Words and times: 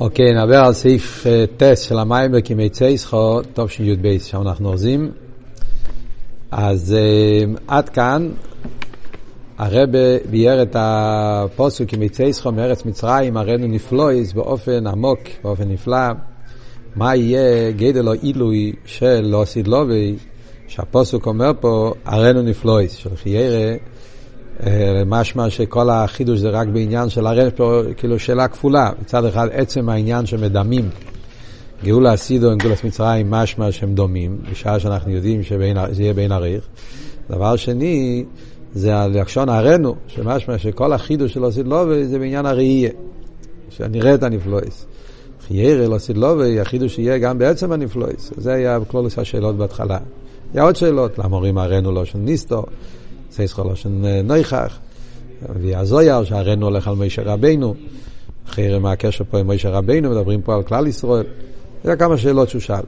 אוקיי, 0.00 0.34
נדבר 0.34 0.56
על 0.56 0.72
סעיף 0.72 1.26
אה, 1.26 1.44
טס 1.56 1.80
של 1.80 1.98
המים 1.98 2.32
בקימי 2.32 2.68
צייסחו, 2.68 3.40
טוב 3.42 3.70
שי"ב, 3.70 4.18
שם 4.18 4.42
אנחנו 4.42 4.68
אורזים. 4.68 5.10
אז 6.50 6.96
uh, 6.96 7.60
עד 7.68 7.88
כאן 7.88 8.28
הרבה 9.58 10.18
ביאר 10.30 10.62
את 10.62 10.76
הפוסק 10.78 11.84
קימי 11.88 12.08
צייסחו 12.08 12.52
מארץ 12.52 12.84
מצרים, 12.84 13.36
הראינו 13.36 13.66
נפלויס 13.66 14.32
באופן 14.32 14.86
עמוק, 14.86 15.20
באופן 15.44 15.68
נפלא. 15.68 16.08
מה 16.96 17.16
יהיה 17.16 17.70
גדל 17.70 18.08
או 18.08 18.12
עילוי 18.12 18.72
של 18.84 19.20
לא 19.24 19.44
סידלובי, 19.44 20.16
שהפוסק 20.68 21.26
אומר 21.26 21.50
פה, 21.60 21.94
הראינו 22.04 22.42
נפלויס, 22.42 22.94
של 22.94 23.16
חיירה. 23.16 23.76
אה, 24.66 25.02
משמע 25.06 25.50
שכל 25.50 25.90
החידוש 25.90 26.40
זה 26.40 26.48
רק 26.48 26.68
בעניין 26.68 27.08
של 27.08 27.50
פה 27.50 27.80
כאילו 27.96 28.18
שאלה 28.18 28.48
כפולה. 28.48 28.90
מצד 29.02 29.24
אחד 29.24 29.48
עצם 29.52 29.88
העניין 29.88 30.26
שמדמים 30.26 30.88
גאולה 31.84 32.14
אסידו 32.14 32.50
עם 32.50 32.58
גאולת 32.58 32.84
מצרים 32.84 33.30
משמע 33.30 33.72
שהם 33.72 33.94
דומים, 33.94 34.38
בשעה 34.50 34.80
שאנחנו 34.80 35.10
יודעים 35.10 35.42
שזה 35.42 36.02
יהיה 36.02 36.14
בין 36.14 36.32
עריך. 36.32 36.66
דבר 37.30 37.56
שני, 37.56 38.24
זה 38.74 38.96
הלשון 38.96 39.48
הרנו, 39.48 39.94
שמשמע 40.06 40.58
שכל 40.58 40.92
החידוש 40.92 41.34
של 41.34 41.48
אסידלובי 41.48 42.04
זה 42.04 42.18
בעניין 42.18 42.46
הראייה, 42.46 42.90
שנראה 43.70 44.14
את 44.14 44.22
הנפלויס. 44.22 44.86
חיירה 45.46 45.88
לא 45.88 45.96
אסידלובי, 45.96 46.60
החידוש 46.60 46.98
יהיה 46.98 47.18
גם 47.18 47.38
בעצם 47.38 47.72
הנפלויס. 47.72 48.32
זה 48.36 48.52
היה 48.52 48.78
כלולוס 48.88 49.18
השאלות 49.18 49.56
בהתחלה. 49.56 49.98
היה 50.54 50.62
עוד 50.62 50.76
שאלות, 50.76 51.18
למה 51.18 51.36
אומרים 51.36 51.58
הרנו 51.58 51.92
לא 51.92 52.04
של 52.04 52.18
ניסטו? 52.18 52.64
סייס 53.30 53.52
חולושן 53.52 54.02
נויכח, 54.24 54.78
והזויר 55.62 56.24
שהרנו 56.24 56.66
הולך 56.66 56.88
על 56.88 56.94
מישר 56.94 57.22
רבינו, 57.22 57.74
אחרי 58.48 58.78
מה 58.78 58.92
הקשר 58.92 59.24
פה 59.30 59.38
עם 59.38 59.46
מישר 59.46 59.72
רבינו, 59.72 60.10
מדברים 60.10 60.42
פה 60.42 60.54
על 60.54 60.62
כלל 60.62 60.86
ישראל, 60.86 61.24
זה 61.84 61.96
כמה 61.96 62.18
שאלות 62.18 62.48
שהוא 62.48 62.60
שאל. 62.60 62.82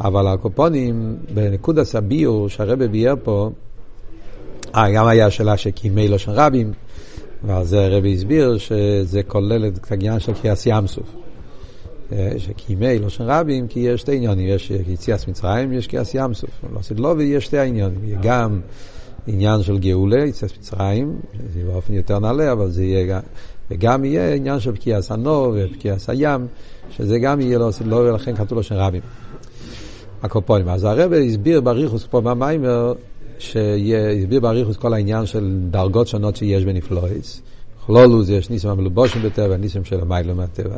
אבל 0.00 0.26
הקופונים, 0.26 1.16
בנקודה 1.34 1.84
סביור 1.84 2.48
שהרבא 2.48 2.86
ביאר 2.86 3.14
פה, 3.22 3.50
אה, 4.76 4.90
גם 4.90 5.06
היה 5.06 5.30
שאלה 5.30 5.56
שקימי 5.56 6.08
לושן 6.08 6.30
רבים, 6.30 6.72
ועל 7.44 7.64
זה 7.64 7.84
הרבי 7.84 8.14
הסביר 8.14 8.58
שזה 8.58 9.22
כולל 9.22 9.66
את 9.66 9.90
העניין 9.90 10.20
של 10.20 10.32
קריאס 10.32 10.66
ים 10.66 10.86
סוף. 10.86 11.16
שקימי 12.38 12.98
לושן 12.98 13.24
רבים, 13.26 13.68
כי 13.68 13.80
יש 13.80 14.00
שתי 14.00 14.16
עניונים, 14.16 14.48
יש 14.48 14.70
יציאס 14.70 15.28
מצרים, 15.28 15.72
יש 15.72 15.86
קריאס 15.86 16.14
ים 16.14 16.34
סוף. 16.34 16.50
לא 16.74 16.82
סדלובי, 16.82 17.24
יש 17.24 17.44
שתי 17.44 17.58
עניונים, 17.58 18.18
גם 18.22 18.60
עניין 19.26 19.62
של 19.62 19.78
גאולה, 19.78 20.24
יצאת 20.24 20.58
מצרים, 20.58 21.20
זה 21.54 21.60
באופן 21.64 21.94
יותר 21.94 22.18
נעלה, 22.18 22.52
אבל 22.52 22.70
זה 22.70 22.84
יהיה 22.84 23.06
גם, 23.06 23.20
וגם 23.70 24.04
יהיה 24.04 24.34
עניין 24.34 24.60
של 24.60 24.74
פקיעס 24.74 25.12
הנור 25.12 25.54
ופקיעס 25.56 26.10
הים, 26.10 26.46
שזה 26.90 27.18
גם 27.18 27.40
יהיה 27.40 27.58
לו, 27.58 27.70
לא, 27.84 27.96
ולכן 27.96 28.36
כתוב 28.36 28.58
לו 28.58 28.62
של 28.62 28.74
רבים. 28.74 29.02
הקופונים. 30.22 30.68
אז 30.68 30.84
הרב 30.84 31.12
הסביר 31.12 31.60
בריחוס 31.60 32.06
פה 32.10 32.20
במיימר, 32.20 32.92
שהסביר 33.38 34.40
בריחוס 34.40 34.76
כל 34.76 34.94
העניין 34.94 35.26
של 35.26 35.58
דרגות 35.70 36.08
שונות 36.08 36.36
שיש 36.36 36.64
בנפלויס. 36.64 37.42
כלולוס 37.86 38.28
יש 38.28 38.50
ניסים 38.50 38.70
המלובושים 38.70 39.22
בטבע, 39.22 39.56
ניסים 39.56 39.84
של 39.84 40.00
המיילה 40.00 40.34
מהטבע. 40.34 40.76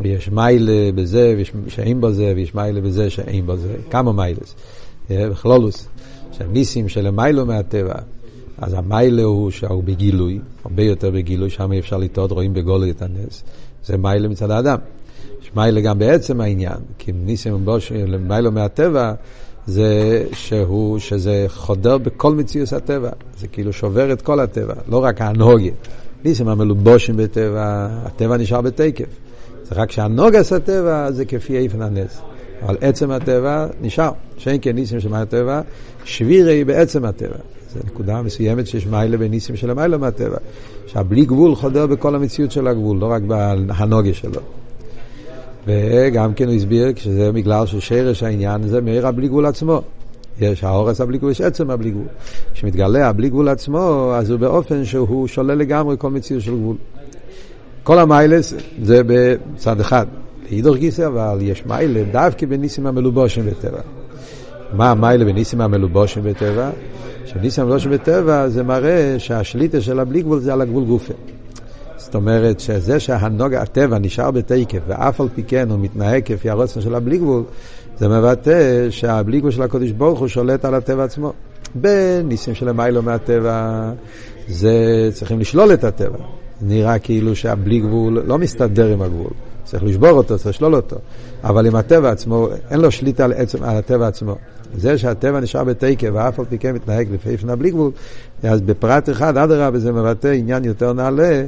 ויש 0.00 0.28
מיילה 0.28 0.92
בזה, 0.94 1.34
ויש 1.36 1.52
שאין 1.68 2.00
בזה, 2.00 2.32
ויש 2.36 2.54
מיילה 2.54 2.80
בזה 2.80 3.10
שאין 3.10 3.46
בזה. 3.46 3.74
כמה 3.90 4.12
מיילס. 4.12 4.54
בכלולוס. 5.10 5.88
שהם 6.38 6.52
ניסים 6.52 6.88
שלמיילו 6.88 7.46
מהטבע. 7.46 7.94
אז 8.58 8.74
המיילה 8.74 9.22
הוא 9.22 9.50
שהוא 9.50 9.84
בגילוי, 9.84 10.38
הרבה 10.64 10.82
יותר 10.82 11.10
בגילוי, 11.10 11.50
שם 11.50 11.72
אי 11.72 11.78
אפשר 11.78 11.96
לטעות, 11.96 12.32
רואים 12.32 12.54
בגולי 12.54 12.90
את 12.90 13.02
הנס. 13.02 13.42
זה 13.84 13.96
מיילה 13.96 14.28
מצד 14.28 14.50
האדם. 14.50 14.78
יש 15.42 15.50
מיילה 15.56 15.80
גם 15.80 15.98
בעצם 15.98 16.40
העניין, 16.40 16.78
כי 16.98 17.12
ניסים 17.12 17.66
למיילו 18.06 18.52
מהטבע, 18.52 19.12
זה 19.66 20.24
שהוא, 20.32 20.98
שזה 20.98 21.44
חודר 21.48 21.98
בכל 21.98 22.34
מציאות 22.34 22.72
הטבע. 22.72 23.10
זה 23.38 23.48
כאילו 23.48 23.72
שובר 23.72 24.12
את 24.12 24.22
כל 24.22 24.40
הטבע, 24.40 24.74
לא 24.88 25.04
רק 25.04 25.20
הנוגה. 25.20 25.70
ניסים 26.24 26.48
המלובושים 26.48 27.16
בטבע, 27.16 27.88
הטבע 28.04 28.36
נשאר 28.36 28.60
בתקף. 28.60 29.08
זה 29.64 29.74
רק 29.74 29.90
שהנוגס 29.90 30.52
הטבע 30.52 31.10
זה 31.10 31.24
כפי 31.24 31.58
איפן 31.58 31.82
הנס. 31.82 32.20
אבל 32.62 32.76
עצם 32.80 33.10
הטבע 33.10 33.66
נשאר. 33.82 34.10
שאין 34.36 34.58
כן 34.62 34.74
ניסים 34.74 35.00
של 35.00 35.14
הטבע, 35.14 35.60
שבירי 36.04 36.64
בעצם 36.64 37.04
הטבע. 37.04 37.36
זו 37.74 37.80
נקודה 37.86 38.22
מסוימת 38.22 38.66
שיש 38.66 38.86
מיילה 38.86 39.16
בניסים 39.16 39.56
של 39.56 39.70
המיילה 39.70 39.98
מהטבע. 39.98 40.36
שהבלי 40.86 41.24
גבול 41.24 41.54
חודר 41.54 41.86
בכל 41.86 42.14
המציאות 42.14 42.52
של 42.52 42.66
הגבול, 42.66 42.98
לא 42.98 43.06
רק 43.06 43.22
בהנוגה 43.22 44.14
שלו. 44.14 44.40
וגם 45.66 46.34
כן 46.34 46.48
הוא 46.48 46.54
הסביר, 46.54 46.92
שזה 46.96 47.32
בגלל 47.32 47.66
ששרש 47.66 48.22
העניין 48.22 48.68
זה 48.68 48.80
מאיר 48.80 49.06
הבלי 49.06 49.28
גבול 49.28 49.46
עצמו. 49.46 49.82
יש 50.40 50.64
האורס 50.64 51.00
הבלי 51.00 51.18
גבול, 51.18 51.30
יש 51.30 51.40
עצם 51.40 51.70
הבלי 51.70 51.90
גבול. 51.90 52.06
כשמתגלה 52.54 53.08
הבלי 53.08 53.28
גבול 53.28 53.48
עצמו, 53.48 54.12
אז 54.14 54.30
הוא 54.30 54.40
באופן 54.40 54.84
שהוא 54.84 55.28
שולל 55.28 55.54
לגמרי 55.54 55.96
כל 55.98 56.10
מציאות 56.10 56.42
של 56.42 56.54
גבול. 56.54 56.76
כל 57.82 57.98
המיילס 57.98 58.54
זה 58.82 59.02
בצד 59.06 59.80
אחד. 59.80 60.06
לאידור 60.50 60.76
גיסא, 60.76 61.06
אבל 61.06 61.38
יש 61.40 61.66
מיילה 61.66 62.02
דווקא 62.12 62.46
בניסים 62.46 62.86
המלובושים 62.86 63.46
בטבע. 63.46 63.80
מה 64.72 64.90
המיילה 64.90 65.24
בניסים 65.24 65.60
המלובושים 65.60 66.22
בטבע? 66.22 66.70
שניסים 67.24 67.64
המלובושים 67.64 67.90
בטבע 67.90 68.48
זה 68.48 68.62
מראה 68.62 69.14
שהשליטה 69.18 69.80
של 69.80 70.00
הבלי 70.00 70.22
גבול 70.22 70.40
זה 70.40 70.52
על 70.52 70.60
הגבול 70.60 70.84
גופה. 70.84 71.14
זאת 71.96 72.14
אומרת 72.14 72.60
שזה 72.60 73.00
שהנוג, 73.00 73.54
הטבע 73.54 73.98
נשאר 73.98 74.30
בתקף 74.30 74.78
ואף 74.86 75.20
על 75.20 75.28
פי 75.34 75.42
כן 75.42 75.70
הוא 75.70 75.78
מתנהג 75.78 76.22
כפי 76.24 76.50
הרוצן 76.50 76.80
של 76.80 76.94
הבלי 76.94 77.18
גבול, 77.18 77.42
זה 77.98 78.08
מבטא 78.08 78.86
שהבלי 78.90 79.38
גבול 79.38 79.50
של 79.50 79.62
הקודש 79.62 79.90
ברוך 79.90 80.18
הוא 80.20 80.28
שולט 80.28 80.64
על 80.64 80.74
הטבע 80.74 81.04
עצמו. 81.04 81.32
בניסים 81.74 82.54
של 82.54 82.68
המיילו 82.68 83.02
מהטבע 83.02 83.90
זה 84.48 85.08
צריכים 85.12 85.40
לשלול 85.40 85.72
את 85.72 85.84
הטבע. 85.84 86.18
נראה 86.60 86.98
כאילו 86.98 87.36
שהבלי 87.36 87.80
גבול 87.80 88.22
לא 88.26 88.38
מסתדר 88.38 88.92
עם 88.92 89.02
הגבול. 89.02 89.30
צריך 89.68 89.84
לשבור 89.84 90.10
אותו, 90.10 90.38
צריך 90.38 90.56
לשלול 90.56 90.74
אותו. 90.74 90.96
אבל 91.44 91.66
עם 91.66 91.76
הטבע 91.76 92.10
עצמו, 92.10 92.48
אין 92.70 92.80
לו 92.80 92.90
שליטה 92.90 93.24
על, 93.24 93.32
עצם, 93.32 93.62
על 93.62 93.76
הטבע 93.76 94.06
עצמו. 94.06 94.36
זה 94.76 94.98
שהטבע 94.98 95.40
נשאר 95.40 95.64
בתקף 95.64 96.08
ואף 96.12 96.38
על 96.38 96.44
פי 96.44 96.58
כן 96.58 96.74
מתנהג 96.74 97.08
לפי 97.12 97.36
פנה 97.36 97.56
בלי 97.56 97.70
גבול, 97.70 97.90
אז 98.42 98.60
בפרט 98.60 99.10
אחד, 99.10 99.36
אדרבה, 99.36 99.78
זה 99.78 99.92
מבטא 99.92 100.28
עניין 100.28 100.64
יותר 100.64 100.92
נעלה, 100.92 101.44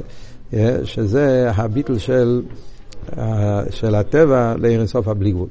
אה, 0.53 0.77
שזה 0.83 1.51
הביטל 1.55 1.97
של, 1.97 2.41
אה, 3.17 3.61
של 3.69 3.95
הטבע 3.95 4.53
לעיר 4.57 4.79
אינסוף 4.79 5.07
הבלי 5.07 5.31
גבול. 5.31 5.47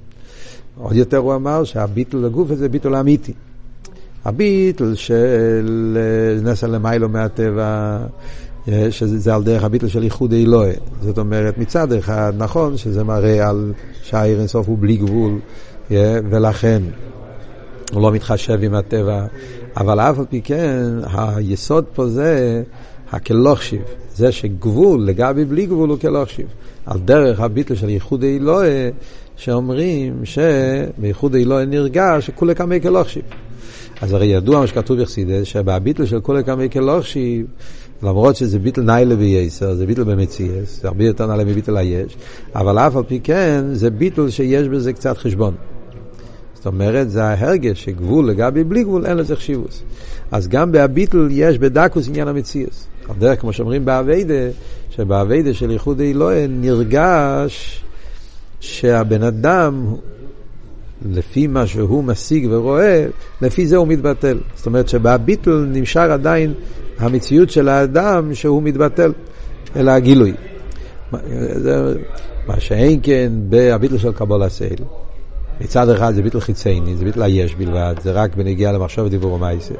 עוד 0.78 0.96
יותר 0.96 1.16
הוא 1.16 1.34
אמר 1.34 1.64
שהביטל 1.64 2.16
לגוף 2.16 2.50
הזה 2.50 2.68
ביטל 2.68 2.94
אמיתי. 2.94 3.32
הביטל 4.24 4.94
של 4.94 5.98
אה, 6.00 6.50
נסע 6.50 6.66
למיילו 6.66 7.08
מהטבע, 7.08 7.98
שזה 8.90 9.34
על 9.34 9.42
דרך 9.42 9.64
הביטל 9.64 9.88
של 9.88 10.02
איחוד 10.02 10.32
אלוהי. 10.32 10.72
זאת 11.02 11.18
אומרת, 11.18 11.58
מצד 11.58 11.92
אחד, 11.92 12.32
נכון 12.36 12.76
שזה 12.76 13.04
מראה 13.04 13.48
על 13.48 13.72
שהעיר 14.02 14.38
אינסוף 14.38 14.68
הוא 14.68 14.78
בלי 14.80 14.96
גבול, 14.96 15.38
ולכן 16.30 16.82
הוא 17.92 18.02
לא 18.02 18.12
מתחשב 18.12 18.58
עם 18.62 18.74
הטבע, 18.74 19.26
אבל 19.76 20.00
אף 20.00 20.18
על 20.18 20.24
פי 20.30 20.40
כן, 20.40 20.82
היסוד 21.14 21.84
פה 21.94 22.06
זה 22.06 22.62
הכלוכשיב, 23.12 23.82
זה 24.14 24.32
שגבול 24.32 25.04
לגבי 25.04 25.44
בלי 25.44 25.66
גבול 25.66 25.90
הוא 25.90 25.98
כלוכשיב. 25.98 26.46
על 26.86 26.98
דרך 26.98 27.40
הביטל 27.40 27.74
של 27.74 27.88
איחוד 27.88 28.24
אלוהי, 28.24 28.90
שאומרים 29.40 30.22
שבייחוד 30.24 31.34
אלוהי 31.34 31.66
נרגש 31.66 32.26
שכולי 32.26 32.54
כמי 32.54 32.80
כלוכשיב. 32.80 33.22
אז 34.00 34.12
הרי 34.12 34.26
ידוע 34.26 34.60
מה 34.60 34.66
שכתוב 34.66 35.00
בחסידס, 35.00 35.46
שבביטל 35.46 36.06
של 36.06 36.20
כולי 36.20 36.44
כמי 36.44 36.70
כלוכשיב, 36.70 37.46
למרות 38.02 38.36
שזה 38.36 38.58
ביטל 38.58 38.82
ניילה 38.82 39.16
בייסר, 39.16 39.74
זה 39.74 39.86
ביטל 39.86 40.04
במציאס, 40.04 40.80
זה 40.82 40.88
הרבה 40.88 41.04
יותר 41.04 41.26
נעלה 41.26 41.44
מביטל 41.44 41.76
היש, 41.76 42.16
אבל 42.54 42.78
אף 42.78 42.96
על 42.96 43.02
פי 43.02 43.20
כן, 43.20 43.64
זה 43.72 43.90
ביטל 43.90 44.30
שיש 44.30 44.68
בזה 44.68 44.92
קצת 44.92 45.18
חשבון. 45.18 45.54
זאת 46.54 46.66
אומרת, 46.66 47.10
זה 47.10 47.24
ההרגש 47.24 47.84
שגבול 47.84 48.28
לגבי 48.28 48.64
בלי 48.64 48.84
גבול, 48.84 49.06
אין 49.06 49.16
לזה 49.16 49.36
חשיבוס. 49.36 49.82
אז 50.30 50.48
גם 50.48 50.72
בהביטל 50.72 51.28
יש 51.30 51.58
בדקוס 51.58 52.08
עניין 52.08 52.28
המציאס. 52.28 52.86
על 53.08 53.14
דרך, 53.18 53.40
כמו 53.40 53.52
שאומרים 53.52 53.84
באביידה, 53.84 54.48
שבאביידה 54.90 55.54
של 55.54 55.70
ייחוד 55.70 56.00
אלוהי 56.00 56.46
נרגש 56.48 57.84
שהבן 58.60 59.22
אדם, 59.22 59.94
לפי 61.10 61.46
מה 61.46 61.66
שהוא 61.66 62.04
משיג 62.04 62.46
ורואה, 62.50 63.06
לפי 63.42 63.66
זה 63.66 63.76
הוא 63.76 63.86
מתבטל. 63.86 64.38
זאת 64.56 64.66
אומרת 64.66 64.88
שבביטל 64.88 65.66
נמשך 65.72 66.00
עדיין 66.00 66.54
המציאות 66.98 67.50
של 67.50 67.68
האדם 67.68 68.34
שהוא 68.34 68.62
מתבטל, 68.62 69.12
אלא 69.76 69.90
הגילוי. 69.90 70.32
מה 72.46 72.60
שאין 72.60 73.00
כן 73.02 73.32
בביטל 73.48 73.98
של 73.98 74.12
קבול 74.12 74.42
הסייל. 74.42 74.80
מצד 75.60 75.88
אחד 75.88 76.14
זה 76.14 76.22
ביטל 76.22 76.40
חיצייני, 76.40 76.96
זה 76.96 77.04
ביטל 77.04 77.22
היש 77.22 77.54
בלבד, 77.54 77.94
זה 78.02 78.12
רק 78.12 78.36
בנגיעה 78.36 78.72
למחשב 78.72 79.02
ודיבור 79.02 79.32
ומייסה. 79.32 79.74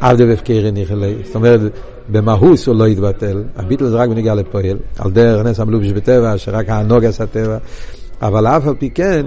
עבדה 0.00 0.24
והפקרי 0.24 0.70
ניחלי, 0.70 1.14
זאת 1.24 1.34
אומרת, 1.34 1.60
במהוס 2.08 2.66
הוא 2.66 2.76
לא 2.76 2.88
יתבטל, 2.88 3.42
הביטל 3.56 3.88
זה 3.88 3.96
רק 3.96 4.08
בנגיעה 4.08 4.34
לפועל, 4.34 4.76
על 4.98 5.10
דרך 5.10 5.46
נס 5.46 5.60
המלובש 5.60 5.92
בטבע, 5.92 6.38
שרק 6.38 6.68
הנוגס 6.68 7.20
הטבע, 7.20 7.58
אבל 8.22 8.46
אף 8.46 8.66
על 8.66 8.74
פי 8.78 8.90
כן, 8.90 9.26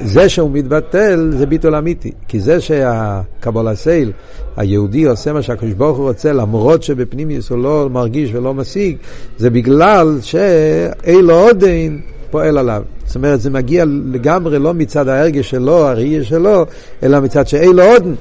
זה 0.00 0.28
שהוא 0.28 0.50
מתבטל 0.50 1.30
זה 1.36 1.46
ביטול 1.46 1.74
אמיתי, 1.74 2.12
כי 2.28 2.40
זה 2.40 2.60
שהקבולה 2.60 3.74
סייל, 3.74 4.12
היהודי 4.56 5.04
עושה 5.04 5.32
מה 5.32 5.42
שהקדוש 5.42 5.72
ברוך 5.72 5.98
הוא 5.98 6.08
רוצה, 6.08 6.32
למרות 6.32 6.82
שבפנימיוס 6.82 7.50
הוא 7.50 7.62
לא 7.62 7.88
מרגיש 7.92 8.30
ולא 8.34 8.54
משיג, 8.54 8.96
זה 9.38 9.50
בגלל 9.50 10.18
שאילו 10.20 11.34
עודין 11.34 12.00
פועל 12.30 12.58
עליו. 12.58 12.82
זאת 13.06 13.16
אומרת, 13.16 13.40
זה 13.40 13.50
מגיע 13.50 13.84
לגמרי 14.12 14.58
לא 14.58 14.74
מצד 14.74 15.08
ההרגש 15.08 15.50
שלו, 15.50 15.86
הראייה 15.88 16.24
שלו, 16.24 16.66
אלא 17.02 17.20
מצד 17.20 17.46
שאילו 17.46 17.82
עודין. 17.82 18.14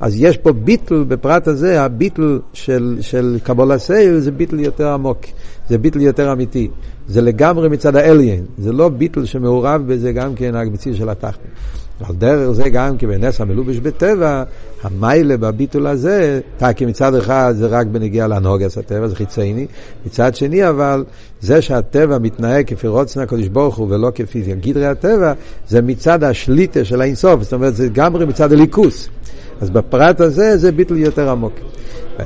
אז 0.00 0.14
יש 0.16 0.36
פה 0.36 0.52
ביטל 0.52 1.04
בפרט 1.08 1.48
הזה, 1.48 1.82
הביטל 1.82 2.38
של, 2.52 2.96
של 3.00 3.38
קבולה 3.42 3.78
סייל 3.78 4.18
זה 4.18 4.30
ביטל 4.30 4.60
יותר 4.60 4.88
עמוק, 4.88 5.18
זה 5.68 5.78
ביטל 5.78 6.00
יותר 6.00 6.32
אמיתי. 6.32 6.68
זה 7.08 7.20
לגמרי 7.20 7.68
מצד 7.68 7.96
האליין, 7.96 8.44
זה 8.58 8.72
לא 8.72 8.88
ביטל 8.88 9.24
שמעורב 9.24 9.82
בזה 9.86 10.12
גם 10.12 10.34
כן 10.34 10.54
המציאות 10.54 10.98
של 10.98 11.08
התחתן. 11.08 11.48
על 12.04 12.14
דרך 12.14 12.50
זה 12.50 12.68
גם 12.68 12.96
כי 12.96 13.06
בנס 13.06 13.40
המלובש 13.40 13.76
בטבע, 13.76 14.42
המיילה 14.82 15.36
בביטול 15.36 15.86
הזה, 15.86 16.40
כי 16.76 16.86
מצד 16.86 17.14
אחד 17.14 17.54
זה 17.56 17.66
רק 17.66 17.86
בנגיע 17.86 18.26
להנהוגס 18.26 18.78
הטבע, 18.78 19.08
זה 19.08 19.16
חיצייני, 19.16 19.66
מצד 20.06 20.34
שני 20.34 20.68
אבל 20.68 21.04
זה 21.40 21.62
שהטבע 21.62 22.18
מתנהג 22.18 22.66
כפי 22.66 22.88
רוצנה 22.88 23.22
הקדוש 23.22 23.48
ברוך 23.48 23.76
הוא 23.76 23.86
ולא 23.90 24.10
כפי 24.14 24.42
גדרי 24.60 24.86
הטבע, 24.86 25.32
זה 25.68 25.82
מצד 25.82 26.24
השליטה 26.24 26.84
של 26.84 27.00
האינסוף, 27.00 27.42
זאת 27.42 27.52
אומרת 27.52 27.76
זה 27.76 27.88
גם 27.88 28.28
מצד 28.28 28.52
הליכוס. 28.52 29.08
אז 29.60 29.70
בפרט 29.70 30.20
הזה 30.20 30.56
זה 30.56 30.72
ביטל 30.72 30.96
יותר 30.96 31.30
עמוק. 31.30 31.52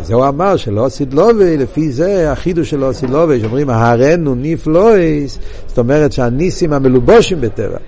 וזה 0.01 0.15
הוא 0.15 0.29
אמר 0.29 0.57
שלא 0.57 0.87
סידלובי, 0.89 1.57
לפי 1.57 1.93
זה 1.93 2.33
החידוש 2.33 2.71
שלו 2.71 2.95
סידלובי, 2.95 3.41
שאומרים 3.41 3.71
הרנו 3.71 4.35
ניפלויס, 4.35 5.39
זאת 5.67 5.79
אומרת 5.79 6.13
שהניסים 6.13 6.73
המלובושים 6.73 7.41
בטבע 7.41 7.79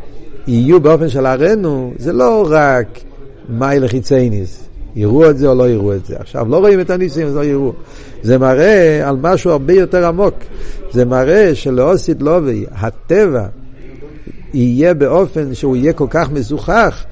יהיו 0.47 0.81
באופן 0.81 1.09
של 1.09 1.27
הרנו, 1.27 1.93
זה 1.99 2.13
לא 2.13 2.47
רק 2.51 2.87
מאי 3.49 3.81
לחיצייניס, 3.81 4.65
יראו 4.97 5.31
את 5.31 5.39
זה 5.39 5.49
או 5.49 5.55
לא 5.55 5.69
יראו 5.69 5.93
את 5.93 6.07
זה. 6.07 6.17
עכשיו, 6.19 6.47
לא 6.49 6.57
רואים 6.57 6.81
את 6.81 6.91
הניסים, 6.91 7.27
אז 7.27 7.37
לא 7.37 7.45
יראו. 7.45 7.73
זה 8.23 8.39
מראה 8.39 9.09
על 9.09 9.17
משהו 9.21 9.51
הרבה 9.51 9.73
יותר 9.73 10.07
עמוק. 10.07 10.35
זה 10.91 11.05
מראה 11.05 11.55
שלא 11.55 11.93
סידלובי, 11.97 12.65
הטבע 12.73 13.47
יהיה 14.55 14.95
באופן 14.95 15.55
שהוא 15.55 15.77
יהיה 15.77 15.93
כל 15.93 16.07
כך 16.11 16.31
מזוכח, 16.31 17.05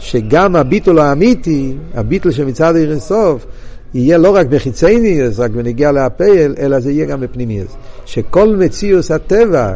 שגם 0.00 0.56
הביטול 0.56 0.98
האמיתי, 0.98 1.74
הביטול 1.94 2.32
שמצד 2.32 2.76
עיר 2.76 2.90
אינסוף, 2.90 3.46
יהיה 3.94 4.18
לא 4.18 4.34
רק 4.34 4.46
בחיצייניאס, 4.46 5.38
רק 5.38 5.50
בנגיע 5.50 5.92
להפייל, 5.92 6.54
אלא 6.58 6.80
זה 6.80 6.92
יהיה 6.92 7.06
גם 7.06 7.20
בפנימיאס. 7.20 7.76
שכל 8.06 8.56
מציאוס 8.56 9.10
הטבע 9.10 9.74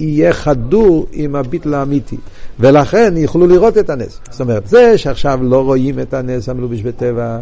יהיה 0.00 0.32
חדור 0.32 1.06
עם 1.12 1.36
הביטל 1.36 1.74
האמיתי, 1.74 2.16
ולכן 2.60 3.14
יוכלו 3.16 3.46
לראות 3.46 3.78
את 3.78 3.90
הנס. 3.90 4.20
זאת 4.30 4.40
אומרת, 4.40 4.66
זה 4.66 4.98
שעכשיו 4.98 5.38
לא 5.42 5.64
רואים 5.64 6.00
את 6.00 6.14
הנס 6.14 6.48
המלובש 6.48 6.82
בטבע, 6.82 7.38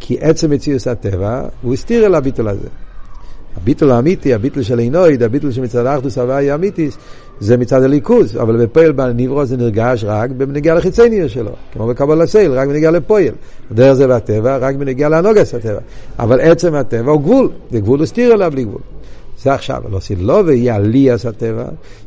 כי 0.00 0.18
עצם 0.20 0.50
מציאוס 0.50 0.88
הטבע, 0.88 1.42
הוא 1.62 1.74
הסתיר 1.74 2.06
אל 2.06 2.14
הביטל 2.14 2.48
הזה. 2.48 2.68
הביטול 3.56 3.90
האמיתי, 3.90 4.34
הביטול 4.34 4.62
של 4.62 4.78
עינויד, 4.78 5.22
הביטול 5.22 5.52
שמצד 5.52 5.86
האחדוס 5.86 6.18
הוואי 6.18 6.50
האמיתיס, 6.50 6.96
זה 7.40 7.56
מצד 7.56 7.82
הליכוז, 7.82 8.36
אבל 8.36 8.56
בפועל 8.64 8.92
בניברו 8.92 9.44
זה 9.44 9.56
נרגש 9.56 10.04
רק 10.04 10.30
בנגיעה 10.30 10.76
לחיצניה 10.76 11.28
שלו, 11.28 11.50
כמו 11.72 11.86
בקבול 11.86 12.22
הסייל, 12.22 12.52
רק 12.52 12.68
בנגיעה 12.68 12.92
לפועל. 12.92 13.34
דרך 13.72 13.92
זה 13.92 14.06
בטבע, 14.06 14.56
רק 14.56 14.74
בנגיעה 14.74 15.10
לאנוגס 15.10 15.54
הטבע. 15.54 15.80
אבל 16.18 16.40
עצם 16.40 16.74
הטבע 16.74 17.12
הוא 17.12 17.20
גבול, 17.20 17.50
זה 17.70 17.80
גבול 17.80 18.02
הסתיר 18.02 18.32
עליו 18.32 18.50
בלי 18.50 18.64
גבול. 18.64 18.80
זה 19.42 19.54
עכשיו, 19.54 19.82
לא 19.90 20.00
סילובה 20.00 20.54
יהיה 20.54 20.74
עליאס 20.74 21.26
הטבע, 21.26 21.64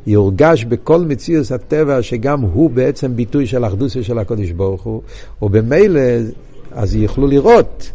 יורגש 0.08 0.66
בכל 0.66 1.00
מציאוס 1.02 1.52
הטבע 1.52 2.02
שגם 2.02 2.42
הוא 2.42 2.70
בעצם 2.70 3.16
ביטוי 3.16 3.48
של 3.48 3.66
אחדוסיה 3.66 4.04
של 4.04 4.20
הקודש 4.20 4.52
ברוך 4.52 4.84
הוא, 4.84 5.02
ובמילא 5.42 6.02
אז 6.72 6.96
יוכלו 6.96 7.28
לראות 7.28 7.92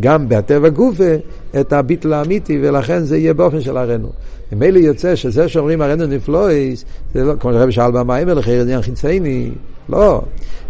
גם 0.00 0.28
בהטבע 0.28 0.68
גופה 0.68 1.14
את 1.60 1.72
הביטל 1.72 2.12
האמיתי, 2.12 2.58
ולכן 2.62 3.00
זה 3.00 3.16
יהיה 3.16 3.34
באופן 3.34 3.60
של 3.60 3.76
הרנו. 3.76 4.08
ממילא 4.52 4.78
יוצא 4.78 5.14
שזה 5.14 5.48
שאומרים 5.48 5.82
הרנו 5.82 6.06
נפלויס, 6.06 6.84
זה 7.14 7.24
לא, 7.24 7.34
כמו 7.40 7.52
שהרבי 7.52 7.72
שאל 7.72 7.90
במים 7.90 8.28
אלה, 8.28 8.42
חיר 8.42 8.62
עניין 8.62 8.82
חיצייני, 8.82 9.50
לא. 9.88 10.22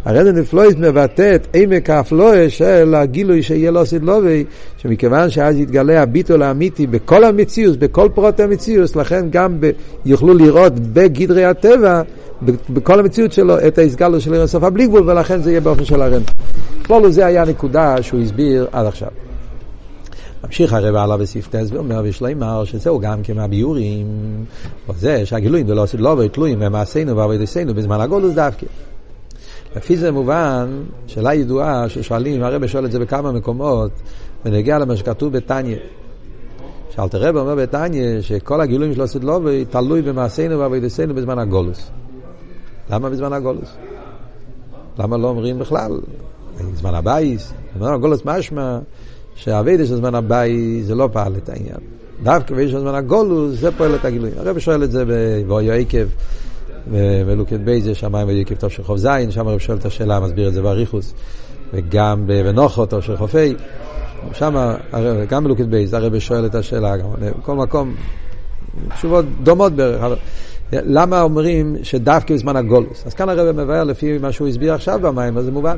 הרנו 0.04 0.32
נפלויס 0.32 0.74
מבטא 0.78 1.34
את 1.34 1.46
עמק 1.54 1.90
האפלואה 1.90 2.50
של 2.50 2.94
הגילוי 2.94 3.42
שיהיה 3.42 3.70
לו 3.70 3.86
סידלובי, 3.86 4.44
שמכיוון 4.76 5.30
שאז 5.30 5.56
יתגלה 5.58 6.02
הביטול 6.02 6.42
האמיתי 6.42 6.86
בכל 6.86 7.24
המציאוס, 7.24 7.76
בכל 7.76 8.08
פרוטי 8.14 8.42
המציאוס, 8.42 8.96
לכן 8.96 9.26
גם 9.30 9.60
ב, 9.60 9.70
יוכלו 10.04 10.34
לראות 10.34 10.72
בגדרי 10.78 11.44
הטבע, 11.44 12.02
בכל 12.70 13.00
המציאות 13.00 13.32
שלו, 13.32 13.58
את 13.66 13.78
ההסגלות 13.78 14.20
של 14.20 14.34
אירסוף 14.34 14.62
הבלי 14.62 14.86
גבול, 14.86 15.10
ולכן 15.10 15.42
זה 15.42 15.50
יהיה 15.50 15.60
באופן 15.60 15.84
של 15.84 16.02
הרנו. 16.02 16.24
בכלול 16.80 17.10
זה 17.10 17.26
היה 17.26 17.42
הנקודה 17.42 18.02
שהוא 18.02 18.20
הסביר 18.20 18.66
עד 18.72 18.86
עכשיו. 18.86 19.08
ממשיך 20.44 20.72
הרב 20.72 20.94
הלאה 20.94 21.16
בסעיף 21.16 21.48
טס 21.48 21.70
ואומר 21.72 22.00
ושלימר 22.04 22.64
שזהו 22.64 23.00
גם 23.00 23.22
כמהביורים, 23.22 24.06
או 24.88 24.94
זה 24.94 25.26
שהגילויים 25.26 25.66
ולא 25.68 25.82
עשית 25.82 26.00
לא 26.00 26.22
תלויים 26.32 26.58
במעשינו 26.58 27.16
ועבודתנו 27.16 27.74
בזמן 27.74 28.00
הגולוס 28.00 28.34
דווקא. 28.34 28.66
לפי 29.76 29.96
זה 29.96 30.12
מובן, 30.12 30.82
שאלה 31.06 31.34
ידועה 31.34 31.88
ששואלים, 31.88 32.42
הרב 32.42 32.66
שואל 32.66 32.84
את 32.84 32.92
זה 32.92 32.98
בכמה 32.98 33.32
מקומות, 33.32 33.90
ונגיע 34.44 34.78
למה 34.78 34.96
שכתוב 34.96 35.32
בתניא. 35.32 35.76
שאלת 36.96 37.14
רב 37.14 37.36
אומר 37.36 37.54
בתניא 37.54 38.20
שכל 38.20 38.60
הגילויים 38.60 38.94
של 38.94 39.02
עשית 39.02 39.24
לא 39.24 39.40
תלוי 39.70 40.02
במעשינו 40.02 40.58
ועבודתנו 40.58 41.14
בזמן 41.14 41.38
הגולוס. 41.38 41.90
למה 42.90 43.10
בזמן 43.10 43.32
הגולוס? 43.32 43.76
למה 44.98 45.16
לא 45.16 45.28
אומרים 45.28 45.58
בכלל? 45.58 46.00
זמן 46.74 46.94
הבייס, 46.94 47.52
זמן 47.78 47.92
הגולוס 47.92 48.24
משמע 48.24 48.78
שהאביידה 49.34 49.86
של 49.86 49.96
זמן 49.96 50.14
הבייס 50.14 50.86
זה 50.86 50.94
לא 50.94 51.08
פעל 51.12 51.36
את 51.36 51.48
העניין. 51.48 51.78
דווקא 52.22 52.54
ויש 52.54 52.74
זמן 52.74 52.94
הגולוס 52.94 53.60
זה 53.60 53.70
פועל 53.72 53.94
את 53.94 54.04
הגילוי. 54.04 54.30
הרב 54.36 54.58
שואל 54.58 54.84
את 54.84 54.90
זה 54.90 55.04
בבואיו 55.06 55.72
עקב, 55.72 56.06
בלוקט 57.26 57.60
בייזה, 57.64 57.94
שמיים 57.94 58.28
ועקב 58.28 58.54
טוב 58.54 58.70
של 58.70 58.82
חוב 58.82 58.96
זין, 58.96 59.30
שם 59.30 59.48
הרב 59.48 59.58
שואל 59.58 59.78
את 59.78 59.84
השאלה, 59.84 60.20
מסביר 60.20 60.48
את 60.48 60.54
זה 60.54 60.62
באריכוס, 60.62 61.14
וגם 61.72 62.26
בנוחו 62.26 62.86
טוב 62.86 63.00
של 63.00 63.16
חופי, 63.16 63.54
שם, 64.32 64.74
גם 65.28 65.44
בלוקט 65.44 65.64
בייזה, 65.64 65.96
הרב 65.96 66.18
שואל 66.18 66.46
את 66.46 66.54
השאלה, 66.54 66.94
בכל 67.38 67.54
מקום, 67.54 67.94
תשובות 68.94 69.24
דומות 69.42 69.72
בערך. 69.72 70.18
למה 70.72 71.22
אומרים 71.22 71.76
שדווקא 71.82 72.34
בזמן 72.34 72.56
הגולוס? 72.56 73.06
אז 73.06 73.14
כאן 73.14 73.28
הרב 73.28 73.62
מבאר 73.62 73.84
לפי 73.84 74.18
מה 74.18 74.32
שהוא 74.32 74.48
הסביר 74.48 74.74
עכשיו 74.74 74.98
במים, 75.02 75.38
אז 75.38 75.44
זה 75.44 75.52
מובן. 75.52 75.76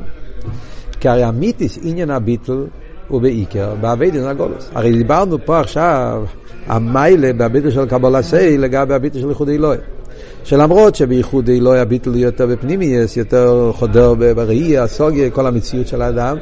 כי 0.99 1.09
הרי 1.09 1.23
המיתיס 1.23 1.79
עניין 1.83 2.09
הביטל 2.09 2.65
הוא 3.07 3.21
בעיקר 3.21 3.75
באביידן 3.81 4.23
הגולוס. 4.23 4.69
הרי 4.73 4.93
דיברנו 4.93 5.45
פה 5.45 5.59
עכשיו, 5.59 6.23
המיילה 6.67 7.33
בביטל 7.33 7.71
של 7.71 7.85
קבלה 7.85 8.21
סי 8.21 8.57
לגבי 8.57 8.93
הביטל 8.93 9.19
של 9.19 9.29
ייחוד 9.29 9.49
אלוהי. 9.49 9.77
שלמרות 10.43 10.95
שבייחוד 10.95 11.49
אלוהי 11.49 11.79
הביטל 11.79 12.15
יותר 12.15 12.47
בפנימייס, 12.47 13.17
יותר 13.17 13.71
חודר 13.73 14.13
בראי, 14.13 14.77
הסוגיה, 14.77 15.29
כל 15.29 15.47
המציאות 15.47 15.87
של 15.87 16.01
האדם, 16.01 16.37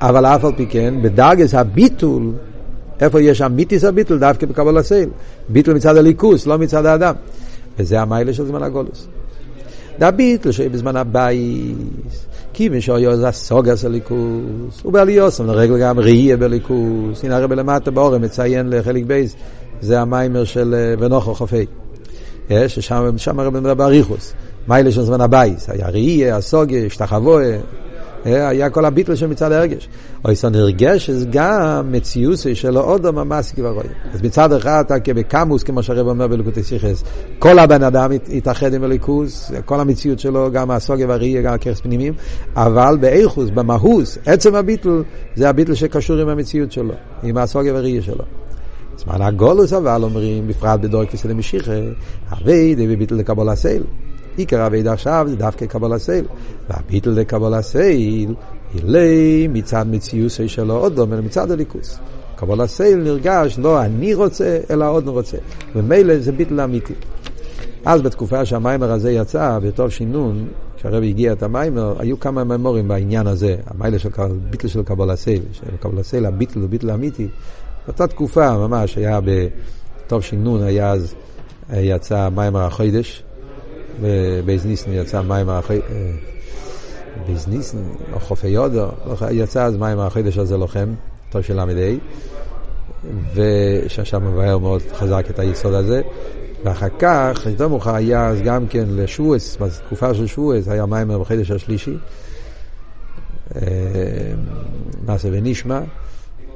אבל 0.00 0.26
אף 0.26 0.44
על 0.44 0.52
פי 0.56 0.66
כן, 0.66 0.94
בדרגס 1.02 1.54
הביטול, 1.54 2.32
איפה 3.00 3.20
יש 3.20 3.40
המיתיס 3.40 3.84
הביטול? 3.84 4.18
דווקא 4.18 4.46
בקבלה 4.46 4.82
סייל. 4.82 5.08
ביטול 5.48 5.74
מצד 5.74 5.96
הליכוס, 5.96 6.46
לא 6.46 6.58
מצד 6.58 6.86
האדם. 6.86 7.14
וזה 7.78 8.00
המיילה 8.00 8.32
של 8.32 8.46
זמן 8.46 8.62
הגולוס. 8.62 9.08
דביטל 9.98 10.52
שבזמן 10.52 10.96
הבייס, 10.96 12.26
כי 12.52 12.68
משויו 12.68 13.16
זה 13.16 13.28
הסוגס 13.28 13.84
הליכוס, 13.84 14.84
ובעליוסם 14.84 15.46
לרגל 15.46 15.78
גם 15.78 15.98
ראייה 15.98 16.36
בליכוס, 16.36 17.24
הנה 17.24 17.36
הרב 17.36 17.52
למטה 17.52 17.90
באורם 17.90 18.22
מציין 18.22 18.70
לחלק 18.70 19.04
בייס, 19.04 19.36
זה 19.80 20.00
המיימר 20.00 20.44
של 20.44 20.94
ונוחו 20.98 21.34
חופי. 21.34 21.66
ששם 22.66 23.40
הרב 23.40 23.54
מדבר 23.54 23.74
באריכוס, 23.74 24.34
מיילה 24.68 24.90
של 24.90 25.02
זמן 25.02 25.20
הבייס, 25.20 25.70
היה 25.70 25.88
ראייה, 25.88 26.36
הסוגיה, 26.36 26.86
השתחבוה, 26.86 27.44
היה 28.24 28.70
כל 28.70 28.84
הביטל 28.84 29.14
של 29.14 29.26
מצד 29.26 29.52
הרגש. 29.52 29.88
או 30.24 30.30
יש 30.30 30.44
נרגש 30.44 31.10
גם 31.30 31.92
מציוסי 31.92 32.54
של 32.54 32.76
האודום 32.76 33.18
המסי 33.18 33.56
כבר 33.56 33.70
רואים. 33.70 33.90
אז 34.12 34.22
מצד 34.22 34.52
אחד 34.52 34.84
אתה 34.86 35.00
כבקמוס, 35.00 35.62
כמו 35.62 35.82
שהרב 35.82 36.08
אומר 36.08 36.26
בלוקותי 36.26 36.62
סיכס, 36.62 37.04
כל 37.38 37.58
הבן 37.58 37.82
אדם 37.82 38.10
התאחד 38.32 38.74
עם 38.74 38.84
הליכוס, 38.84 39.52
כל 39.64 39.80
המציאות 39.80 40.18
שלו, 40.18 40.50
גם 40.52 40.70
הסוגיה 40.70 41.08
והראייה, 41.08 41.42
גם 41.42 41.54
הכרס 41.54 41.80
פנימיים, 41.80 42.14
אבל 42.56 42.96
באיכוס, 43.00 43.50
במהוס, 43.50 44.18
עצם 44.26 44.54
הביטל, 44.54 45.02
זה 45.34 45.48
הביטל 45.48 45.74
שקשור 45.74 46.16
עם 46.16 46.28
המציאות 46.28 46.72
שלו, 46.72 46.94
עם 47.22 47.36
הסוגיה 47.36 47.72
והראייה 47.72 48.02
שלו. 48.02 48.24
זמן 48.96 49.22
הגולוס 49.22 49.72
אבל 49.72 50.04
אומרים, 50.04 50.48
בפרט 50.48 50.80
בדור 50.80 51.04
כפי 51.04 51.28
למשיחה, 51.28 51.72
הווי 52.30 52.74
די 52.74 52.86
בביטל 52.86 53.14
לקבול 53.14 53.48
הסייל. 53.48 53.82
עיקר 54.36 54.66
אבי 54.66 54.88
עכשיו 54.88 55.26
זה 55.28 55.36
דווקא 55.36 55.66
קבלת 55.66 55.92
עול. 55.92 56.24
והביטול 56.70 57.10
לקבלת 57.10 57.54
עול, 57.54 58.34
הילי 58.74 59.48
מצד 59.52 59.86
מציאות 59.90 60.40
שלו 60.46 60.74
עוד 60.76 60.96
דומה 60.96 61.20
מצד 61.20 61.50
אלוקות. 61.50 61.98
קבלת 62.36 62.60
עול 62.60 62.98
נרגש 62.98 63.58
לא 63.58 63.82
אני 63.82 64.14
רוצה, 64.14 64.58
אלא 64.70 64.90
עוד 64.90 65.08
רוצה. 65.08 65.36
ומילא 65.74 66.18
זה 66.18 66.32
ביטול 66.32 66.60
אמיתי. 66.60 66.94
אז 67.84 68.02
בתקופה 68.02 68.44
שהמאמר 68.44 68.92
הזה 68.92 69.12
יצא, 69.12 69.58
בתש"נ, 69.62 70.48
כשהרבי 70.76 71.08
הגיע 71.08 71.32
את 71.32 71.42
המאמר, 71.42 71.94
היו 71.98 72.20
כמה 72.20 72.44
מאמרים 72.44 72.88
בעניין 72.88 73.26
הזה, 73.26 73.56
המעלה 73.66 73.98
של 73.98 74.08
ביטול 74.50 74.68
של 74.68 74.82
קבלת 74.82 75.10
עול, 75.10 75.42
של 75.52 75.76
קבלת 75.80 75.98
עול, 75.98 76.26
הביטול 76.26 76.60
הוא 76.60 76.68
ביטול 76.68 76.90
אמיתי. 76.90 77.28
באותה 77.86 78.06
תקופה 78.06 78.56
ממש 78.56 78.96
היה 78.96 79.20
בתש"נ, 79.24 80.62
היה 80.62 80.90
אז, 80.90 81.14
יצא 81.72 82.28
מיימר 82.28 82.64
החוידש, 82.64 83.24
ובייז 84.00 84.66
ניסן 84.66 84.92
יצא 84.92 85.22
מיימר 85.22 85.58
החוידש, 85.58 85.84
בייז 87.26 87.48
ניסן, 87.48 87.78
או 88.12 88.20
חופי 88.20 88.48
יודו, 88.48 88.88
יצא 89.30 89.64
אז 89.64 89.76
מיימר 89.76 90.06
החוידש 90.06 90.38
הזה 90.38 90.56
לוחם, 90.56 90.94
טוב 91.30 91.42
של 91.42 91.60
ל"ה, 91.60 91.96
וששם 93.34 94.32
מבאר 94.32 94.58
מאוד 94.58 94.82
חזק 94.94 95.24
את 95.30 95.38
היסוד 95.38 95.74
הזה. 95.74 96.02
ואחר 96.64 96.88
כך, 96.98 97.46
יותר 97.46 97.68
מאוחר 97.68 97.94
היה 97.94 98.28
אז 98.28 98.42
גם 98.42 98.66
כן 98.66 98.84
לשבועס, 98.88 99.56
בתקופה 99.60 100.14
של 100.14 100.26
שבועס 100.26 100.68
היה 100.68 100.86
מיימר 100.86 101.18
בחודש 101.18 101.50
השלישי, 101.50 101.96
נאסה 105.06 105.28
ונשמע, 105.32 105.80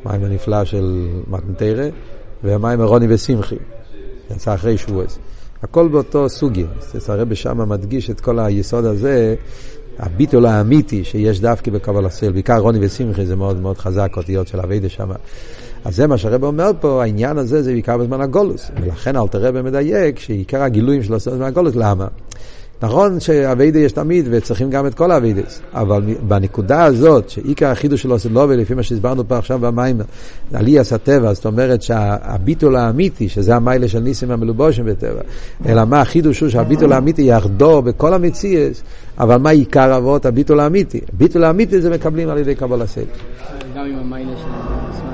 מיימר 0.05 0.28
נפלא 0.28 0.64
של 0.64 1.09
מתנתרא, 1.26 1.88
ומאמר 2.44 2.85
רני 2.85 3.06
ושמחי, 3.09 3.57
יצא 4.31 4.55
אחרי 4.55 4.78
שבועות. 4.78 5.18
הכל 5.62 5.88
באותו 5.88 6.28
סוגי, 6.28 6.64
אז 6.94 7.10
הרב 7.10 7.34
שם 7.34 7.68
מדגיש 7.68 8.10
את 8.10 8.20
כל 8.20 8.38
היסוד 8.38 8.84
הזה, 8.84 9.34
הביטול 9.98 10.46
האמיתי 10.46 11.04
שיש 11.04 11.40
דווקא 11.40 11.70
בקבלת 11.70 12.06
עול, 12.06 12.32
בעיקר 12.32 12.58
רני 12.58 12.78
ושמחי 12.86 13.26
זה 13.26 13.36
מאוד 13.36 13.60
מאוד 13.60 13.78
חזק, 13.78 14.12
אותיות 14.16 14.48
של 14.48 14.60
עבודה 14.61 14.88
שם. 14.88 15.08
אז 15.84 15.96
זה 15.96 16.06
מה 16.06 16.18
שהרב 16.18 16.44
אומר 16.44 16.70
פה, 16.80 17.02
העניין 17.02 17.38
הזה 17.38 17.62
זה 17.62 17.72
בעיקר 17.72 17.98
בזמן 17.98 18.20
הגלות. 18.20 18.70
ולכן 18.82 19.16
אלטער 19.16 19.38
רבי 19.38 19.61
מדייק 19.60 20.18
שעיקר 20.18 20.62
הגילויים 20.62 21.02
שלו 21.02 21.18
זה 21.18 21.30
בזמן 21.30 21.46
הגלות, 21.46 21.75
למה? 21.76 22.06
נכון 22.83 23.21
שעבודה 23.20 23.78
יש 23.78 23.92
תמיד 23.92 24.26
וצריכים 24.30 24.71
גם 24.71 24.87
את 24.87 24.95
כל 24.95 25.11
האביידס, 25.11 25.61
אבל 25.75 26.02
בנקודה 26.28 26.85
הזאת, 26.85 27.30
שעיקר 27.30 27.66
החידוש 27.66 28.02
שלו 28.02 28.18
זה 28.18 28.28
לא, 28.28 28.40
ולפי 28.40 28.75
מה 28.75 28.83
שהסברנו 28.83 29.28
פה 29.28 29.38
עכשיו 29.38 29.59
במים, 29.59 30.00
עליאס 30.54 30.92
הטבע, 30.92 31.33
זאת 31.33 31.47
אומרת 31.47 31.83
שהביטול 31.83 32.76
האמיתי, 32.76 33.28
שזה 33.28 33.56
המיילה 33.56 33.88
של 33.88 33.99
ניסים 33.99 34.30
המלובושים 34.30 34.85
בטבע, 34.85 35.21
אלא 35.66 35.85
מה 35.85 36.00
החידוש 36.00 36.40
הוא 36.40 36.49
שהביטול 36.49 36.92
האמיתי 36.92 37.23
יחדור 37.23 37.80
בכל 37.80 38.14
המציאס, 38.14 38.83
אבל 39.18 39.37
מה 39.37 39.50
עיקר 39.50 39.97
אבות 39.97 40.26
הביטול 40.26 40.61
האמיתי? 40.61 41.00
הביטול 41.12 41.45
האמיתי 41.45 41.80
זה 41.80 41.90
מקבלים 41.90 42.28
על 42.28 42.38
ידי 42.38 42.54
קבול 42.54 42.83
הסדר. 42.83 43.04
גם 43.76 43.85
עם 43.85 43.99
המיילה 43.99 44.33
של? 44.37 45.05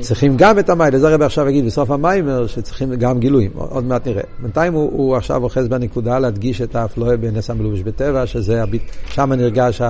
צריכים 0.00 0.36
גם 0.36 0.58
את 0.58 0.68
המים, 0.68 0.98
זה 0.98 1.08
הרב 1.08 1.22
עכשיו 1.22 1.48
יגיד 1.48 1.66
בסוף 1.66 1.90
המיימר 1.90 2.46
שצריכים 2.46 2.94
גם 2.94 3.20
גילויים, 3.20 3.50
עוד 3.54 3.84
מעט 3.84 4.06
נראה. 4.06 4.22
בינתיים 4.38 4.72
הוא, 4.72 4.90
הוא 4.92 5.16
עכשיו 5.16 5.42
אוחז 5.42 5.68
בנקודה 5.68 6.18
להדגיש 6.18 6.62
את 6.62 6.76
האפלואה 6.76 7.16
בנס 7.16 7.50
המלובש 7.50 7.80
בטבע, 7.80 8.26
שזה 8.26 8.62
הביט, 8.62 8.82
שם 9.10 9.32
נרגש 9.32 9.80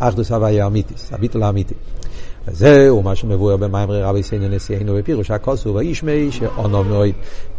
האחדוס 0.00 0.32
הוויה 0.32 0.64
האמיתיס, 0.64 1.12
הביטול 1.12 1.42
האמיתי. 1.42 1.74
וזהו 2.48 3.02
מה 3.02 3.14
שמבואר 3.14 3.56
במיימרי 3.56 4.02
רבי 4.02 4.22
סיינו 4.22 4.48
נשיאנו 4.48 4.94
בפירוש 4.94 5.30
הכוסו 5.30 5.74
וישמי 5.74 6.28
שאונו 6.30 6.84
מאוד 6.84 7.08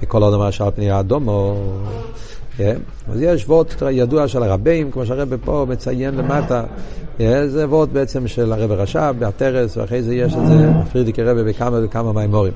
וכל 0.01 0.23
עוד 0.23 0.33
אמר 0.33 0.51
שעל 0.51 0.71
פני 0.71 0.91
האדומו? 0.91 1.55
אז 3.07 3.21
יש 3.21 3.45
וורט 3.49 3.75
ידוע 3.91 4.27
של 4.27 4.43
הרבים, 4.43 4.91
כמו 4.91 5.05
שהרב 5.05 5.33
פה 5.45 5.65
מציין 5.69 6.15
למטה, 6.15 6.63
כן? 7.17 7.47
זה 7.47 7.69
וורט 7.69 7.89
בעצם 7.89 8.27
של 8.27 8.53
הרב 8.53 8.71
רש"ב, 8.71 9.13
בהתרס, 9.19 9.77
ואחרי 9.77 10.03
זה 10.03 10.15
יש 10.15 10.33
את 10.33 10.47
זה, 10.47 10.69
פרידיקי 10.91 11.23
רבי 11.23 11.43
בכמה 11.43 11.79
וכמה 11.83 12.13
מימורים. 12.13 12.53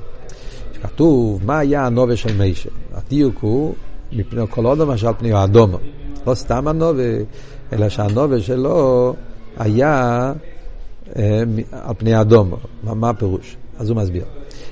כתוב, 0.82 1.40
מה 1.44 1.58
היה 1.58 1.86
הנובה 1.86 2.16
של 2.16 2.36
מיישה? 2.36 2.68
הדיוק 2.94 3.38
הוא, 3.40 3.74
מפני 4.12 4.42
כל 4.50 4.64
עוד 4.64 4.78
למשל 4.78 5.08
פני 5.18 5.32
האדומו. 5.32 5.78
לא 6.26 6.34
סתם 6.34 6.68
הנובה, 6.68 7.02
אלא 7.72 7.88
שהנובה 7.88 8.40
שלו 8.40 9.14
היה 9.58 10.32
אה, 11.16 11.42
על 11.72 11.94
פני 11.98 12.14
האדומו. 12.14 12.56
מה 12.82 13.10
הפירוש? 13.10 13.56
אז 13.78 13.90
הוא 13.90 13.96
מסביר. 13.96 14.24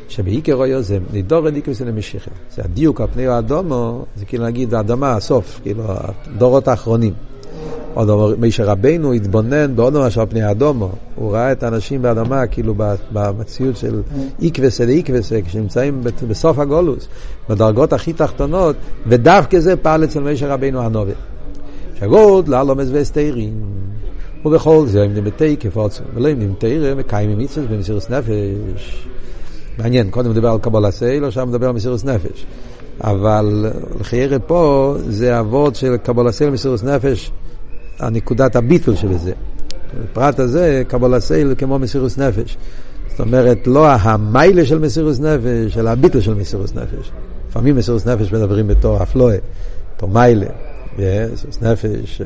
שבעיקר 0.08 0.66
יוזם, 0.66 1.02
נידור 1.12 1.48
אליקוס 1.48 1.80
למשיחה. 1.80 2.30
זה 2.54 2.62
הדיוק 2.64 3.00
על 3.00 3.06
פני 3.12 3.26
האדומו, 3.26 4.04
זה 4.16 4.24
כאילו 4.24 4.44
להגיד 4.44 4.74
האדמה, 4.74 5.12
הסוף, 5.12 5.60
כאילו 5.62 5.84
הדורות 5.86 6.68
האחרונים. 6.68 7.12
עוד 7.94 8.08
אומר, 8.08 8.34
מישר 8.38 8.64
רבנו 8.64 9.12
התבונן 9.12 9.76
בעוד 9.76 9.92
משהו 10.06 10.20
על 10.20 10.26
פני 10.26 10.42
האדומו, 10.42 10.90
הוא 11.14 11.32
ראה 11.32 11.52
את 11.52 11.62
האנשים 11.62 12.02
באדמה 12.02 12.46
כאילו 12.46 12.74
במציאות 13.12 13.76
של 13.76 14.02
איקווסה 14.42 14.86
לאיקווסה, 14.86 15.42
כשנמצאים 15.42 16.02
בסוף 16.28 16.58
הגולוס, 16.58 17.08
בדרגות 17.48 17.92
הכי 17.92 18.12
תחתונות, 18.12 18.76
ודווקא 19.06 19.60
זה 19.60 19.76
פעל 19.76 20.04
אצל 20.04 20.20
מישר 20.20 20.50
רבנו 20.50 20.80
הנובה. 20.80 21.12
שגוד 22.00 22.48
לאלומס 22.48 22.88
וסתירים. 22.92 23.52
ובכל 24.44 24.86
זה 24.86 25.04
אם 25.04 25.14
נמתי 25.14 25.56
כפוצו, 25.60 26.02
ולא 26.14 26.32
אם 26.32 26.38
נמתי 26.38 26.94
מקיימים 26.96 27.38
מצווה 27.38 27.66
במסירות 27.66 28.10
נפש. 28.10 29.08
מעניין, 29.78 30.10
קודם 30.10 30.30
מדבר 30.30 30.48
על 30.48 30.58
קבלה 30.58 30.90
סייל, 30.90 31.24
עכשיו 31.24 31.46
מדבר 31.46 31.66
על 31.66 31.72
מסירות 31.72 32.04
נפש. 32.04 32.46
אבל 33.00 33.66
לחיירה 34.00 34.38
פה 34.38 34.94
זה 35.08 35.40
אבות 35.40 35.74
של 35.74 35.96
קבלה 35.96 36.32
סייל 36.32 36.50
מסירות 36.50 36.84
נפש, 36.84 37.30
הנקודת 37.98 38.56
הביטול 38.56 38.96
שבזה. 38.96 39.32
בפרט 40.02 40.38
הזה, 40.38 40.82
קבלת 40.88 41.20
עול 41.20 41.54
כמו 41.58 41.78
מסירות 41.78 42.18
נפש. 42.18 42.56
זאת 43.10 43.20
אומרת, 43.20 43.66
לא 43.66 43.88
המעלה 43.90 44.66
של 44.66 44.78
מסירות 44.78 45.20
נפש, 45.20 45.78
אלא 45.78 45.90
הביטול 45.90 46.20
של 46.20 46.34
מסירות 46.34 46.74
נפש. 46.76 47.10
לפעמים 47.48 47.76
מסירות 47.76 48.06
נפש 48.06 48.32
מדברים 48.32 48.68
בתור 48.68 49.02
הפלאה, 49.02 49.36
בתור 49.96 50.08
מעלה, 50.08 50.46
מסירות 50.98 51.62
נפש. 51.62 52.22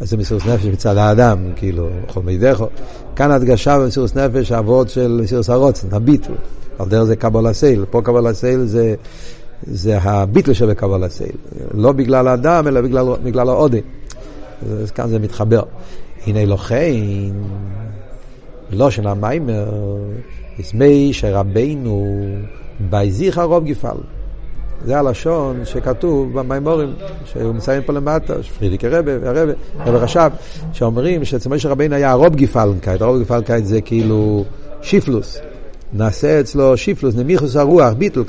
אז 0.00 0.10
זה 0.10 0.16
מסירות 0.16 0.46
נפש 0.46 0.64
מצד 0.64 0.96
האדם, 0.96 1.38
כאילו, 1.56 1.88
כל 2.12 2.20
מאודך. 2.22 2.66
כאן 3.16 3.30
הדגשה 3.30 3.78
במסירות 3.78 4.16
נפש, 4.16 4.52
האבות 4.52 4.88
של 4.88 5.20
מסירות 5.22 5.48
הרצון, 5.48 5.88
הביטול. 5.92 6.32
על 6.78 6.88
דרך 6.88 7.04
זה 7.04 7.16
קבלת 7.16 7.46
עול. 7.46 7.84
פה 7.90 8.02
קבלת 8.02 8.26
עול 8.26 8.64
זה, 8.64 8.94
זה 9.62 9.98
הביטול 9.98 10.52
שבקבלת 10.52 11.04
עול. 11.04 11.36
לא 11.74 11.92
בגלל 11.92 12.28
האדם, 12.28 12.68
אלא 12.68 12.80
בגלל, 12.80 13.06
בגלל 13.22 13.48
העודי. 13.48 13.80
אז 14.82 14.90
כאן 14.90 15.08
זה 15.08 15.18
מתחבר. 15.18 15.62
הנה 16.26 16.40
אלוהים, 16.40 17.44
לא 18.70 18.90
של 18.90 19.06
המיימר, 19.06 19.72
הסמי 20.58 21.12
שרבנו, 21.12 22.26
בהזיך 22.90 23.38
הרוב 23.38 23.64
גפעל. 23.64 23.96
זה 24.84 24.98
הלשון 24.98 25.64
שכתוב 25.64 26.38
במימורים, 26.38 26.92
שהוא 27.24 27.54
מציין 27.54 27.82
פה 27.86 27.92
למטה, 27.92 28.34
פרידיקי 28.58 28.88
רבה 28.88 29.12
והרבה, 29.20 29.52
רבה 29.78 29.98
רש"ב, 29.98 30.30
שאומרים 30.72 31.24
שאצל 31.24 31.50
משה 31.50 31.68
רבינו 31.68 31.94
היה 31.94 32.10
הרוב 32.10 32.34
גיפלנקייט, 32.36 33.02
הרוב 33.02 33.18
גיפלנקייט 33.18 33.64
זה 33.64 33.80
כאילו 33.80 34.44
שיפלוס, 34.82 35.38
נעשה 35.92 36.40
אצלו 36.40 36.76
שיפלוס, 36.76 37.14
נמיכוס 37.14 37.56
הרוח, 37.56 37.92
ביטל, 37.92 38.22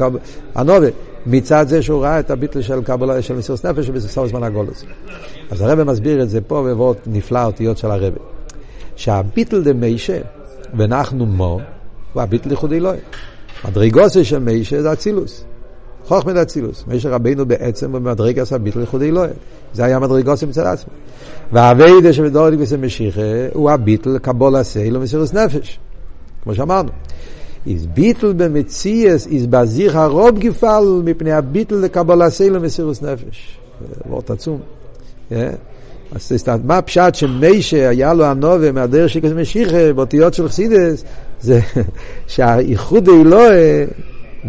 הנובה, 0.56 0.88
מצד 1.25 1.68
זה 1.68 1.82
שהוא 1.82 2.04
ראה 2.04 2.20
את 2.20 2.32
הביטל 2.32 2.62
של 2.62 2.84
קבלה, 2.84 3.22
של 3.22 3.36
מסירות 3.36 3.66
נפש 3.66 3.89
ובסוף 3.89 4.27
זמן 4.27 4.44
הגולוס. 4.44 4.84
אז 5.51 5.62
הרבה 5.62 5.84
מסביר 5.84 6.24
את 6.24 6.30
זה 6.30 6.42
פה 6.42 6.63
בבואות 6.68 6.98
נפלא 7.08 7.46
אותיות 7.46 7.77
של 7.77 7.92
הרבה. 7.92 8.20
שהביטל 8.96 9.63
דה 9.63 9.74
מיישה, 9.74 10.18
ואנחנו 10.77 11.25
מו, 11.25 11.60
הוא 12.13 12.22
הביטל 12.22 12.51
ייחודי 12.51 12.80
לא. 12.80 12.92
מדרגוסי 13.66 14.24
של 14.24 14.39
מיישה 14.39 14.82
זה 14.82 14.94
אצילוס. 14.94 15.44
חוכמת 16.08 16.36
אצילוס. 16.36 16.84
משה 16.88 17.10
רבינו 17.10 17.46
בעצם 17.46 17.92
במדרגס 17.92 18.54
הביטל 18.54 18.80
ייחודי 18.80 19.12
לא. 19.12 19.26
זה 19.74 19.86
היה 19.86 20.00
מדרגוס 20.00 20.44
מצד 20.44 20.66
עצמו. 20.66 20.94
והאביידה 21.52 22.10
דיבוס 22.50 22.74
משיחה 22.74 23.22
הוא 23.54 23.72
הביטל 23.72 24.18
קבול 24.18 24.56
הסייל 24.56 24.98
ומסירוס 24.98 25.34
נפש. 25.34 25.80
כמו 26.44 26.56
שאמרנו. 26.56 26.90
איז 27.68 27.86
ביטל 27.86 28.34
במציאס 28.34 29.28
איז 29.28 29.46
בזיר 29.46 29.98
הרוב 30.00 30.40
גפל 30.40 31.02
מפני 31.04 31.32
הביטל 31.32 31.76
לקבול 31.76 32.22
הסייל 32.22 32.58
ומסירוס 32.58 33.02
נפש. 33.02 33.58
וורט 34.10 34.32
עצום. 34.32 34.60
אז 36.12 36.32
מה 36.64 36.78
הפשט 36.78 37.16
שמיישה 37.16 37.90
היה 37.90 38.14
לו 38.14 38.26
הנובה 38.26 38.72
מהדרך 38.72 39.10
של 39.10 39.34
משיחה 39.34 39.94
באותיות 39.94 40.34
של 40.34 40.50
חסידס 40.50 41.04
זה 41.42 41.60
שהאיחוד 42.28 43.10
האלוהה 43.10 43.86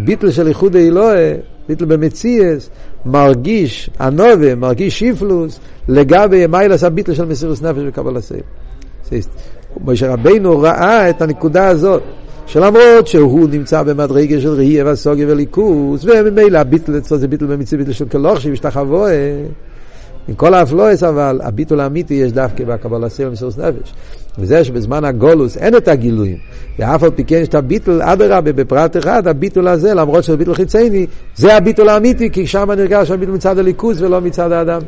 ביטל 0.05 0.31
של 0.31 0.49
איחוד 0.49 0.77
האלוהה, 0.77 1.35
ביטל 1.69 1.85
במציאס, 1.85 2.71
מרגיש 3.07 3.91
הנובה, 3.99 4.55
מרגיש 4.55 4.99
שיפלוס, 4.99 5.61
לגבי 5.89 6.47
מיילס 6.47 6.85
הביטל 6.85 7.15
של 7.15 7.25
מסירוס 7.25 7.63
נפש 7.63 7.83
וקבל 7.87 8.17
הסייל. 8.17 8.43
משה 9.85 10.13
רבינו 10.13 10.59
ראה 10.59 11.11
את 11.11 11.23
הנקודה 11.23 11.69
הזאת, 11.69 12.03
שלמרות 12.47 13.07
שהוא 13.07 13.49
נמצא 13.49 13.83
במדרגה 13.83 14.41
של 14.41 14.53
ראייה 14.53 14.85
והסוגיה 14.85 15.27
וליכוס, 15.29 16.05
וממילא 16.05 16.59
הביטל 16.59 16.99
אצלו 16.99 17.19
זה 17.19 17.29
ביטל 17.29 17.47
במציא 17.47 17.79
ביטל 17.79 17.93
של 17.93 18.09
כלוכשי 18.09 18.53
ושתחבואה, 18.53 19.45
עם 20.29 20.35
כל 20.35 20.55
האפלואס 20.55 21.03
אבל, 21.03 21.41
הביטול 21.43 21.81
האמיתי 21.81 22.15
יש 22.15 22.33
דווקא 22.33 22.65
בקבלה 22.65 23.09
סייל 23.09 23.29
ומסירות 23.29 23.59
נפש. 23.59 23.95
וזה 24.39 24.65
שבזמן 24.65 25.05
הגולוס 25.05 25.57
אין 25.57 25.77
את 25.77 25.89
הגילויים, 25.89 26.37
ואף 26.79 27.03
על 27.03 27.11
פי 27.11 27.25
כן 27.25 27.37
יש 27.43 27.49
את 27.49 27.55
הביטול, 27.55 28.03
אדרבה, 28.03 28.53
בפרט 28.53 28.97
אחד, 28.97 29.27
הביטול 29.29 29.69
הזה, 29.69 29.95
למרות 29.95 30.25
שזה 30.25 30.37
ביטול 30.37 30.55
חיצייני, 30.55 31.07
זה 31.37 31.57
הביטול 31.57 31.89
האמיתי, 31.89 32.31
כי 32.31 32.47
שם 32.47 32.71
נרגש 32.71 33.11
הביטול 33.11 33.35
מצד 33.35 33.59
הליכוז 33.59 34.03
ולא 34.03 34.21
מצד 34.21 34.53
האדם. 34.53 34.81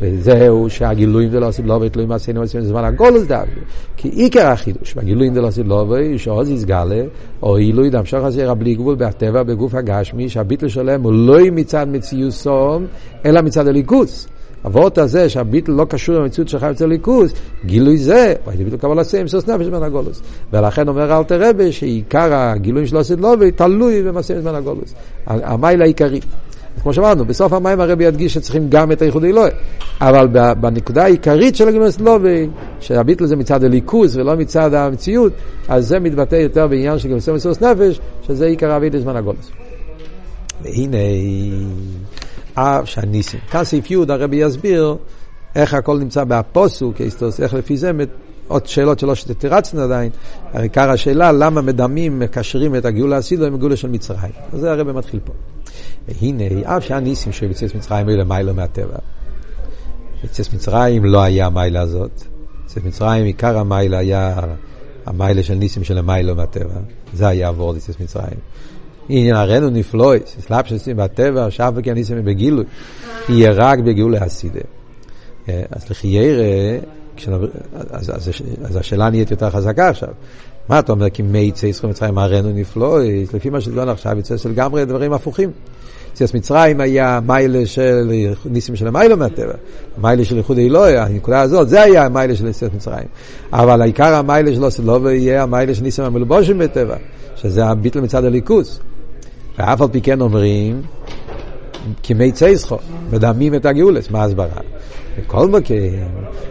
וזהו 0.00 0.70
שהגילויים 0.70 1.30
זה 1.30 1.40
לא 1.40 1.48
עושים 1.48 1.66
לא 1.66 1.78
ותלויים 1.82 2.08
מעשינו 2.08 2.40
עושים 2.40 2.60
בזמן 2.60 2.84
הגולוס 2.84 3.22
דווקא. 3.22 3.60
כי 3.96 4.08
עיקר 4.08 4.46
החידוש 4.46 4.94
בגילויים 4.94 5.34
זה 5.34 5.40
לא 5.40 5.46
עושים 5.46 5.68
לא 5.68 5.86
שעוז 6.16 6.50
יסגלה, 6.50 7.02
או 7.42 7.56
עילוי 7.56 7.90
דמשוך 7.90 8.24
הזרע 8.24 8.54
בלי 8.54 8.74
גבול 8.74 8.94
בטבע, 8.94 9.42
בגוף 9.42 9.74
הגשמי, 9.74 10.28
שהביטול 10.28 10.68
שלהם 10.68 11.02
הוא 11.02 11.12
לא 11.12 11.38
מצד 11.52 11.86
מציוסום, 11.88 12.86
אלא 13.24 13.42
מצד 13.42 13.68
הליכוז. 13.68 14.28
הוורט 14.64 14.98
הזה 14.98 15.28
שהביטל 15.28 15.72
לא 15.72 15.84
קשור 15.84 16.14
למציאות 16.14 16.48
שלך 16.48 16.62
אצל 16.62 16.86
ליכוז, 16.86 17.32
גילוי 17.66 17.98
זה, 17.98 18.34
והייתי 18.46 18.64
ביטל 18.64 18.76
קבל 18.76 18.98
עשה 18.98 19.20
עם 19.20 19.28
סוס 19.28 19.48
נפש 19.48 19.66
בן 19.66 19.82
הגולוס. 19.82 20.22
ולכן 20.52 20.88
אומר 20.88 21.18
אלתר 21.18 21.48
רבי 21.48 21.72
שעיקר 21.72 22.34
הגילויים 22.34 22.86
שלו 22.86 23.00
עשית 23.00 23.20
לובי 23.20 23.50
תלוי 23.50 24.02
במעשה 24.02 24.40
בן 24.40 24.54
הגולוס. 24.54 24.94
המייל 25.26 25.82
העיקרי. 25.82 26.20
כמו 26.82 26.92
שאמרנו, 26.94 27.24
בסוף 27.24 27.52
המים 27.52 27.80
הרבי 27.80 28.04
ידגיש 28.04 28.34
שצריכים 28.34 28.66
גם 28.68 28.92
את 28.92 29.02
הייחוד 29.02 29.24
אלוהי. 29.24 29.50
אבל 30.00 30.26
בנקודה 30.60 31.04
העיקרית 31.04 31.56
של 31.56 31.68
הגילוי 31.68 31.88
לובי, 32.00 32.48
שהביטל 32.80 33.26
זה 33.26 33.36
מצד 33.36 33.64
הליכוז 33.64 34.16
ולא 34.16 34.36
מצד 34.36 34.74
המציאות, 34.74 35.32
אז 35.68 35.88
זה 35.88 36.00
מתבטא 36.00 36.36
יותר 36.36 36.66
בעניין 36.66 36.98
של 36.98 37.08
גילוי 37.08 37.20
סוס 37.20 37.62
נפש, 37.62 38.00
שזה 38.26 38.46
עיקר 38.46 38.76
אבידי 38.76 39.00
זמן 39.00 39.16
הגולוס. 39.16 39.50
והנה... 40.62 40.98
אף 42.54 42.88
שהניסים. 42.88 43.40
כאן 43.50 43.64
סעיף 43.64 43.90
י' 43.90 43.96
הרבי 44.08 44.36
יסביר 44.36 44.96
איך 45.54 45.74
הכל 45.74 45.98
נמצא 45.98 46.24
באפוסוק, 46.24 47.00
איך 47.42 47.54
לפי 47.54 47.76
זה, 47.76 47.92
עוד 48.48 48.66
שאלות 48.66 48.98
שלא 48.98 49.14
שתרצנו 49.14 49.80
עדיין, 49.80 50.10
עיקר 50.52 50.90
השאלה 50.90 51.32
למה 51.32 51.62
מדמים 51.62 52.18
מקשרים 52.18 52.76
את 52.76 52.84
הגאולה 52.84 53.16
הסידו 53.16 53.46
עם 53.46 53.54
הגאולה 53.54 53.76
של 53.76 53.88
מצרים. 53.88 54.32
אז 54.52 54.60
זה 54.60 54.72
הרבי 54.72 54.92
מתחיל 54.92 55.20
פה. 55.24 55.32
והנה, 56.08 56.44
אף 56.76 56.84
שהניסים 56.84 57.32
שבצייס 57.32 57.74
מצרים 57.74 58.08
היו 58.08 58.16
למיילא 58.16 58.52
מהטבע. 58.52 58.96
בצייס 60.24 60.54
מצרים 60.54 61.04
לא 61.04 61.22
היה 61.22 61.46
המיילה 61.46 61.80
הזאת. 61.80 62.22
בצייס 62.64 62.86
מצרים 62.86 63.24
עיקר 63.24 63.58
המיילה 63.58 63.98
היה 63.98 64.40
המיילה 65.06 65.42
של 65.42 65.54
ניסים 65.54 65.84
של 65.84 65.98
המיילא 65.98 66.34
מהטבע. 66.34 66.74
זה 67.14 67.28
היה 67.28 67.48
עבור 67.48 67.74
לצייס 67.74 68.00
מצרים. 68.00 68.38
עניין 69.08 69.34
הרנו 69.34 69.70
נפלויס, 69.70 70.36
סלאפ 70.46 70.68
שעושים 70.68 70.96
בטבע, 70.96 71.50
שף 71.50 71.70
וכן 71.74 71.94
ניסים 71.94 72.24
בגילוי, 72.24 72.64
יהיה 73.28 73.52
רק 73.52 73.78
בגאולה 73.78 74.24
הסידה. 74.24 74.60
אז 75.46 75.90
לחיירה, 75.90 76.44
אז, 77.90 78.12
אז, 78.64 78.76
השאלה 78.76 79.10
נהיית 79.10 79.30
יותר 79.30 79.50
חזקה 79.50 79.88
עכשיו. 79.88 80.08
מה 80.68 80.78
אתה 80.78 80.92
אומר, 80.92 81.10
כי 81.10 81.22
מי 81.22 81.38
יצא 81.38 81.66
ישראל 81.66 81.90
מצרים 81.90 82.18
הרנו 82.18 82.52
נפלויס, 82.52 83.34
לפי 83.34 83.50
מה 83.50 83.60
שדיברנו 83.60 83.90
עכשיו, 83.90 84.18
יצא 84.18 84.36
של 84.36 84.50
לגמרי 84.50 84.84
דברים 84.84 85.12
הפוכים. 85.12 85.50
יציאת 86.12 86.34
מצרים 86.34 86.80
היה 86.80 87.20
מיילה 87.26 87.66
של 87.66 88.10
ניסים 88.44 88.76
של 88.76 88.86
המיילה 88.86 89.16
מהטבע, 89.16 89.52
מיילה 89.98 90.24
של 90.24 90.38
איחוד 90.38 90.58
אלוהי, 90.58 90.98
הנקודה 90.98 91.40
הזאת, 91.40 91.68
זה 91.68 91.82
היה 91.82 92.04
המיילה 92.04 92.36
של 92.36 92.46
יציאת 92.46 92.74
מצרים. 92.74 93.06
אבל 93.52 93.82
העיקר 93.82 94.14
המיילה 94.14 94.54
של 94.54 94.64
אוסלובה 94.64 95.12
יהיה 95.12 95.42
המיילה 95.42 95.74
של 95.74 95.82
ניסים 95.82 96.04
המלובושים 96.04 96.58
בטבע, 96.58 96.96
שזה 97.36 97.66
הביטל 97.66 98.00
מצד 98.00 98.24
הליכוס. 98.24 98.80
ואף 99.58 99.80
על 99.80 99.88
פי 99.88 100.00
כן 100.00 100.20
אומרים, 100.20 100.82
כמי 102.02 102.32
צייסחו, 102.32 102.76
מדמים 103.12 103.54
את 103.54 103.66
הגאולס, 103.66 104.10
מה 104.10 104.22
ההסברה? 104.22 104.60
וכל 105.18 105.48
מקום, 105.48 105.76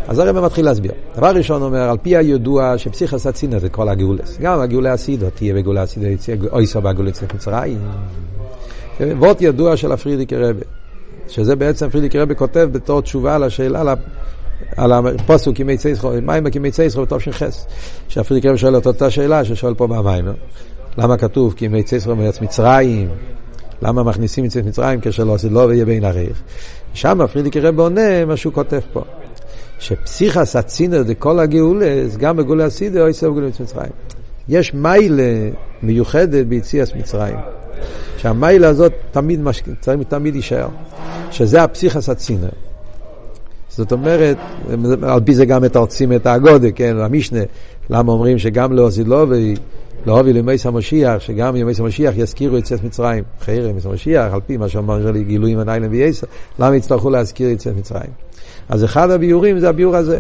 אז 0.07 0.19
הרב 0.19 0.45
מתחיל 0.45 0.65
להסביר. 0.65 0.91
דבר 1.15 1.31
ראשון 1.36 1.62
אומר, 1.62 1.89
על 1.89 1.98
פי 1.98 2.17
הידוע 2.17 2.77
שפסיכס 2.77 3.27
הצינר 3.27 3.60
זה 3.60 3.69
כל 3.69 3.89
הגאולס. 3.89 4.38
גם 4.41 4.60
הגאולה 4.60 4.93
הסידו 4.93 5.29
תהיה 5.29 5.53
בגאולה 5.53 5.81
הסידו, 5.81 6.07
אויסו 6.51 6.81
בגאולה 6.81 7.10
אצלך 7.10 7.33
מצרים. 7.36 7.79
וורט 9.00 9.41
ידוע 9.41 9.77
של 9.77 9.91
הפרידיק 9.91 10.33
רבה, 10.33 10.65
שזה 11.27 11.55
בעצם 11.55 11.89
פרידיק 11.89 12.15
רבה 12.15 12.33
כותב 12.33 12.69
בתור 12.72 13.01
תשובה 13.01 13.36
על 13.36 13.43
השאלה, 13.43 13.93
על 14.77 14.92
הפוסוק 14.92 15.57
כמי 15.57 15.77
צייסחו, 15.77 16.11
מים 16.22 16.50
כמי 16.50 16.72
צייסחו 16.72 17.01
בתש"ח, 17.01 17.42
שהפרידיק 18.07 18.46
רבה 18.46 18.57
שואל 18.57 18.77
את 18.77 18.87
אותה 18.87 19.09
שאלה 19.09 19.46
ששואל 19.46 19.74
פה 19.74 19.87
במים. 19.87 20.25
למה 20.98 21.18
כתוב 21.18 21.53
כי 21.58 21.66
אם 21.66 21.75
יצא 21.75 21.96
ישראל 21.96 22.16
מארץ 22.16 22.42
מצרים, 22.42 23.10
למה 23.82 24.03
מכניסים 24.03 24.46
יצא 24.46 24.62
מצרים 24.66 25.00
כשלא 25.01 25.36
עשית 25.36 25.51
לו 25.51 25.68
ויהיה 25.68 25.86
בין 25.86 26.06
עריך? 26.06 26.42
שם 26.94 27.27
פרידיק 27.34 27.58
רב 27.58 27.79
עונה 27.79 28.25
מה 28.25 28.38
שהוא 28.38 28.53
כותב 28.53 28.79
פה, 28.94 29.01
שפסיכס 29.79 30.56
הצינר 30.56 31.03
דכל 31.03 31.40
הגאולס, 31.40 32.18
גם 32.18 32.38
בגאולי 32.38 32.64
הסידר, 32.64 33.03
או 33.03 33.08
יצא 33.08 33.29
בגאולי 33.29 33.48
מצרים. 33.48 33.92
יש 34.50 34.74
מיילה 34.74 35.50
מיוחדת 35.84 36.46
ביציאס 36.46 36.94
מצרים, 36.96 37.36
שהמיילה 38.18 38.68
הזאת 38.68 38.94
תמיד, 39.12 39.42
מש... 39.42 39.64
תמיד 40.08 40.34
להישאר, 40.34 40.68
שזה 41.32 41.64
הפסיכס 41.64 42.10
הצינר. 42.10 42.50
זאת 43.70 43.92
אומרת, 43.92 44.38
על 45.01 45.20
פי 45.25 45.36
זה 45.36 45.46
גם 45.46 45.62
מתרצים 45.62 46.14
את 46.14 46.25
האגודה, 46.25 46.72
כן, 46.72 46.96
המשנה, 47.00 47.40
למה 47.90 48.12
אומרים 48.12 48.40
שגם 48.40 48.74
לאוזילובי 48.74 49.56
להוביל 50.05 50.37
למייס 50.37 50.66
המשיח, 50.66 51.20
שגם 51.20 51.55
ימייס 51.55 51.79
המשיח 51.79 52.13
יזכירו 52.18 52.57
יציאת 52.57 52.83
מצרים. 52.83 53.24
חייר 53.42 53.68
ימייס 53.68 53.85
המשיח, 53.85 54.33
על 54.33 54.39
פי 54.48 54.57
מה 54.57 54.70
שאמר 54.70 55.11
לי 55.11 55.24
גילויים 55.24 55.59
הניילם 55.59 55.92
וייסר, 55.92 56.27
למה 56.59 56.75
יצטרכו 56.75 57.09
להזכיר 57.09 57.50
יציאת 57.50 57.77
מצרים? 57.77 58.11
אז 58.70 58.83
אחד 58.83 59.09
הביורים 59.09 59.59
זה 59.59 59.70
הביור 59.70 59.96
הזה. 59.96 60.20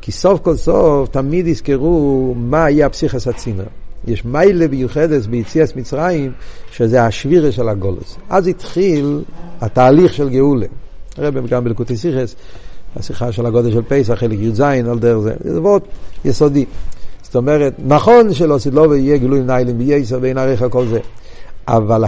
כי 0.00 0.12
סוף 0.12 0.40
כל 0.40 0.56
סוף 0.56 1.08
תמיד 1.08 1.46
יזכרו 1.46 2.34
מה 2.36 2.64
היה 2.64 2.86
הפסיכס 2.86 3.28
הצינר. 3.28 3.64
יש 4.06 4.24
מיילה 4.24 4.68
מיוחדת 4.68 5.26
ביציאת 5.26 5.76
מצרים, 5.76 6.32
שזה 6.70 7.04
השבירה 7.04 7.52
של 7.52 7.68
הגולוס. 7.68 8.16
אז 8.30 8.46
התחיל 8.46 9.22
התהליך 9.60 10.14
של 10.14 10.28
גאולה. 10.28 10.66
הרב 11.16 11.46
גם 11.46 11.64
בלקוטי 11.64 11.96
סיכס, 11.96 12.36
השיחה 12.96 13.32
של 13.32 13.46
הגודל 13.46 13.72
של 13.72 13.82
פסח, 13.88 14.14
חלק 14.14 14.38
י"ז, 14.38 14.60
על 14.60 14.98
דרך 14.98 15.18
זה. 15.18 15.34
זה 15.44 15.54
דבר 15.54 15.76
יסודי. 16.24 16.64
זאת 17.28 17.36
אומרת, 17.36 17.74
נכון 17.86 18.32
שלא 18.32 18.58
סדלו 18.58 18.90
ויהיה 18.90 19.16
גילוי 19.16 19.40
ניילים 19.40 19.78
וייסר 19.78 20.18
ואין 20.22 20.38
עריך 20.38 20.64
כל 20.70 20.86
זה, 20.86 21.00
אבל 21.68 22.04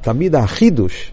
תמיד 0.00 0.34
החידוש, 0.34 1.12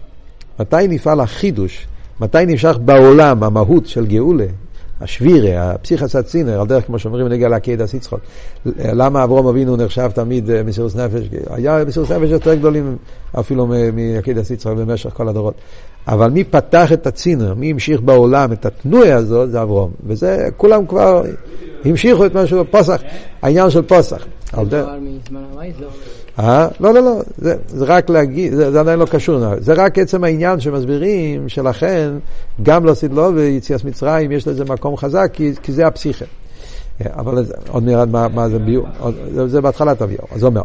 מתי 0.60 0.88
נפעל 0.88 1.20
החידוש, 1.20 1.86
מתי 2.20 2.46
נמשך 2.46 2.78
בעולם 2.84 3.42
המהות 3.42 3.86
של 3.86 4.06
גאולה, 4.06 4.46
השבירה, 5.00 5.70
הפסיכס 5.70 6.16
הצינר, 6.16 6.60
על 6.60 6.66
דרך 6.66 6.86
כמו 6.86 6.98
שאומרים 6.98 7.28
נגע 7.28 7.48
לעקד 7.48 7.80
הסיצחוק. 7.80 8.20
למה 8.76 9.24
אברום 9.24 9.46
אבינו 9.46 9.76
נחשב 9.76 10.10
תמיד 10.14 10.50
אה, 10.50 10.62
מסירוס 10.62 10.96
נפש? 10.96 11.28
היה 11.50 11.84
מסירוס 11.84 12.10
נפש 12.10 12.30
יותר 12.30 12.54
גדולים 12.54 12.96
אפילו 13.38 13.66
מעקד 13.92 14.38
הסיצחוק 14.38 14.72
במשך 14.78 15.10
כל 15.10 15.28
הדורות. 15.28 15.54
אבל 16.08 16.30
מי 16.30 16.44
פתח 16.44 16.92
את 16.92 17.06
הצינר, 17.06 17.54
מי 17.54 17.70
המשיך 17.70 18.00
בעולם 18.00 18.52
את 18.52 18.66
התנועה 18.66 19.14
הזאת, 19.14 19.50
זה 19.50 19.62
אברום. 19.62 19.90
וזה, 20.06 20.48
כולם 20.56 20.86
כבר 20.86 21.22
המשיכו 21.84 22.26
את 22.26 22.34
משהו, 22.34 22.64
פוסח, 22.70 23.02
העניין 23.42 23.70
של 23.70 23.82
פוסח. 23.82 24.26
אה? 26.38 26.68
לא, 26.80 26.94
לא, 26.94 27.00
לא, 27.00 27.20
זה, 27.38 27.56
זה 27.68 27.84
רק 27.84 28.10
להגיד, 28.10 28.54
זה, 28.54 28.70
זה 28.70 28.80
עדיין 28.80 28.98
לא 28.98 29.06
קשור, 29.06 29.38
זה 29.58 29.72
רק 29.72 29.98
עצם 29.98 30.24
העניין 30.24 30.60
שמסבירים 30.60 31.48
שלכן 31.48 32.10
גם 32.62 32.84
לא 32.84 32.94
סדלו 32.94 33.34
ויציאת 33.34 33.84
מצרים 33.84 34.32
יש 34.32 34.48
לזה 34.48 34.64
מקום 34.64 34.96
חזק 34.96 35.30
כי, 35.32 35.52
כי 35.62 35.72
זה 35.72 35.86
הפסיכה. 35.86 36.24
אבל 37.06 37.44
עוד 37.68 37.82
נראה 37.82 38.06
מה, 38.06 38.28
מה 38.28 38.48
זה 38.48 38.58
ביור, 38.58 38.86
זה, 39.34 39.48
זה 39.48 39.60
בהתחלת 39.60 40.02
הביור, 40.02 40.26
אז 40.32 40.42
הוא 40.42 40.48
אומר. 40.50 40.62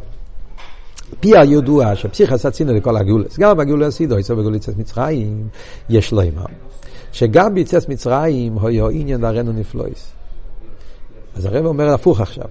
פי 1.20 1.38
הידוע 1.38 1.96
שפסיכס 1.96 2.46
הצינו 2.46 2.74
לכל 2.74 2.98
הגאולס, 2.98 3.40
גם 3.40 3.60
הגאולה 3.60 3.88
הסידו, 3.88 4.20
יצא 4.20 4.34
יציאת 4.56 4.78
מצרים, 4.78 5.48
יש 5.90 6.12
לו 6.12 6.22
אימם. 6.22 6.46
שגם 7.12 7.54
ביציאת 7.54 7.90
מצרים 7.90 8.58
היה 8.64 8.86
עניין 8.92 9.22
דרנו 9.22 9.52
נפלויס. 9.52 10.12
אז 11.36 11.46
הרב 11.46 11.66
אומר 11.66 11.94
הפוך 11.94 12.22
עכשיו. 12.22 12.46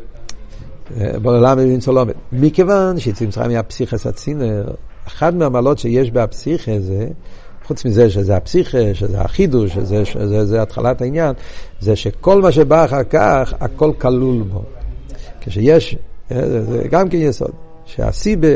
בעולם 1.22 1.58
מבין 1.58 1.80
סולומת. 1.80 2.14
מכיוון 2.32 2.98
שיציאת 2.98 3.28
מצרים 3.28 3.50
היה 3.50 3.62
פסיכס 3.62 4.06
הצינר, 4.06 4.64
אחד 5.06 5.34
מהמעלות 5.34 5.78
שיש 5.78 6.10
בהפסיכה 6.10 6.80
זה, 6.80 7.08
חוץ 7.66 7.84
מזה 7.84 8.10
שזה 8.10 8.36
הפסיכה, 8.36 8.94
שזה 8.94 9.20
החידוש, 9.20 9.74
שזה, 9.74 10.04
שזה, 10.04 10.40
שזה 10.40 10.62
התחלת 10.62 11.02
העניין, 11.02 11.34
זה 11.80 11.96
שכל 11.96 12.42
מה 12.42 12.52
שבא 12.52 12.84
אחר 12.84 13.04
כך, 13.04 13.54
הכל 13.60 13.92
כלול 13.98 14.42
בו. 14.42 14.62
כשיש, 15.40 15.96
זה 16.30 16.82
גם 16.90 17.08
כן 17.08 17.18
יסוד. 17.18 17.63
שהסיבה 17.86 18.48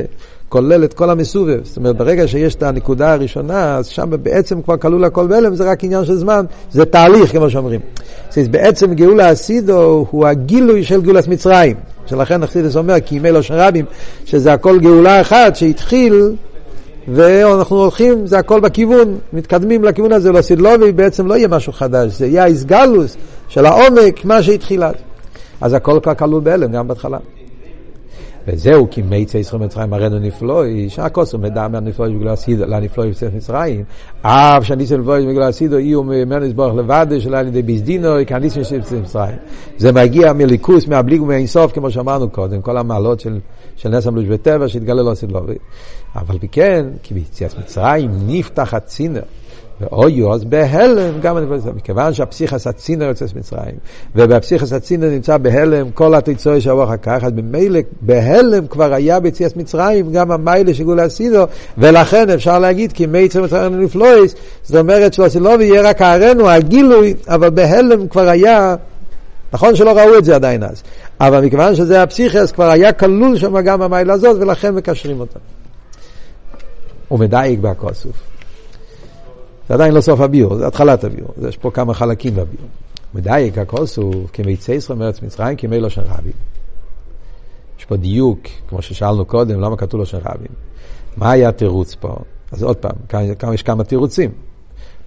כולל 0.49 0.85
את 0.85 0.95
כל 0.95 1.11
המסובב. 1.11 1.61
זאת 1.65 1.77
אומרת, 1.77 1.97
ברגע 1.97 2.29
שיש 2.29 2.55
את 2.55 2.63
הנקודה 2.63 3.13
הראשונה, 3.13 3.77
אז 3.77 3.87
שם 3.87 4.11
בעצם 4.23 4.63
כבר 4.63 4.77
כלול 4.77 5.05
הכל 5.05 5.27
בהלם, 5.27 5.55
זה 5.55 5.71
רק 5.71 5.85
עניין 5.85 6.05
של 6.05 6.15
זמן, 6.15 6.45
זה 6.71 6.85
תהליך, 6.85 7.33
כמו 7.33 7.51
שאומרים. 7.51 7.81
אז 8.37 8.49
בעצם 8.49 8.95
גאולה 8.95 9.29
הסידו 9.29 10.07
הוא 10.11 10.27
הגילוי 10.27 10.85
של 10.85 11.03
גאולת 11.03 11.29
מצרים. 11.29 11.77
שלכן 12.07 12.43
אכסידס 12.43 12.77
אומר, 12.77 12.95
כי 13.07 13.17
ימי 13.17 13.33
לושן 13.33 13.55
רבים, 13.55 13.85
שזה 14.25 14.53
הכל 14.53 14.79
גאולה 14.79 15.21
אחת 15.21 15.57
שהתחיל, 15.57 16.33
ואנחנו 17.09 17.77
הולכים, 17.77 18.27
זה 18.27 18.39
הכל 18.39 18.61
בכיוון, 18.61 19.19
מתקדמים 19.33 19.85
לכיוון 19.85 20.13
הזה, 20.13 20.33
לא 20.33 20.43
סדלובי, 20.43 20.93
בעצם 20.93 21.27
לא 21.27 21.35
יהיה 21.35 21.49
משהו 21.49 21.73
חדש, 21.73 22.13
זה 22.13 22.27
יהיה 22.27 22.43
האיסגלוס 22.43 23.17
של 23.49 23.67
העומק, 23.67 24.25
מה 24.25 24.43
שהתחיל 24.43 24.85
אז. 24.85 24.95
אז 25.61 25.75
הכל 25.75 25.99
כבר 26.03 26.15
כלול 26.15 26.41
בהלם, 26.41 26.73
גם 26.73 26.89
בהתחלה. 26.89 27.19
וזהו 28.49 28.87
כי 28.91 29.03
מיצי 29.03 29.39
ישראל 29.39 29.63
מצרים 29.63 29.93
הראינו 29.93 30.19
נפלואי, 30.19 30.89
שהכוסו 30.89 31.39
מדע 31.39 31.69
מהנפלואי 31.69 32.15
בגלל 32.15 32.29
הסידו, 32.29 32.67
לנפלואי 32.67 33.11
בסוף 33.11 33.35
מצרים, 33.35 33.85
אף 34.23 34.65
שהניסו 34.65 34.97
נפלואי 34.97 35.27
בגלל 35.27 35.43
הסידו, 35.43 35.77
אי 35.77 35.95
וממנו 35.95 36.45
יסבורך 36.45 36.75
לבד, 36.75 37.07
שלא 37.19 37.37
על 37.37 37.47
ידי 37.47 37.63
ביזדינו, 37.63 38.09
כניסו 38.27 38.65
של 38.65 38.81
מצרים. 39.01 39.37
זה 39.79 39.93
מגיע 39.93 40.33
מליכוס, 40.33 40.89
מהבליג 40.89 41.23
ומהאינסוף, 41.23 41.73
כמו 41.73 41.91
שאמרנו 41.91 42.31
קודם, 42.31 42.63
כל 42.63 42.79
המעלות 42.79 43.21
של, 43.21 43.39
של 43.77 43.89
נס 43.89 44.07
המלוש 44.07 44.25
בטבע, 44.25 44.69
שהתגלה 44.69 45.03
לו 45.03 45.17
סדלובי. 45.17 45.55
אבל 46.17 46.37
כן, 46.53 46.87
כי 47.03 47.15
ביציאת 47.15 47.59
מצרים 47.59 48.11
נפתח 48.27 48.75
הצינר. 48.75 49.23
ואויו, 49.81 50.35
אז 50.35 50.45
בהלם 50.45 51.21
גם 51.21 51.39
אני 51.39 51.47
חושב, 51.47 51.77
מכיוון 51.77 52.15
שהפסיכס 52.15 52.67
הצינר 52.67 53.05
יוצא 53.05 53.25
ממצרים, 53.35 53.75
ובפסיכס 54.17 54.73
הצינר 54.73 55.09
נמצא 55.09 55.37
בהלם 55.37 55.91
כל 55.91 56.15
התיצוי 56.15 56.61
שיבוא 56.61 56.85
אחר 56.85 56.97
כך, 56.97 57.25
אז 57.25 57.33
במילא 57.33 57.81
בהלם 58.01 58.67
כבר 58.67 58.95
היה 58.95 59.21
ביציאת 59.21 59.57
מצרים 59.57 60.13
גם 60.13 60.31
המיילה 60.31 60.75
שגולה 60.75 61.03
עשינו, 61.03 61.45
ולכן 61.79 62.31
אפשר 62.31 62.59
להגיד 62.59 62.93
כי 62.93 63.07
מי 63.07 63.19
יצא 63.19 63.41
מצרים 63.41 63.81
נפלויס, 63.81 64.35
זאת 64.63 64.77
אומרת 64.77 65.15
שלא 65.15 65.29
סילובי 65.29 65.65
יהיה 65.65 65.83
רק 65.83 66.03
הארנו, 66.03 66.49
הגילוי, 66.51 67.15
אבל 67.29 67.51
בהלם 67.51 68.09
כבר 68.09 68.29
היה 68.29 68.77
נכון 69.53 69.77
שלא 69.77 69.99
ראו 69.99 70.19
את 70.19 70.25
זה 70.25 70.35
עדיין 70.35 70.63
אז, 70.63 70.83
אבל 71.21 71.45
מכיוון 71.45 71.75
שזה 71.75 72.03
הפסיכס, 72.03 72.53
כבר 72.53 72.71
היה 72.71 72.93
כלול 72.93 73.39
שם 73.39 73.61
גם 73.61 73.83
המיילה 73.83 74.15
הזאת, 74.15 74.37
ולכן 74.41 74.75
מקשרים 74.75 75.21
אותה. 75.21 75.39
הוא 77.09 77.19
מדייק 77.19 77.59
בכוסוף. 77.59 78.38
זה 79.69 79.75
עדיין 79.75 79.95
לא 79.95 80.01
סוף 80.01 80.21
הביור, 80.21 80.57
זה 80.57 80.67
התחלת 80.67 81.05
הביור. 81.05 81.29
יש 81.49 81.57
פה 81.57 81.71
כמה 81.71 81.95
חלקים 81.95 82.33
בביור. 82.33 82.69
מדייק 83.15 83.59
הכוסוף, 83.59 84.15
כמיצי 84.33 84.75
ישראל 84.75 84.99
מארץ 84.99 85.23
מצרים, 85.23 85.57
כמי 85.57 85.81
לא 85.81 85.89
של 85.89 86.01
רבים. 86.01 86.33
יש 87.79 87.85
פה 87.85 87.97
דיוק, 87.97 88.39
כמו 88.69 88.83
ששאלנו 88.83 89.25
קודם, 89.25 89.61
למה 89.61 89.77
כתוב 89.77 90.01
לו 90.01 90.07
של 90.07 90.19
רבים. 90.19 90.53
מה 91.17 91.31
היה 91.31 91.49
התירוץ 91.49 91.95
פה? 91.95 92.17
אז 92.53 92.63
עוד 92.63 92.77
פעם, 92.77 92.97
כאן 93.39 93.55
יש 93.55 93.63
כמה 93.63 93.85
תירוצים. 93.85 94.31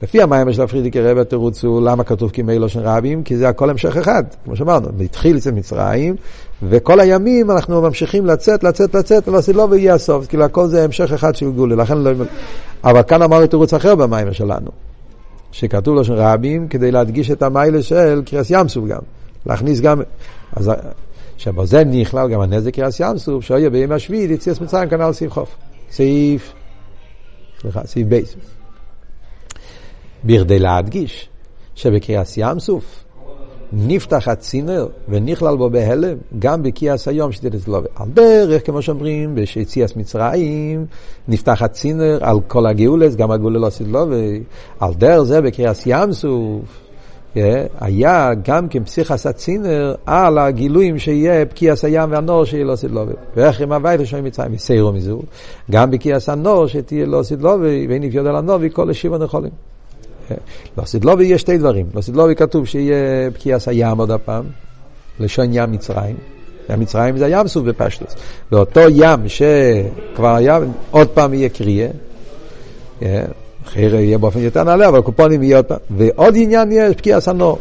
לפי 0.01 0.21
המים 0.21 0.53
של 0.53 0.61
הפרידיקי 0.61 1.01
רב 1.01 1.17
התירוץ 1.17 1.63
הוא 1.63 1.81
למה 1.81 2.03
כתוב 2.03 2.31
כמי 2.31 2.59
לא 2.59 2.67
של 2.67 2.79
רבים, 2.79 3.23
כי 3.23 3.37
זה 3.37 3.49
הכל 3.49 3.69
המשך 3.69 3.97
אחד, 3.97 4.23
כמו 4.45 4.55
שאמרנו, 4.55 4.87
התחיל 5.03 5.37
אצל 5.37 5.51
מצרים, 5.51 6.15
וכל 6.63 6.99
הימים 6.99 7.51
אנחנו 7.51 7.81
ממשיכים 7.81 8.25
לצאת, 8.25 8.63
לצאת, 8.63 8.95
לצאת, 8.95 9.27
אבל 9.27 9.41
זה 9.41 9.53
לא 9.53 9.67
ויהיה 9.69 9.93
הסוף, 9.93 10.27
כאילו 10.27 10.43
הכל 10.43 10.67
זה 10.67 10.83
המשך 10.83 11.13
אחד 11.13 11.35
של 11.35 11.51
גולי, 11.51 11.75
לכן 11.75 11.97
לא... 11.97 12.11
אבל 12.83 13.03
כאן 13.03 13.21
אמרנו 13.21 13.47
תירוץ 13.47 13.73
אחר 13.73 13.95
במים 13.95 14.33
שלנו, 14.33 14.71
שכתוב 15.51 15.95
לו 15.95 16.03
של 16.03 16.13
רבים, 16.13 16.67
כדי 16.67 16.91
להדגיש 16.91 17.31
את 17.31 17.41
המיילה 17.41 17.81
של 17.81 18.21
קריאס 18.25 18.49
ים 18.49 18.67
סוף 18.67 18.85
גם, 18.87 19.01
להכניס 19.45 19.79
גם, 19.79 20.01
אז 20.55 20.71
שבזה 21.37 21.83
נכלל 21.83 22.29
גם 22.29 22.41
הנזק 22.41 22.73
קריאס 22.73 22.99
ים 22.99 23.17
סוף, 23.17 23.43
שיהיה 23.43 23.69
בימי 23.69 23.95
השביעי, 23.95 24.33
יציאס 24.33 24.61
מצרים 24.61 24.89
כנ"ל 24.89 25.13
סעיף 25.13 25.31
חוף, 25.31 25.55
סעיף, 25.91 26.53
סליחה, 27.61 27.81
סעיף 27.85 28.07
בייס. 28.07 28.35
בכדי 30.25 30.59
להדגיש 30.59 31.29
שבקריאס 31.75 32.37
ים 32.37 32.59
סוף 32.59 33.03
נפתח 33.73 34.27
הצינר 34.27 34.87
ונכלל 35.09 35.57
בו 35.57 35.69
בהלם, 35.69 36.17
גם 36.39 36.63
בכיעס 36.63 37.07
היום 37.07 37.31
לו. 37.67 37.81
על 37.95 38.09
דרך, 38.13 38.65
כמו 38.65 38.81
שאומרים, 38.81 39.35
ביציאס 39.35 39.95
מצרים, 39.95 40.85
נפתח 41.27 41.61
הצינר 41.61 42.17
על 42.21 42.37
כל 42.47 42.65
הגאולס, 42.65 43.15
גם 43.15 43.31
הגאולה 43.31 43.59
לא 43.59 43.67
עשית 43.67 43.87
לו, 43.87 44.07
ועל 44.09 44.93
דרך 44.93 45.23
זה 45.23 45.41
בקריאס 45.41 45.83
ים 45.85 46.13
סוף. 46.13 46.81
היה 47.79 48.31
גם 48.43 48.67
כן 48.67 48.83
פסיכס 48.83 49.25
הצינר 49.25 49.95
על 50.05 50.37
הגילויים 50.37 50.99
שיהיה 50.99 51.45
פקיעס 51.45 51.85
הים 51.85 52.11
והנור 52.11 52.45
שיהיה 52.45 52.65
לא 52.65 52.73
לו. 52.89 53.05
ואיך 53.35 53.61
עם 53.61 53.71
הווי 53.71 53.97
לשם 53.97 54.23
מצרים, 54.23 54.53
יסיירו 54.53 54.93
מזו. 54.93 55.19
גם 55.71 55.91
בקיעס 55.91 56.29
הנור 56.29 56.67
שתהיה 56.67 57.05
לא 57.05 57.21
לו, 57.39 57.57
ואין 57.61 58.03
יפיוד 58.03 58.27
על 58.27 58.35
הנור 58.35 58.57
וכל 58.61 58.89
השבע 58.89 59.17
נחולים. 59.17 59.70
לסידלובי 60.77 61.25
יש 61.25 61.41
שתי 61.41 61.57
דברים. 61.57 61.85
לסידלובי 61.95 62.35
כתוב 62.35 62.65
שיהיה 62.65 63.31
פקיעס 63.31 63.67
הים 63.67 63.97
עוד 63.97 64.11
הפעם, 64.11 64.43
לשון 65.19 65.45
ים 65.51 65.71
מצרים. 65.71 66.15
ים 66.69 66.79
מצרים 66.79 67.17
זה 67.17 67.27
ים 67.27 67.47
סוף 67.47 67.63
בפשטוס. 67.63 68.15
ואותו 68.51 68.81
ים 68.89 69.19
שכבר 69.27 70.35
היה, 70.35 70.59
עוד 70.91 71.07
פעם 71.07 71.33
יהיה 71.33 71.49
קריאה. 71.49 71.87
אחרי 73.65 74.01
יהיה 74.01 74.17
באופן 74.17 74.39
יותר 74.39 74.63
נעלה, 74.63 74.87
אבל 74.87 75.01
קופונים 75.01 75.43
יהיה 75.43 75.57
עוד 75.57 75.65
פעם. 75.65 75.77
ועוד 75.97 76.33
עניין 76.37 76.71
יש 76.71 76.95
פקיעס 76.95 77.27
הנור. 77.27 77.59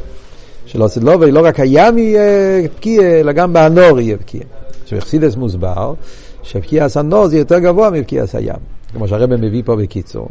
שלא 0.67 0.89
סדלובי, 0.89 1.31
לא 1.31 1.45
רק 1.45 1.61
הים 1.61 1.99
יהיה 1.99 2.69
פקיע, 2.77 3.03
אלא 3.03 3.33
גם 3.33 3.53
בהנור 3.53 4.01
יהיה 4.01 4.17
פקיע. 4.17 4.41
עכשיו, 4.83 4.99
מוסבר, 5.37 5.95
שפקיעס 6.43 6.97
הנור 6.97 7.29
זה 7.29 7.39
יותר 7.39 7.59
גבוה 7.59 7.91
מפקיעס 7.91 8.35
הים. 8.35 8.80
כמו 8.93 9.09
שהרבא 9.09 9.37
מביא 9.37 9.63
פה 9.65 9.77
בקיצור. 9.77 10.29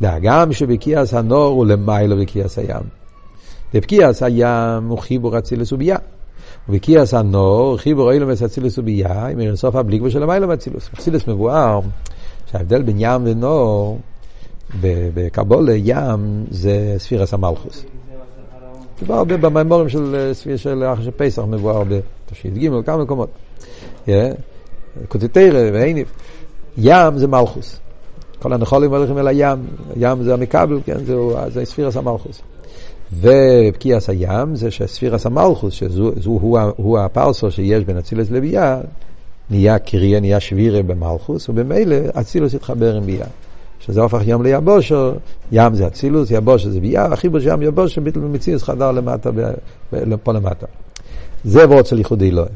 והגם 0.00 0.52
שבקיעס 0.52 1.14
הנור 1.14 1.46
הוא 1.46 1.66
למיילו 1.66 2.16
בקיעס 2.16 2.58
הים. 2.58 2.82
בקיעס 3.74 4.22
הים 4.22 4.88
הוא 4.88 4.98
חיבור 4.98 5.38
אצילס 5.38 5.72
ובייה. 5.72 5.96
ובקיעס 6.68 7.14
הנור 7.14 7.76
חיבור 7.76 8.12
אילומס 8.12 8.42
אצילס 8.42 8.78
ובייה 8.78 9.26
עם 9.26 9.40
אירסוף 9.40 9.76
הבליקבו 9.76 10.10
של 10.10 10.22
המיילו 10.22 10.48
באצילוס. 10.48 10.90
אצילוס 10.94 11.28
מבואר 11.28 11.80
שההבדל 12.50 12.82
בין 12.82 12.96
ים 12.98 13.22
ונור 13.24 13.98
בקבולה 15.14 15.72
ים 15.76 16.44
זה 16.50 16.94
ספירס 16.98 17.34
המלכוס. 17.34 17.84
מדובר 18.98 19.14
הרבה 19.14 19.36
במימורים 19.36 19.88
של 19.88 20.30
ספיר 20.32 20.56
של 20.56 20.84
אחר 20.84 21.10
פסח 21.16 21.42
מבואר 21.42 21.82
בתשע"ג 21.84 22.70
כמה 22.86 23.04
מקומות. 23.04 23.28
קוטטרא 25.08 25.70
והניב. 25.72 26.12
ים 26.78 27.18
זה 27.18 27.26
מלכוס. 27.26 27.80
כל 28.38 28.52
הנחולים 28.52 28.94
הולכים 28.94 29.18
אל 29.18 29.28
הים, 29.28 29.58
הים 29.96 30.22
זה 30.22 30.34
המקבל, 30.34 30.80
כן, 30.84 31.04
זהו, 31.04 31.34
זה 31.48 31.64
ספירס 31.64 31.96
המלכוס. 31.96 32.42
ופקיעס 33.20 34.10
הים 34.10 34.56
זה 34.56 34.70
שספירס 34.70 35.26
המלכוס, 35.26 35.74
שהוא 35.74 36.40
הוא, 36.40 36.58
הוא 36.76 36.98
הפרסו 36.98 37.50
שיש 37.50 37.84
בין 37.84 37.98
אצילס 37.98 38.30
לביאה, 38.30 38.80
נהיה 39.50 39.78
קריה, 39.78 40.20
נהיה 40.20 40.40
שבירה 40.40 40.82
במלכוס, 40.82 41.48
ובמילא 41.48 41.96
אצילוס 42.20 42.54
יתחבר 42.54 42.96
עם 42.96 43.06
ביאה. 43.06 43.26
שזה 43.80 44.00
הופך 44.00 44.20
ים 44.26 44.42
ליבושו, 44.42 45.12
ים 45.52 45.74
זה 45.74 45.86
אצילוס, 45.86 46.30
יבושו 46.30 46.70
זה 46.70 46.80
ביאה, 46.80 47.06
החיבור 47.12 47.40
של 47.40 47.48
ים 47.48 47.62
יבושו, 47.62 48.00
ביטל 48.00 48.20
במציאס 48.20 48.62
חדר 48.62 48.92
למטה, 48.92 49.30
פה 50.22 50.32
למטה. 50.32 50.66
זה 51.44 51.68
וורד 51.68 51.86
של 51.86 51.98
ייחוד 51.98 52.22
אלוהי. 52.22 52.48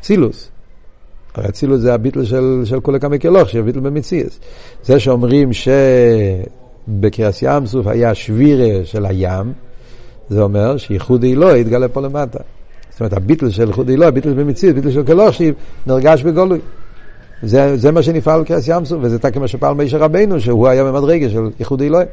אצילוס, 0.00 0.50
הרי 1.38 1.48
אצילוס 1.48 1.80
זה 1.80 1.94
הביטל 1.94 2.24
של, 2.24 2.62
של 2.64 2.80
כולי 2.80 3.00
כמה 3.00 3.18
כלוך, 3.18 3.48
שהביטל 3.48 3.80
במציאס. 3.80 4.40
זה 4.84 5.00
שאומרים 5.00 5.50
שבקריאס 6.88 7.42
ים 7.42 7.66
סוף 7.66 7.86
היה 7.86 8.14
שבירה 8.14 8.84
של 8.84 9.06
הים, 9.06 9.52
זה 10.28 10.42
אומר 10.42 10.76
שייחוד 10.76 11.22
אילו 11.22 11.56
יתגלה 11.56 11.88
פה 11.88 12.00
למטה. 12.00 12.38
זאת 12.90 13.00
אומרת, 13.00 13.12
הביטל 13.12 13.50
של 13.50 13.66
ייחוד 13.66 13.88
אילו, 13.88 14.04
הביטל 14.04 14.32
במציאס, 14.32 14.74
ביטל 14.74 14.90
של 14.90 15.04
כלוך, 15.04 15.34
שנרגש 15.34 16.22
בגולוי. 16.22 16.58
זה, 17.42 17.76
זה 17.76 17.92
מה 17.92 18.02
שנפעל 18.02 18.42
בקריאס 18.42 18.68
ים 18.68 18.84
סוף, 18.84 18.98
וזה 19.02 19.18
תקי 19.18 19.38
מה 19.38 19.48
שפעל 19.48 19.74
מישר 19.74 19.98
רבנו, 19.98 20.40
שהוא 20.40 20.68
היה 20.68 20.84
במדרגה 20.84 21.30
של 21.30 21.50
ייחוד 21.58 21.82
אלוהי. 21.82 22.06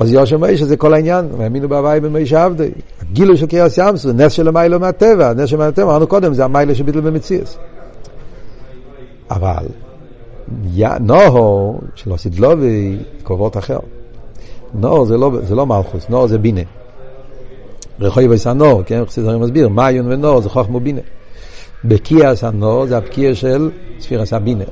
אז 0.00 0.12
יושם 0.12 0.40
מיישה 0.40 0.64
זה 0.64 0.76
כל 0.76 0.94
העניין, 0.94 1.28
והאמינו 1.38 1.68
בהוואי 1.68 2.00
במיישה 2.00 2.44
עבדי. 2.44 2.70
הגילוי 3.00 3.36
של 3.36 3.46
קריאס 3.46 3.78
ימסו, 3.78 4.12
נס 4.12 4.32
של 4.32 4.48
המיילו 4.48 4.80
מהטבע, 4.80 5.32
נס 5.32 5.48
של 5.48 5.56
מהטבע, 5.56 5.84
אמרנו 5.84 6.06
קודם, 6.06 6.34
זה 6.34 6.44
המיילו 6.44 6.74
שביטל 6.74 7.00
במציאס. 7.00 7.58
אבל, 9.30 9.66
נוהו, 11.00 11.80
שלא 11.94 12.16
סידלובי, 12.16 12.98
קרובות 13.22 13.56
אחר. 13.56 13.78
נור 14.74 15.04
זה 15.04 15.16
לא, 15.16 15.30
זה 15.42 15.54
לא 15.54 15.66
מלכוס, 15.66 16.08
נור 16.08 16.26
זה 16.26 16.38
בינה. 16.38 16.60
רחוי 18.00 18.28
בייס 18.28 18.46
הנור, 18.46 18.82
כן, 18.82 19.04
חסיד 19.06 19.24
הרי 19.24 19.38
מסביר, 19.38 19.68
מעיון 19.68 20.12
ונור 20.12 20.40
זה 20.40 20.48
חוכמו 20.48 20.80
בינה. 20.80 21.00
בקיאס 21.84 22.44
הנור 22.44 22.86
זה 22.86 22.96
הפקיע 22.96 23.34
של 23.34 23.70
ספירס 24.00 24.32
הבינה. 24.32 24.64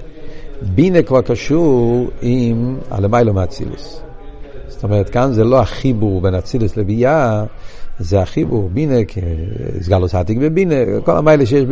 בינה 0.62 1.02
כבר 1.02 1.22
קשור 1.22 2.06
עם 2.22 2.78
הלמיילו 2.90 3.35
מהצילוס. 3.35 4.02
זאת 4.83 4.90
אומרת, 4.90 5.11
כאן 5.11 5.33
זה 5.33 5.45
לא 5.45 5.61
החיבור 5.61 6.21
בין 6.21 6.35
אצילוס 6.35 6.77
לביאה, 6.77 7.45
זה 7.99 8.21
החיבור, 8.21 8.71
בינה, 8.73 8.95
סגלוס 9.81 10.14
עתיק 10.14 10.38
בבינה, 10.38 10.75
כל 11.05 11.16
המיילה 11.16 11.47
שיש, 11.47 11.64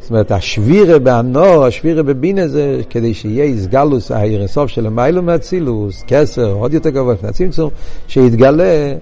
זאת 0.00 0.10
אומרת, 0.10 0.32
השבירה 0.32 0.98
באנור, 0.98 1.64
השבירה 1.64 2.02
בבינה 2.02 2.48
זה 2.48 2.80
כדי 2.90 3.14
שיהיה 3.14 3.56
סגלוס 3.60 4.10
האירסוף 4.10 4.70
של 4.70 4.86
המיילו 4.86 5.22
מאצילוס, 5.22 6.02
כסר, 6.06 6.52
עוד 6.52 6.74
יותר 6.74 6.90
גבוה 6.90 7.14
לפני 7.14 7.28
הצמצום, 7.28 7.70
שיתגלה, 8.08 8.94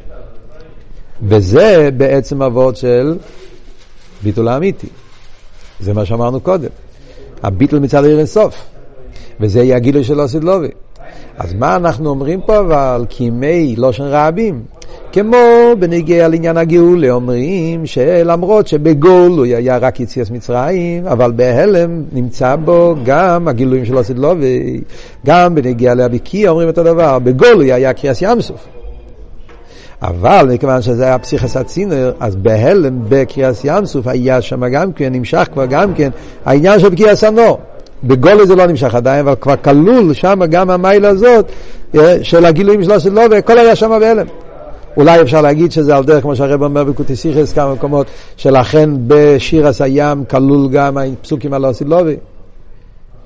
וזה 1.22 1.88
בעצם 1.96 2.42
אבות 2.42 2.76
של 2.76 3.16
ביטול 4.22 4.48
האמיתי. 4.48 4.88
זה 5.80 5.94
מה 5.94 6.04
שאמרנו 6.04 6.40
קודם. 6.40 6.70
הביטול 7.42 7.78
מצד 7.78 8.04
עיר 8.04 8.18
אינסוף. 8.18 8.64
וזה 9.40 9.62
יהיה 9.62 9.76
הגילוי 9.76 10.04
של 10.04 10.20
אוסיד 10.20 10.44
לובי. 10.44 10.68
אז 11.42 11.54
מה 11.54 11.76
אנחנו 11.76 12.10
אומרים 12.10 12.40
פה 12.40 12.58
אבל? 12.58 13.04
כימי 13.08 13.74
לושן 13.78 14.04
רבים. 14.06 14.62
כמו 15.12 15.36
בנגיע 15.78 16.28
לעניין 16.28 16.56
הגאולה 16.56 17.10
אומרים 17.10 17.86
שלמרות 17.86 18.66
שבגול 18.66 19.32
הוא 19.32 19.44
היה 19.44 19.78
רק 19.78 20.00
יציאס 20.00 20.30
מצרים, 20.30 21.06
אבל 21.06 21.32
בהלם 21.32 22.04
נמצא 22.12 22.56
בו 22.56 22.94
גם 23.04 23.48
הגילויים 23.48 23.84
של 23.84 23.96
אוסיד 23.96 24.18
לובי. 24.18 24.80
גם 25.26 25.54
בנגיע 25.54 25.94
להביקי 25.94 26.48
אומרים 26.48 26.68
את 26.68 26.78
הדבר, 26.78 27.18
בגול 27.18 27.54
הוא 27.54 27.62
היה 27.62 27.92
קריאס 27.92 28.22
ים 28.22 28.40
סוף. 28.40 28.66
אבל 30.02 30.48
מכיוון 30.54 30.82
שזה 30.82 31.04
היה 31.04 31.18
פסיכס 31.18 31.56
הצינר, 31.56 32.12
אז 32.20 32.36
בהלם 32.36 33.00
בקריאס 33.08 33.60
ים 33.64 33.86
סוף 33.86 34.06
היה 34.06 34.42
שם 34.42 34.68
גם 34.68 34.92
כן, 34.92 35.12
נמשך 35.12 35.48
כבר 35.52 35.66
גם 35.66 35.94
כן 35.94 36.10
העניין 36.44 36.80
של 36.80 36.88
בקיאס 36.88 37.24
הנור. 37.24 37.58
בגולה 38.04 38.46
זה 38.46 38.56
לא 38.56 38.66
נמשך 38.66 38.94
עדיין, 38.94 39.26
אבל 39.26 39.34
כבר 39.40 39.56
כלול 39.56 40.14
שם 40.14 40.40
גם 40.50 40.70
המיילה 40.70 41.08
הזאת 41.08 41.46
אה, 41.94 42.16
של 42.22 42.44
הגילויים 42.44 42.84
שלו 42.84 43.00
של 43.00 43.12
לובה, 43.12 43.38
הכל 43.38 43.58
היה 43.58 43.76
שם 43.76 43.98
בהלם. 44.00 44.26
אולי 44.96 45.20
אפשר 45.20 45.40
להגיד 45.40 45.72
שזה 45.72 45.96
על 45.96 46.04
דרך, 46.04 46.22
כמו 46.22 46.36
שהרב 46.36 46.62
אומר 46.62 46.84
בקוטיסיכס, 46.84 47.52
כמה 47.52 47.74
מקומות, 47.74 48.06
שלכן 48.36 48.90
בשיר 49.06 49.66
הסיים 49.66 50.24
כלול 50.24 50.68
גם 50.72 50.98
הפסוקים 50.98 51.52
על 51.52 51.66
אוסי 51.66 51.84
לובי. 51.84 52.16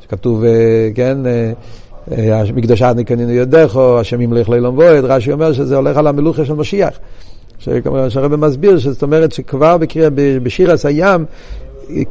שכתוב, 0.00 0.44
אה, 0.44 0.50
כן, 0.94 1.18
אה, 1.26 2.42
מקדושה 2.54 2.92
נקנינו 2.92 3.32
יודכו, 3.32 4.00
השם 4.00 4.20
ימליך 4.20 4.48
לילום 4.48 4.76
בועד, 4.76 5.04
רש"י 5.04 5.32
אומר 5.32 5.52
שזה 5.52 5.76
הולך 5.76 5.96
על 5.96 6.06
המלוכה 6.06 6.44
של 6.44 6.54
משיח. 6.54 6.98
שכמובן 7.58 8.10
שהרבא 8.10 8.36
מסביר, 8.36 8.78
זאת 8.78 9.02
אומרת 9.02 9.32
שכבר 9.32 9.78
בקריאה, 9.78 10.08
בשיר 10.42 10.72
הסיים 10.72 11.24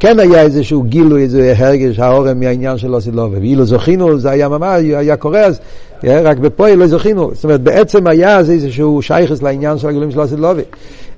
כן 0.00 0.18
היה 0.18 0.42
איזשהו 0.42 0.82
גילוי, 0.82 1.22
איזה 1.22 1.54
הרגש, 1.56 1.98
האורם 1.98 2.40
מהעניין 2.40 2.78
של 2.78 2.94
אוסילובה. 2.94 3.38
ואילו 3.38 3.64
זוכינו, 3.64 4.18
זה 4.18 4.30
היה 4.30 4.48
ממש, 4.48 4.82
היה 4.82 5.16
קורה 5.16 5.40
אז, 5.40 5.60
רק 6.04 6.38
בפועל 6.38 6.74
לא 6.74 6.86
זוכינו. 6.86 7.30
זאת 7.34 7.44
אומרת, 7.44 7.60
בעצם 7.60 8.06
היה 8.06 8.42
זה 8.42 8.52
איזשהו 8.52 9.02
שייכס 9.02 9.42
לעניין 9.42 9.78
של 9.78 9.88
הגילויים 9.88 10.10
של 10.10 10.20
אוסילובה. 10.20 10.62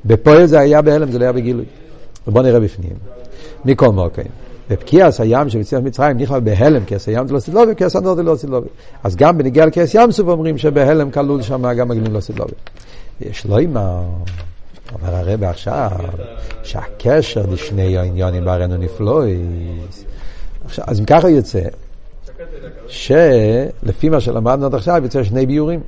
בפועל 0.04 0.46
זה 0.46 0.58
היה 0.58 0.82
בהלם, 0.82 1.10
זה 1.10 1.18
לא 1.18 1.24
היה 1.24 1.32
בגילוי. 1.32 1.64
בואו 2.26 2.44
נראה 2.44 2.60
בפנים. 2.60 2.92
מכל 3.64 3.88
מוקר. 3.88 4.22
בפקיעס 4.70 5.20
הים 5.20 5.48
של 5.48 5.60
יציאת 5.60 5.82
מצרים 5.82 6.18
נכלל 6.18 6.40
בהלם, 6.40 6.82
כעס 6.86 7.08
הים 7.08 7.26
זה 7.28 7.34
לא 7.34 7.40
סילובי, 7.40 7.72
כעס 7.76 7.92
זה 8.16 8.22
לא 8.22 8.36
סילובי. 8.36 8.68
אז 9.04 9.16
גם 9.16 9.38
בניגיע 9.38 9.66
לכעס 9.66 9.94
ים 9.94 10.12
סוף 10.12 10.28
אומרים 10.28 10.58
שבהלם 10.58 11.10
כלול 11.10 11.42
שם 11.42 11.72
גם 11.74 11.90
הגילויים 11.90 12.14
לא 12.14 12.20
סילובי. 12.20 12.52
יש 13.20 13.46
לא 13.46 13.58
אימה. 13.58 14.00
אומר 14.94 15.14
הרב 15.14 15.44
עכשיו 15.44 15.90
שהקשר 16.62 17.42
לשני 17.50 17.98
העניונים 17.98 18.44
בארנו 18.44 18.76
נפלויס. 18.76 20.04
אז 20.78 21.00
אם 21.00 21.04
ככה 21.04 21.28
יוצא, 21.28 21.60
שלפי 22.88 24.08
מה 24.08 24.20
שלמדנו 24.20 24.66
עד 24.66 24.74
עכשיו 24.74 25.00
יוצא 25.02 25.24
שני 25.24 25.46
ביורים. 25.46 25.80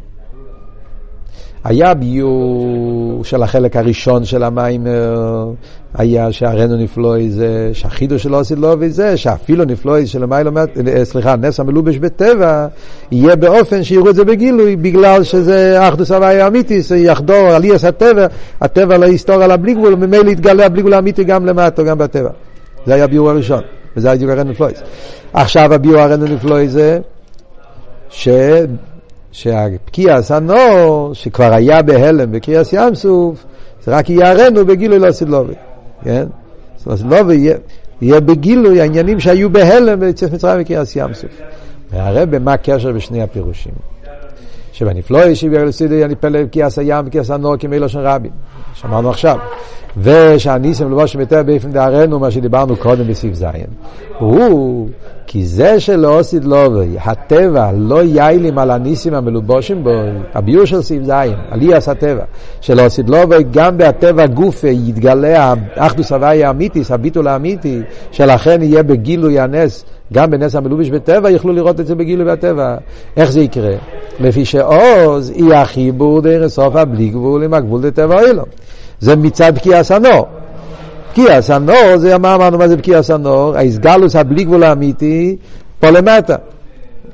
היה 1.65 1.95
ביור 1.95 3.25
של 3.25 3.43
החלק 3.43 3.77
הראשון 3.77 4.25
של 4.25 4.43
המיימר, 4.43 5.51
היה 5.95 6.33
שהרנו 6.33 6.77
נפלוי 6.77 7.31
זה, 7.31 7.71
שהחידו 7.73 8.19
שלו 8.19 8.41
עשית 8.41 8.59
לו 8.59 8.75
וזה, 8.81 9.17
שאפילו 9.17 9.65
נפלוי 9.65 10.07
של 10.07 10.23
המיילו, 10.23 10.51
סליחה, 11.05 11.37
נס 11.37 11.61
המלובש 11.61 11.99
בטבע, 11.99 12.67
יהיה 13.11 13.37
באופן 13.37 13.83
שיראו 13.83 14.11
את 14.11 14.15
זה 14.15 14.25
בגילוי, 14.25 14.77
בגלל 14.77 15.23
שזה 15.23 15.89
אחדוס 15.89 16.11
הוואי 16.11 16.41
האמיתי, 16.41 16.81
יחדור 16.97 17.37
על 17.37 17.65
אי 17.65 17.71
הטבע, 17.89 18.27
הטבע 18.61 18.99
לא 18.99 19.07
יסתור 19.07 19.43
על 19.43 19.51
הבלי 19.51 19.75
גבול, 19.75 19.95
וממילא 19.95 20.31
יתגלה 20.31 20.67
הבלי 20.67 20.81
גבול 20.81 20.95
האמיתי 20.95 21.25
גם 21.25 21.47
למטה, 21.47 21.83
גם 21.83 21.99
בטבע. 21.99 22.31
זה 22.87 22.95
היה 22.95 23.05
הביור 23.05 23.31
הראשון, 23.31 23.63
וזה 23.97 24.09
היה 24.09 24.17
בדיוק 24.17 24.31
הרנו 24.31 24.51
נפלוי. 24.51 24.73
עכשיו 25.33 25.75
הביור 25.75 25.99
הרנו 25.99 26.25
נפלוי 26.25 26.69
זה, 26.69 26.99
ש... 28.11 28.29
שהפקיעס 29.33 30.31
הנור, 30.31 31.11
שכבר 31.13 31.53
היה 31.53 31.83
בהלם 31.83 32.33
בקריאס 32.33 32.73
ים 32.73 32.95
סוף, 32.95 33.45
זה 33.85 33.97
רק 33.97 34.11
יערנו 34.11 34.67
בגילוי 34.67 34.99
לא 34.99 35.13
סילובי, 35.13 35.55
כן? 36.05 36.27
סילובי 36.97 37.35
יהיה, 37.35 37.57
יהיה 38.01 38.21
בגילוי 38.21 38.81
העניינים 38.81 39.21
שהיו 39.21 39.51
בהלם 39.51 40.01
בצף 40.01 40.33
מצרים 40.33 40.61
וקריאס 40.63 40.97
ים 40.97 41.15
סוף. 41.15 41.31
והרבה 41.91 42.39
מה 42.39 42.53
הקשר 42.53 42.93
בשני 42.93 43.23
הפירושים. 43.23 43.73
שבנפלואי 44.81 45.35
שיבי 45.35 45.59
לסידי 45.59 46.05
אני 46.05 46.15
פלא 46.15 46.43
בקיאס 46.43 46.79
הים 46.79 47.05
וקריאס 47.07 47.31
הנור 47.31 47.57
כמי 47.57 47.79
לא 47.79 47.89
של 47.89 47.99
רבים, 47.99 48.31
שאמרנו 48.75 49.11
עכשיו. 49.11 49.37
ושהניסים 49.97 50.93
לבוש 50.93 51.15
יותר 51.15 51.43
באופן 51.43 51.73
דהרנו, 51.73 52.19
מה 52.19 52.31
שדיברנו 52.31 52.77
קודם 52.77 53.09
בסעיף 53.09 53.35
ז'. 53.35 53.45
הוא, 54.19 54.89
כי 55.27 55.47
זה 55.47 55.81
שלא 55.81 56.19
עושית 56.19 56.45
לובי, 56.45 56.97
הטבע 57.05 57.71
לא 57.73 58.03
יעילים 58.03 58.59
על 58.59 58.71
הניסים 58.71 59.15
המלובושים 59.15 59.85
בו, 59.85 59.91
הביור 60.35 60.65
של 60.65 60.83
סעיף 60.83 61.03
ז', 61.05 61.11
על 61.51 61.61
אי 61.61 61.75
הטבע, 61.75 62.25
שלא 62.61 62.87
עושית 62.87 63.09
לובי, 63.09 63.45
גם 63.51 63.79
בהטבע 63.79 64.27
גוף 64.27 64.65
יתגלה 64.65 65.55
האחדוס 65.77 66.13
הוואי 66.13 66.45
האמיתיס, 66.45 66.91
הביטול 66.91 67.29
האמיתי, 67.29 67.81
שלכן 68.11 68.63
יהיה 68.63 68.83
בגילוי 68.83 69.41
הנס. 69.41 69.85
גם 70.13 70.31
בנס 70.31 70.55
המלובש 70.55 70.91
בטבע 70.91 71.31
יוכלו 71.31 71.53
לראות 71.53 71.81
את 71.81 71.87
זה 71.87 71.95
בגילוי 71.95 72.25
בטבע. 72.25 72.77
איך 73.17 73.31
זה 73.31 73.41
יקרה? 73.41 73.75
לפי 74.21 74.45
שעוז 74.45 75.31
היא 75.31 75.55
החיבור 75.55 76.21
דרך 76.21 76.47
סוף 76.47 76.77
הבלי 76.77 77.09
גבול 77.09 77.45
עם 77.45 77.55
הגבול 77.55 77.81
דטבע 77.83 78.21
אילום. 78.21 78.45
זה 79.01 79.17
מצד 79.17 79.55
בקיעס 79.55 79.91
הנור. 79.91 80.27
בקיעס 81.11 81.51
הנור, 81.51 81.97
זה 81.97 82.19
מה 82.19 82.35
אמרנו 82.35 82.59
מה 82.59 82.69
זה 82.69 82.77
בקיעס 82.77 83.11
הנור? 83.11 83.57
האיסגלוס 83.57 84.17
הבלי 84.17 84.45
גבול 84.45 84.63
האמיתי, 84.63 85.37
פה 85.81 85.91
למטה. 85.91 86.37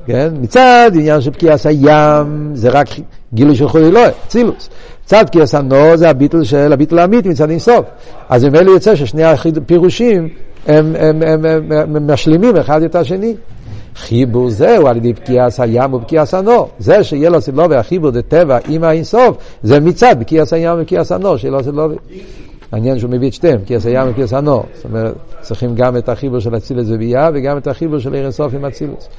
כן? 0.05 0.33
מצד 0.41 0.91
עניין 0.93 1.21
של 1.21 1.29
בקיעס 1.29 1.65
הים, 1.65 2.51
זה 2.53 2.69
רק 2.69 2.87
גילוי 3.33 3.55
של 3.55 3.67
חולי 3.67 3.87
אלוהי, 3.87 4.11
צילוס. 4.27 4.69
מצד 5.05 5.23
בקיעס 5.27 5.55
הנור 5.55 5.95
זה 5.95 6.09
הביטול 6.09 6.43
של 6.43 6.73
הביטול 6.73 6.99
האמיתי 6.99 7.29
מצד 7.29 7.49
אינסוף. 7.49 7.85
אז 8.29 8.43
ממילא 8.43 8.71
יוצא 8.71 8.95
ששני 8.95 9.23
הפירושים 9.23 10.29
הם, 10.67 10.95
הם, 10.99 11.23
הם, 11.23 11.45
הם, 11.45 11.71
הם 11.71 12.11
משלימים 12.11 12.57
אחד 12.57 12.83
את 12.83 12.95
השני. 12.95 13.35
חיבור 13.95 14.49
זהו 14.49 14.87
על 14.87 14.97
ידי 14.97 15.13
בקיעס 15.13 15.59
הים 15.59 15.93
ובקיעס 15.93 16.33
הנור. 16.33 16.69
זה 16.79 17.03
שיהיה 17.03 17.29
לו 17.29 17.41
סילובי 17.41 17.75
החיבור 17.75 18.11
דטבע 18.11 18.57
עם 18.69 18.83
האינסוף, 18.83 19.37
זה 19.63 19.79
מצד 19.79 20.15
בקיעס 20.19 20.53
הים 20.53 20.79
ובקיעס 20.79 21.11
הנור 21.11 21.37
שיהיה 21.37 21.51
לו 21.51 21.63
סילובי. 21.63 21.95
מעניין 22.73 22.99
שהוא 22.99 23.11
מביא 23.11 23.27
את 23.27 23.33
שתיהם, 23.33 23.61
בקיעס 23.61 23.85
הים 23.85 24.07
ובקיעס 24.07 24.33
הנור. 24.33 24.63
זאת 24.73 24.85
אומרת, 24.85 25.13
צריכים 25.41 25.75
גם 25.75 25.97
את 25.97 26.09
החיבור 26.09 26.39
של 26.39 26.57
אצילוס 26.57 26.87
וביאה 26.89 27.29
וגם 27.33 27.57
את 27.57 27.67
החיבור 27.67 27.99
של 27.99 28.13
עיר 28.13 28.23
אינסוף 28.23 28.53
עם 28.53 28.65
אצילוס. 28.65 29.09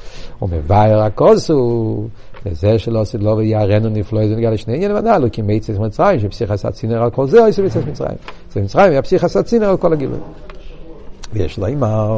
ומבאר 0.42 1.02
הכוסו, 1.02 2.04
וזה 2.46 2.78
שלא 2.78 3.04
סילובי 3.04 3.46
יערנו 3.46 3.88
נפלא, 3.88 4.28
זה 4.28 4.36
נגע 4.36 4.50
לשני 4.50 4.74
עניינים 4.74 4.96
הנ"ל, 4.96 5.28
כי 5.28 5.42
מי 5.42 5.60
צאת 5.60 5.78
מצרים, 5.78 6.20
שפסיך 6.20 6.50
עשה 6.50 6.70
צינר 6.70 7.02
על 7.02 7.10
כל 7.10 7.26
זה, 7.26 7.42
או 7.42 7.48
יצא 7.48 7.62
מצרים. 7.62 8.16
זה 8.52 8.60
מצרים, 8.60 8.92
והפסיך 8.92 9.24
עשה 9.24 9.42
צינר 9.42 9.68
על 9.68 9.76
כל 9.76 9.92
הגילוי. 9.92 10.18
ויש 11.32 11.58
לו 11.58 11.66
אימר. 11.66 12.14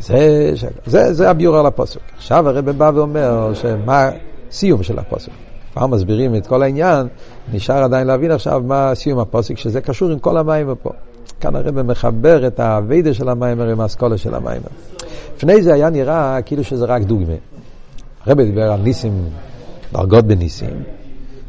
זה, 0.00 0.52
זה, 0.86 1.12
זה 1.12 1.30
הביור 1.30 1.56
על 1.56 1.66
הפוסק. 1.66 2.00
עכשיו 2.16 2.48
הרב 2.48 2.70
בא 2.70 2.90
ואומר 2.94 3.54
שמה 3.54 4.10
סיום 4.50 4.82
של 4.82 4.98
הפוסק. 4.98 5.32
כבר 5.72 5.86
מסבירים 5.86 6.34
את 6.34 6.46
כל 6.46 6.62
העניין, 6.62 7.06
נשאר 7.52 7.84
עדיין 7.84 8.06
להבין 8.06 8.30
עכשיו 8.30 8.62
מה 8.66 8.94
סיום 8.94 9.18
הפוסק, 9.18 9.58
שזה 9.58 9.80
קשור 9.80 10.10
עם 10.10 10.18
כל 10.18 10.36
המים 10.36 10.74
פה. 10.82 10.90
כאן 11.40 11.56
הרב 11.56 11.82
מחבר 11.82 12.46
את 12.46 12.60
האביידה 12.60 13.14
של 13.14 13.28
המים 13.28 13.60
עם 13.60 13.80
האסכולה 13.80 14.18
של 14.18 14.34
המים. 14.34 14.62
לפני 15.36 15.62
זה 15.62 15.74
היה 15.74 15.90
נראה 15.90 16.42
כאילו 16.42 16.64
שזה 16.64 16.84
רק 16.84 17.02
דוגמה. 17.02 17.34
הרב 18.26 18.40
דיבר 18.40 18.72
על 18.72 18.80
ניסים, 18.80 19.12
דרגות 19.92 20.24
בניסים. 20.24 20.82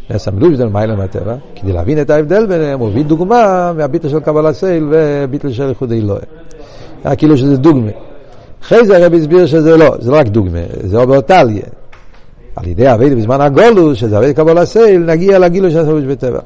נס 0.09 0.27
המילוש 0.27 0.57
דל 0.57 0.67
מיילה 0.67 0.95
מהטבע, 0.95 1.35
כדי 1.55 1.73
להבין 1.73 2.01
את 2.01 2.09
ההבדל 2.09 2.45
ביניהם, 2.45 2.79
הוא 2.79 2.87
הביא 2.87 3.03
דוגמה 3.03 3.73
מהביטל 3.77 4.09
של 4.09 4.19
קבלה 4.19 4.53
סייל 4.53 4.87
וביטל 4.91 5.51
של 5.51 5.69
איחודי 5.69 5.99
אלוהי. 5.99 6.21
היה 7.03 7.15
כאילו 7.15 7.37
שזה 7.37 7.57
דוגמה. 7.57 7.91
אחרי 8.63 8.85
זה 8.85 8.97
הרב 8.97 9.13
הסביר 9.13 9.45
שזה 9.45 9.77
לא, 9.77 9.95
זה 9.99 10.11
לא 10.11 10.15
רק 10.15 10.27
דוגמה, 10.27 10.59
זה 10.83 10.97
או 10.97 11.07
באותליה. 11.07 11.63
על 12.55 12.67
ידי 12.67 12.93
אבי 12.93 13.15
בזמן 13.15 13.41
הגולוס, 13.41 13.97
שזה 13.97 14.17
אבי 14.17 14.33
קבול 14.33 14.57
הסייל, 14.57 15.01
נגיע 15.01 15.39
לגילוי 15.39 15.71
של 15.71 15.79
הסבוש 15.79 16.03
בטבע. 16.03 16.39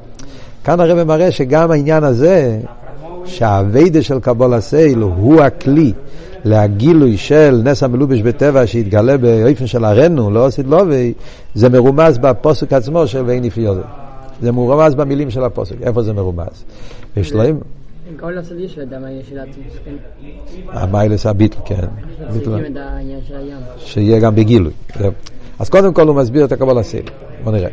כאן 0.64 0.80
הרב 0.80 1.02
מראה 1.02 1.30
שגם 1.30 1.70
העניין 1.70 2.04
הזה, 2.04 2.58
שהאביידה 3.24 4.02
של 4.02 4.20
קבול 4.20 4.54
הסייל 4.54 4.98
הוא 4.98 5.42
הכלי 5.42 5.92
להגילוי 6.44 7.16
של 7.16 7.60
נס 7.64 7.82
המלובש 7.82 8.20
בטבע 8.20 8.66
שהתגלה 8.66 9.16
באופן 9.16 9.66
של 9.66 9.84
הרנו, 9.84 10.30
לא 10.30 10.46
עשית 10.46 10.66
לובי, 10.66 11.12
זה 11.54 11.68
מרומז 11.68 12.18
בפוסק 12.18 12.72
עצמו 12.72 13.06
של 13.06 13.22
ואין 13.26 13.44
נפליוזה. 13.44 13.82
זה 14.42 14.52
מרומז 14.52 14.94
במילים 14.94 15.30
של 15.30 15.44
הפוסק. 15.44 15.74
איפה 15.82 16.02
זה 16.02 16.12
מרומז? 16.12 16.64
יש 17.16 17.32
לו... 17.32 17.42
כל 18.20 18.38
של 19.28 19.38
העצמוס, 19.38 19.74
כן? 19.84 19.94
המיילס 20.68 21.26
הביטל, 21.26 21.58
כן. 21.64 21.86
שיהיה 23.78 24.20
גם 24.20 24.34
בגילוי. 24.34 24.72
אז 25.58 25.68
קודם 25.68 25.94
כל 25.94 26.08
הוא 26.08 26.16
מסביר 26.16 26.44
את 26.44 26.52
הקבול 26.52 26.78
הסייל. 26.78 27.04
בוא 27.44 27.52
נראה. 27.52 27.68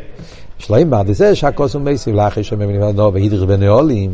שלוים 0.58 0.90
בעד 0.90 1.12
זה 1.12 1.34
שהכוס 1.34 1.74
הוא 1.74 1.82
מייסיב 1.82 2.14
לאחרי 2.14 2.44
שאומרים 2.44 2.70
לבדו 2.70 3.10
והידריך 3.14 3.42
בנאולים. 3.42 4.10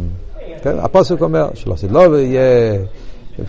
כן? 0.62 0.79
הפוסק 0.79 1.23
אומר 1.23 1.49
שלא 1.55 1.77
סדלו 1.77 2.19
יהיה 2.19 2.79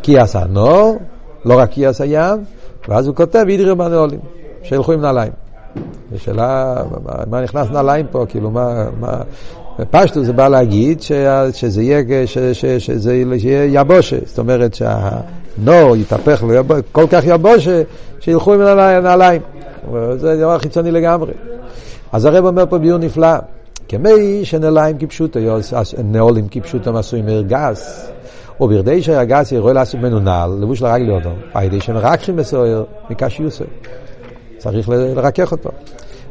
כיעס 0.02 0.36
הנור, 0.36 0.98
לא 1.46 1.60
רק 1.60 1.72
כיעס 1.72 2.02
הים, 2.02 2.44
ואז 2.88 3.08
הוא 3.08 3.16
כותב 3.16 3.46
ידרי 3.50 3.76
בנעולים, 3.76 4.20
שילכו 4.64 4.92
עם 4.92 5.02
נעליים. 5.02 5.32
השאלה, 6.16 6.76
מה 7.30 7.42
נכנס 7.42 7.68
נעליים 7.72 8.06
פה, 8.12 8.26
כאילו 8.30 8.52
מה, 8.52 8.86
פשטו 9.92 10.24
זה 10.24 10.34
בא 10.34 10.48
להגיד 10.48 11.02
שזה 11.52 11.84
יהיה, 11.84 13.66
יבושה, 13.66 14.18
זאת 14.26 14.40
אומרת 14.40 14.74
שהנור 14.74 15.96
יתהפך 15.96 16.44
כל 16.92 17.06
כך 17.10 17.24
יבושה, 17.26 17.82
שילכו 18.20 18.54
עם 18.54 18.62
נעליים. 19.04 19.42
זה 20.16 20.38
דבר 20.38 20.60
חיצוני 20.60 20.92
לגמרי. 20.92 21.34
אז 22.12 22.26
הרב 22.26 22.46
אומר 22.46 22.66
פה 22.70 22.78
ביור 22.78 22.98
נפלא, 22.98 23.38
כמי 23.88 24.46
שנעליים 24.46 24.98
כפשוטו, 24.98 25.40
נעולים 26.04 26.48
כפשוטו 26.52 26.98
עשויים 26.98 27.26
מרגס, 27.26 28.12
וברדי 28.62 29.02
שהרגס 29.02 29.52
יראה 29.52 29.74
לעשות 29.74 30.00
ממנו 30.00 30.20
נעל, 30.20 30.58
לבוש 30.62 30.82
לרגלי 30.82 31.12
אותו, 31.12 31.30
על 31.54 31.64
ידי 31.64 31.82
שמרקחים 31.82 32.36
בסוהר 32.36 32.84
מקשיוסו. 33.10 33.64
צריך 34.58 34.90
לרכך 34.90 35.52
אותו. 35.52 35.70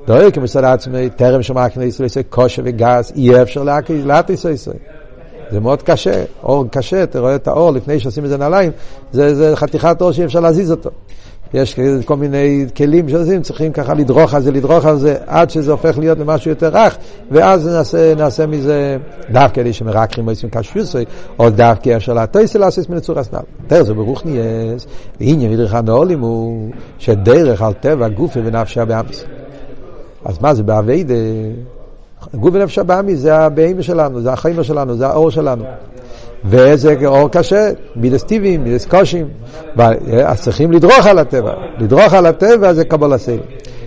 דואר 0.07 0.31
כמצד 0.31 0.65
עצמי, 0.65 1.11
טרם 1.11 1.43
שמקנה 1.43 1.85
ישראל 1.85 2.09
כושר 2.31 2.63
וגס, 2.65 3.13
אי 3.17 3.43
אפשר 3.43 3.63
להטיס 3.89 4.45
ישראל. 4.45 4.77
זה 5.51 5.61
מאוד 5.61 5.83
קשה, 5.83 6.25
אור 6.43 6.65
קשה, 6.71 7.03
אתה 7.03 7.21
רואה 7.21 7.35
את 7.35 7.49
האור 7.49 7.73
לפני 7.73 8.01
שעושים 8.01 8.25
את 8.25 8.29
זה 8.29 8.37
נעליים, 8.37 8.71
זה, 9.13 9.35
זה 9.35 9.57
חתיכת 9.57 10.03
אור 10.03 10.13
שאי 10.13 10.25
אפשר 10.25 10.41
להזיז 10.41 10.71
אותו. 10.71 10.91
יש 11.55 11.77
כל 12.05 12.17
מיני 12.17 12.67
כלים 12.77 13.09
שעושים, 13.09 13.43
צריכים 13.43 13.73
ככה 13.73 13.95
לדרוך 13.95 14.35
על 14.35 14.43
זה, 14.43 14.51
לדרוך 14.53 14.85
על 14.85 14.97
זה, 14.97 15.17
עד 15.27 15.51
שזה 15.51 15.73
הופך 15.73 15.99
להיות 15.99 16.19
למשהו 16.19 16.51
יותר 16.51 16.71
רך, 16.73 16.97
ואז 17.31 17.69
נעשה, 17.69 18.15
נעשה 18.15 18.47
מזה 18.47 18.97
דווקא 19.31 19.61
אלה 19.61 19.73
שמרקחים 19.73 20.29
עושים 20.29 20.51
קשיוסי, 20.51 21.05
או 21.39 21.51
דווקא 21.51 21.97
אשר 21.97 22.13
להתייסי 22.13 22.59
לעשות 22.59 22.91
מנצור 22.91 23.19
הסנל. 23.19 23.41
תראה, 23.67 23.83
זה 23.83 23.95
ברוך 23.95 24.27
נייס, 24.27 24.87
ועניין 25.21 25.53
מדריך 25.53 25.75
הנעולים 25.75 26.21
הוא 26.21 26.71
שדרך 26.99 27.63
על 27.63 27.73
טבע 27.73 28.09
גופי 28.09 28.41
ונפשה 28.45 28.85
באמס. 28.85 29.25
אז 30.25 30.39
מה 30.43 30.55
זה 30.55 30.63
באביידה? 30.63 31.15
גוף 32.35 32.55
ונפשה 32.55 32.83
באמי 32.83 33.17
זה 33.17 33.37
הבהמה 33.37 33.83
שלנו, 33.83 34.21
זה 34.21 34.33
החיים 34.33 34.65
שלנו, 34.65 34.97
זה 34.97 35.07
האור 35.07 35.31
שלנו. 35.31 35.65
וזה 36.45 36.95
אור 37.07 37.29
קשה, 37.31 37.71
מידס 37.97 38.23
טיביים, 38.23 38.65
מידס 38.65 38.87
קושים. 38.87 39.29
אז 40.25 40.41
צריכים 40.41 40.73
לדרוך 40.73 41.07
על 41.07 41.19
הטבע. 41.19 41.53
לדרוך 41.79 42.15
על 42.15 42.27
הטבע 42.27 42.73
זה 42.73 42.85
קבול 42.85 43.13
הסייל. 43.13 43.41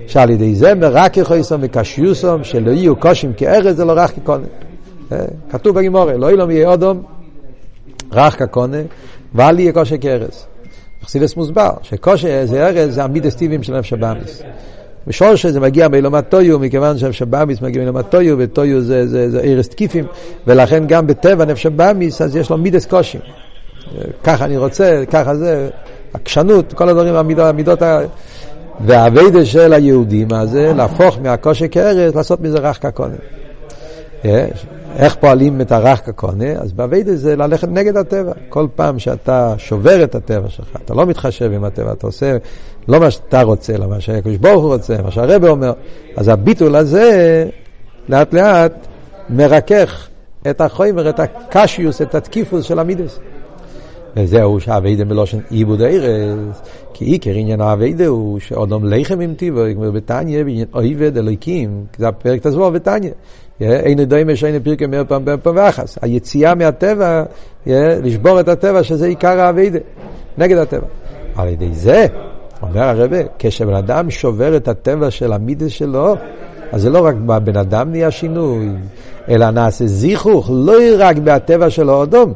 שעל 0.07 0.29
ידי 0.29 0.55
זה 0.55 0.75
מרק 0.75 1.17
יכויסום 1.17 1.61
וקשיוסום, 1.63 2.43
שלא 2.43 2.71
יהיו 2.71 2.95
קושים 2.95 3.33
כארץ, 3.33 3.75
זה 3.75 3.85
לא 3.85 3.93
רך 3.93 4.11
כקונה. 4.15 4.47
כתוב 5.49 5.75
בגימורה, 5.75 6.17
לא 6.17 6.51
יהיה 6.51 6.67
אודום, 6.67 7.03
רך 8.11 8.39
כקונה, 8.39 8.77
ואל 9.35 9.59
יהיה 9.59 9.71
קושה 9.71 9.97
כארץ. 9.97 10.45
חסידס 11.03 11.35
מוסבר, 11.35 11.71
שקושה 11.81 12.45
זה 12.45 12.67
ארץ, 12.67 12.89
זה 12.89 13.03
המידס 13.03 13.35
טיביים 13.35 13.63
של 13.63 13.77
נפש 13.77 13.93
הבאמיס. 13.93 14.41
בשורש 15.07 15.45
זה 15.45 15.59
מגיע 15.59 15.87
מאילומת 15.87 16.29
טויו, 16.29 16.59
מכיוון 16.59 16.97
שנפש 16.97 17.21
הבאמיס 17.21 17.61
מגיע 17.61 17.81
מאילומת 17.81 18.09
טויו, 18.09 18.35
וטויו 18.39 18.81
זה, 18.81 19.39
ערש 19.43 19.67
תקיפים, 19.67 20.05
ולכן 20.47 20.83
גם 20.87 21.07
בטבע 21.07 21.45
נפש 21.45 21.65
הבאמיס, 21.65 22.21
אז 22.21 22.35
יש 22.35 22.49
לו 22.49 22.57
מידס 22.57 22.85
קושי. 22.85 23.17
ככה 24.23 24.45
אני 24.45 24.57
רוצה, 24.57 25.03
ככה 25.11 25.35
זה, 25.35 25.69
עקשנות, 26.13 26.73
כל 26.73 26.89
הדברים, 26.89 27.15
המידות, 27.15 27.45
המידות 27.45 27.81
ה... 27.81 27.99
והאביידה 28.85 29.45
של 29.45 29.73
היהודים 29.73 30.27
הזה, 30.33 30.73
להפוך 30.73 31.19
מהקושי 31.21 31.69
כארץ, 31.69 32.15
לעשות 32.15 32.41
מזה 32.41 32.59
רך 32.59 32.81
כקונה. 32.81 33.15
איך 34.95 35.15
פועלים 35.15 35.61
את 35.61 35.71
הרך 35.71 36.05
כקונה? 36.05 36.51
אז 36.51 36.73
באביידה 36.73 37.15
זה 37.15 37.35
ללכת 37.35 37.67
נגד 37.67 37.97
הטבע. 37.97 38.31
כל 38.49 38.67
פעם 38.75 38.99
שאתה 38.99 39.53
שובר 39.57 40.03
את 40.03 40.15
הטבע 40.15 40.49
שלך, 40.49 40.67
אתה 40.85 40.93
לא 40.93 41.05
מתחשב 41.05 41.51
עם 41.51 41.63
הטבע, 41.63 41.91
אתה 41.91 42.07
עושה 42.07 42.37
לא 42.87 42.99
מה 42.99 43.11
שאתה 43.11 43.41
רוצה, 43.41 43.75
אלא 43.75 43.87
מה 43.87 43.99
שהקדוש 43.99 44.37
ברוך 44.37 44.63
הוא 44.63 44.73
רוצה, 44.73 45.01
מה 45.01 45.11
שהרבא 45.11 45.49
אומר. 45.49 45.71
אז 46.15 46.27
הביטול 46.27 46.75
הזה, 46.75 47.45
לאט 48.09 48.33
לאט, 48.33 48.87
מרכך 49.29 50.07
את 50.49 50.61
החומר, 50.61 51.09
את 51.09 51.19
הקשיוס, 51.19 52.01
את 52.01 52.15
התקיפוס 52.15 52.65
של 52.65 52.79
המידס. 52.79 53.19
וזהו 54.15 54.59
שהאביידה 54.59 55.05
מלושן 55.05 55.37
עיבוד 55.49 55.81
ארז, 55.81 56.61
כי 56.93 57.05
עיקר 57.05 57.31
עניין 57.31 57.61
האביידה 57.61 58.07
הוא 58.07 58.39
שאודום 58.39 58.85
לחם 58.85 59.19
עם 59.19 59.33
טיבו, 59.33 59.61
כמו 59.75 59.91
בתניא, 59.91 60.43
בעניין 60.43 60.67
אויבד 60.73 61.17
אלוהיקים, 61.17 61.85
זה 61.97 62.07
הפרק 62.07 62.47
תזבור 62.47 62.69
בתניא. 62.69 63.11
אין 63.61 64.03
דומה 64.03 64.35
שאין 64.35 64.63
פרקי 64.63 64.85
פעם 65.07 65.25
פעם 65.25 65.37
פעם 65.43 65.55
ואחס. 65.57 65.97
היציאה 66.01 66.55
מהטבע, 66.55 67.23
לשבור 68.03 68.39
את 68.39 68.47
הטבע, 68.47 68.83
שזה 68.83 69.07
עיקר 69.07 69.39
האביידה, 69.39 69.79
נגד 70.37 70.57
הטבע. 70.57 70.87
על 71.35 71.47
ידי 71.47 71.73
זה, 71.73 72.07
אומר 72.61 72.83
הרבה, 72.83 73.17
כשבן 73.39 73.73
אדם 73.73 74.09
שובר 74.09 74.57
את 74.57 74.67
הטבע 74.67 75.11
של 75.11 75.33
המידס 75.33 75.71
שלו, 75.71 76.15
אז 76.71 76.81
זה 76.81 76.89
לא 76.89 77.05
רק 77.05 77.15
בבן 77.15 77.57
אדם 77.57 77.91
נהיה 77.91 78.11
שינוי, 78.11 78.69
אלא 79.29 79.49
נעשה 79.49 79.87
זיכוך, 79.87 80.49
לא 80.53 80.77
רק 80.97 81.17
בהטבע 81.17 81.69
של 81.69 81.89
האדום, 81.89 82.33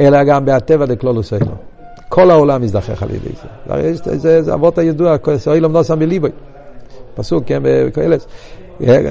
אלא 0.00 0.24
גם 0.24 0.44
בהטבע 0.44 0.86
דקלולוס 0.86 1.32
אינו. 1.32 1.54
כל 2.08 2.30
העולם 2.30 2.62
מזדחך 2.62 3.02
על 3.02 3.08
ידי 3.10 3.30
זה. 3.66 3.94
זה, 3.94 4.18
זה, 4.18 4.42
זה 4.42 4.54
אבות 4.54 4.78
הידוע, 4.78 5.16
סוילום 5.36 5.72
נוסם 5.72 5.98
בליבוי. 5.98 6.30
פסוק, 7.14 7.44
כן, 7.46 7.62
בקהלת. 7.62 8.26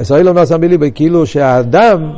סוילום 0.03 0.37
נוסם 0.37 0.61
בליבוי, 0.61 0.91
כאילו 0.95 1.25
שהאדם 1.25 2.11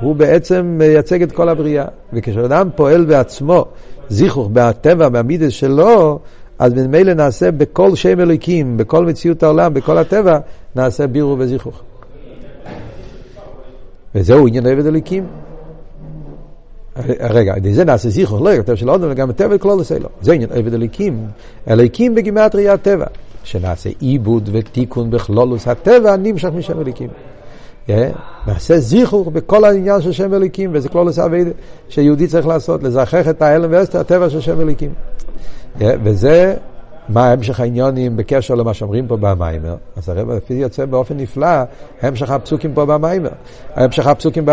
הוא 0.00 0.16
בעצם 0.16 0.76
מייצג 0.78 1.22
את 1.22 1.32
כל 1.32 1.48
הבריאה. 1.48 1.84
וכשאדם 2.12 2.68
פועל 2.76 3.04
בעצמו 3.04 3.64
זיכוך 4.08 4.48
בהטבע, 4.52 5.08
במידס 5.08 5.52
שלו, 5.52 6.18
אז 6.60 6.74
ממילא 6.74 7.14
נעשה 7.14 7.50
בכל 7.50 7.94
שם 7.94 8.20
אלוקים, 8.20 8.76
בכל 8.76 9.06
מציאות 9.06 9.42
העולם, 9.42 9.74
בכל 9.74 9.98
הטבע, 9.98 10.38
נעשה 10.76 11.06
בירו 11.06 11.36
וזיכוך. 11.38 11.82
וזהו 14.14 14.46
עניין 14.46 14.66
עבד 14.66 14.86
אלוקים. 14.86 15.26
רגע, 17.20 17.54
זה 17.72 17.84
נעשה 17.84 18.08
זיכוך, 18.08 18.42
לא 18.42 18.56
כתב 18.56 18.74
של 18.74 18.90
אודום 18.90 19.10
וגם 19.12 19.30
הטבע 19.30 19.58
כלול 19.58 19.78
עושה 19.78 19.98
לו. 19.98 20.08
זה 20.22 20.32
עניין 20.32 20.50
עבד 20.52 20.74
אלוקים. 20.74 21.26
אלוקים 21.68 22.14
בגימטריה 22.14 22.72
הטבע. 22.72 23.06
שנעשה 23.44 23.90
עיבוד 23.98 24.50
ותיקון 24.52 25.10
בכלולוס 25.10 25.68
הטבע 25.68 26.16
נמשך 26.16 26.48
משם 26.54 26.80
אלוקים. 26.80 27.08
נעשה 28.46 28.78
זיכוך 28.78 29.28
בכל 29.28 29.64
העניין 29.64 30.00
של 30.00 30.12
שם 30.12 30.34
אלוקים, 30.34 30.70
וזה 30.72 30.88
כלולוס 30.88 31.18
אבייד 31.18 31.48
שיהודי 31.88 32.26
צריך 32.26 32.46
לעשות, 32.46 32.82
לזכח 32.82 33.28
את 33.28 33.42
ההלם 33.42 33.68
ואסתר, 33.72 34.00
הטבע 34.00 34.30
של 34.30 34.40
שם 34.40 34.60
אלוקים. 34.60 34.90
וזה 35.78 36.54
מה 37.08 37.32
המשך 37.32 37.60
העניונים 37.60 38.16
בקשר 38.16 38.54
למה 38.54 38.74
שאומרים 38.74 39.06
פה 39.06 39.16
במיימר. 39.16 39.74
אז 39.96 40.08
הרב 40.08 40.30
לפי 40.30 40.54
יוצא 40.54 40.84
באופן 40.84 41.16
נפלא, 41.16 41.46
המשך 42.02 42.30
הפסוקים 42.30 42.74
פה 42.74 42.86
במיימר. 42.86 43.30
המשך 43.74 44.06
הפסוקים 44.06 44.44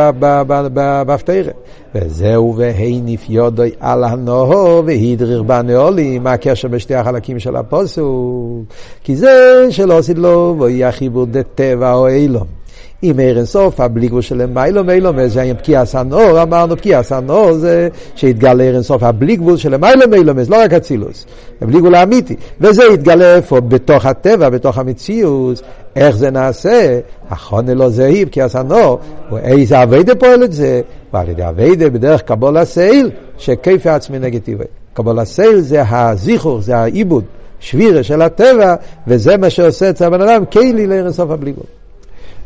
בהפטרה. 0.74 1.52
וזהו 1.96 2.56
והניף 2.58 3.30
יודוי 3.30 3.72
על 3.80 4.04
הנוהו 4.04 4.86
והדריר 4.86 5.44
בנעולים, 5.44 6.24
מה 6.24 6.34
הקשר 6.34 6.68
בשתי 6.68 6.96
החלקים 6.96 7.40
של 7.40 7.56
הפוסוק? 7.56 8.66
כי 9.04 9.16
זה 9.16 9.66
שלא 9.70 9.98
עשית 9.98 10.18
לו, 10.18 10.56
ויהיה 10.60 10.92
חיבור 10.92 11.26
דטבע 11.26 11.94
או 11.94 12.08
אילום. 12.08 12.57
אם 13.04 13.20
אין 13.20 13.46
סוף, 13.46 13.80
הבלי 13.80 14.08
גבול 14.08 14.22
של 14.22 14.46
מיילו 14.46 14.84
מיילו, 14.84 15.12
זה 15.28 15.42
היה 15.42 15.56
פקיע 15.56 15.86
סנור, 15.86 16.42
אמרנו 16.42 16.78
פקיע 16.78 17.04
סנור 17.04 17.54
זה 17.54 17.90
שהתגלה 18.16 18.64
אין 18.64 18.82
סוף, 18.82 19.04
הבלי 19.04 19.36
גבול 19.36 19.58
של 19.58 19.78
מיילו 19.78 20.08
מיילו, 20.10 20.34
לא 20.50 20.56
רק 20.64 20.74
אצילוס, 20.74 21.26
הבלי 21.62 21.78
גבול 21.78 21.96
האמיתי, 21.96 22.36
וזה 22.62 22.84
יתגלה 22.94 23.36
איפה? 23.36 23.60
בתוך 23.60 24.06
הטבע, 24.06 24.50
בתוך 24.50 24.78
המציאות, 24.78 25.62
איך 25.96 26.18
זה 26.18 26.30
נעשה? 26.30 27.00
החונה 27.30 27.74
לא 27.74 27.90
זהי, 27.90 28.26
פקיע 28.26 28.50
סנור, 28.50 29.00
איזה 29.38 29.84
אביידה 29.84 30.16
פועל 30.16 30.44
את 30.44 30.52
זה? 30.52 30.82
ועל 31.14 31.30
ידי 31.30 31.48
אביידה 31.48 31.90
בדרך 31.90 32.22
קבול 32.22 32.58
הסייל, 32.58 33.12
שכיפה 33.38 33.96
עצמי 33.96 34.20
נגטיבי. 34.20 34.64
קבול 34.94 35.20
הסייל 35.20 35.60
זה 35.60 35.84
הזיכור, 35.90 36.62
זה 36.62 36.78
העיבוד, 36.78 37.24
שבירה 37.60 38.04
של 38.04 38.22
הטבע, 38.22 38.76
וזה 39.08 39.38
מה 39.38 39.50
שעושה 39.50 39.90
אצל 39.90 40.06
הבן 40.06 40.22
אדם, 40.22 40.46
כלי 40.46 40.88
לאין 40.88 41.12
סוף 41.12 41.30
גבול. 41.30 41.66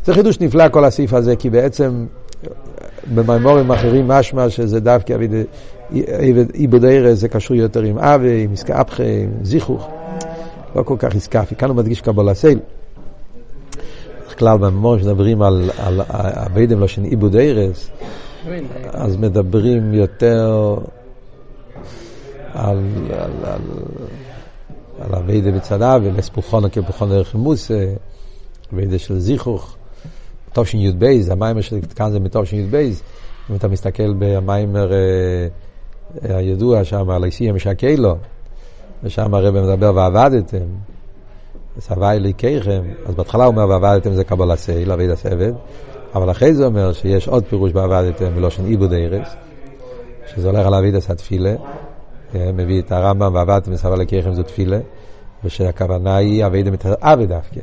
זה 0.04 0.14
חידוש 0.14 0.40
נפלא 0.40 0.68
כל 0.68 0.84
הסעיף 0.84 1.12
הזה, 1.12 1.36
כי 1.36 1.50
בעצם 1.50 2.06
במימורים 3.14 3.70
אחרים 3.70 4.08
משמע 4.08 4.50
שזה 4.50 4.80
דווקא 4.80 5.16
עיבוד 6.52 6.84
ארז 6.84 7.20
זה 7.20 7.28
קשור 7.28 7.56
יותר 7.56 7.82
עם 7.82 7.98
אבי, 7.98 8.44
עם 8.44 8.52
עסקה 8.52 8.80
אפחה, 8.80 9.02
עם 9.02 9.30
זיכוך. 9.42 9.88
לא 10.76 10.82
כל 10.82 10.96
כך 10.98 11.14
עסקה, 11.14 11.44
כאן 11.44 11.68
הוא 11.68 11.76
מדגיש 11.76 12.00
קבול 12.00 12.28
הסייל. 12.28 12.58
בדרך 14.22 14.38
כלל 14.38 14.58
במימורים 14.58 15.00
שמדברים 15.02 15.42
על, 15.42 15.70
אביידם 16.46 16.80
לא 16.80 16.88
של 16.88 17.02
עיבוד 17.02 17.36
ארז, 17.36 17.90
אז 18.92 19.16
מדברים 19.16 19.94
יותר 19.94 20.76
על, 22.54 22.84
על, 23.44 23.60
על 25.00 25.14
אביידם 25.14 25.56
מצדה 25.56 25.98
ולספוחונה 26.02 26.68
כפוחונה 26.68 27.14
ערך 27.14 27.34
מוסה, 27.34 27.84
אביידה 28.72 28.98
של 28.98 29.18
זיכוך. 29.18 29.76
תושין 30.52 30.80
י"ב, 30.80 31.04
המים 31.30 31.62
של 31.62 31.80
כאן 31.96 32.10
זה 32.10 32.20
מתושין 32.20 32.58
י"ב, 32.58 32.76
אם 33.50 33.56
אתה 33.56 33.68
מסתכל 33.68 34.12
במיימר 34.18 34.92
אה, 34.92 36.36
הידוע 36.36 36.84
שם, 36.84 37.10
על 37.10 37.24
איסי 37.24 37.52
משקי 37.52 37.96
לו, 37.96 38.16
ושם 39.04 39.34
הרב 39.34 39.54
מדבר 39.60 39.92
ועבדתם, 39.94 40.64
וסבי 41.76 42.06
אלוהיכיכם, 42.06 42.82
אז 43.06 43.14
בהתחלה 43.14 43.44
הוא 43.44 43.54
אומר 43.54 43.68
ועבדתם 43.68 44.12
זה 44.12 44.24
קבלה 44.24 44.56
סייל, 44.56 44.92
אבי 44.92 45.12
הסבד, 45.12 45.52
אבל 46.14 46.30
אחרי 46.30 46.54
זה 46.54 46.66
אומר 46.66 46.92
שיש 46.92 47.28
עוד 47.28 47.44
פירוש 47.44 47.72
בעבדתם 47.72 48.34
בלושן 48.34 48.64
עיבוד 48.64 48.92
ארץ, 48.92 49.28
שזה 50.26 50.50
הולך 50.50 50.66
על 50.66 50.74
אבידס 50.74 51.10
התפילה, 51.10 51.54
מביא 52.34 52.80
את 52.80 52.92
הרמב"ם 52.92 53.34
ועבדתם 53.34 53.72
וסבי 53.72 53.92
אלוהיכיכם 53.92 54.34
זו 54.34 54.42
תפילה, 54.42 54.78
ושהכוונה 55.44 56.16
היא 56.16 56.46
אבידם 56.46 56.74
את 56.74 56.86
דווקא. 57.28 57.60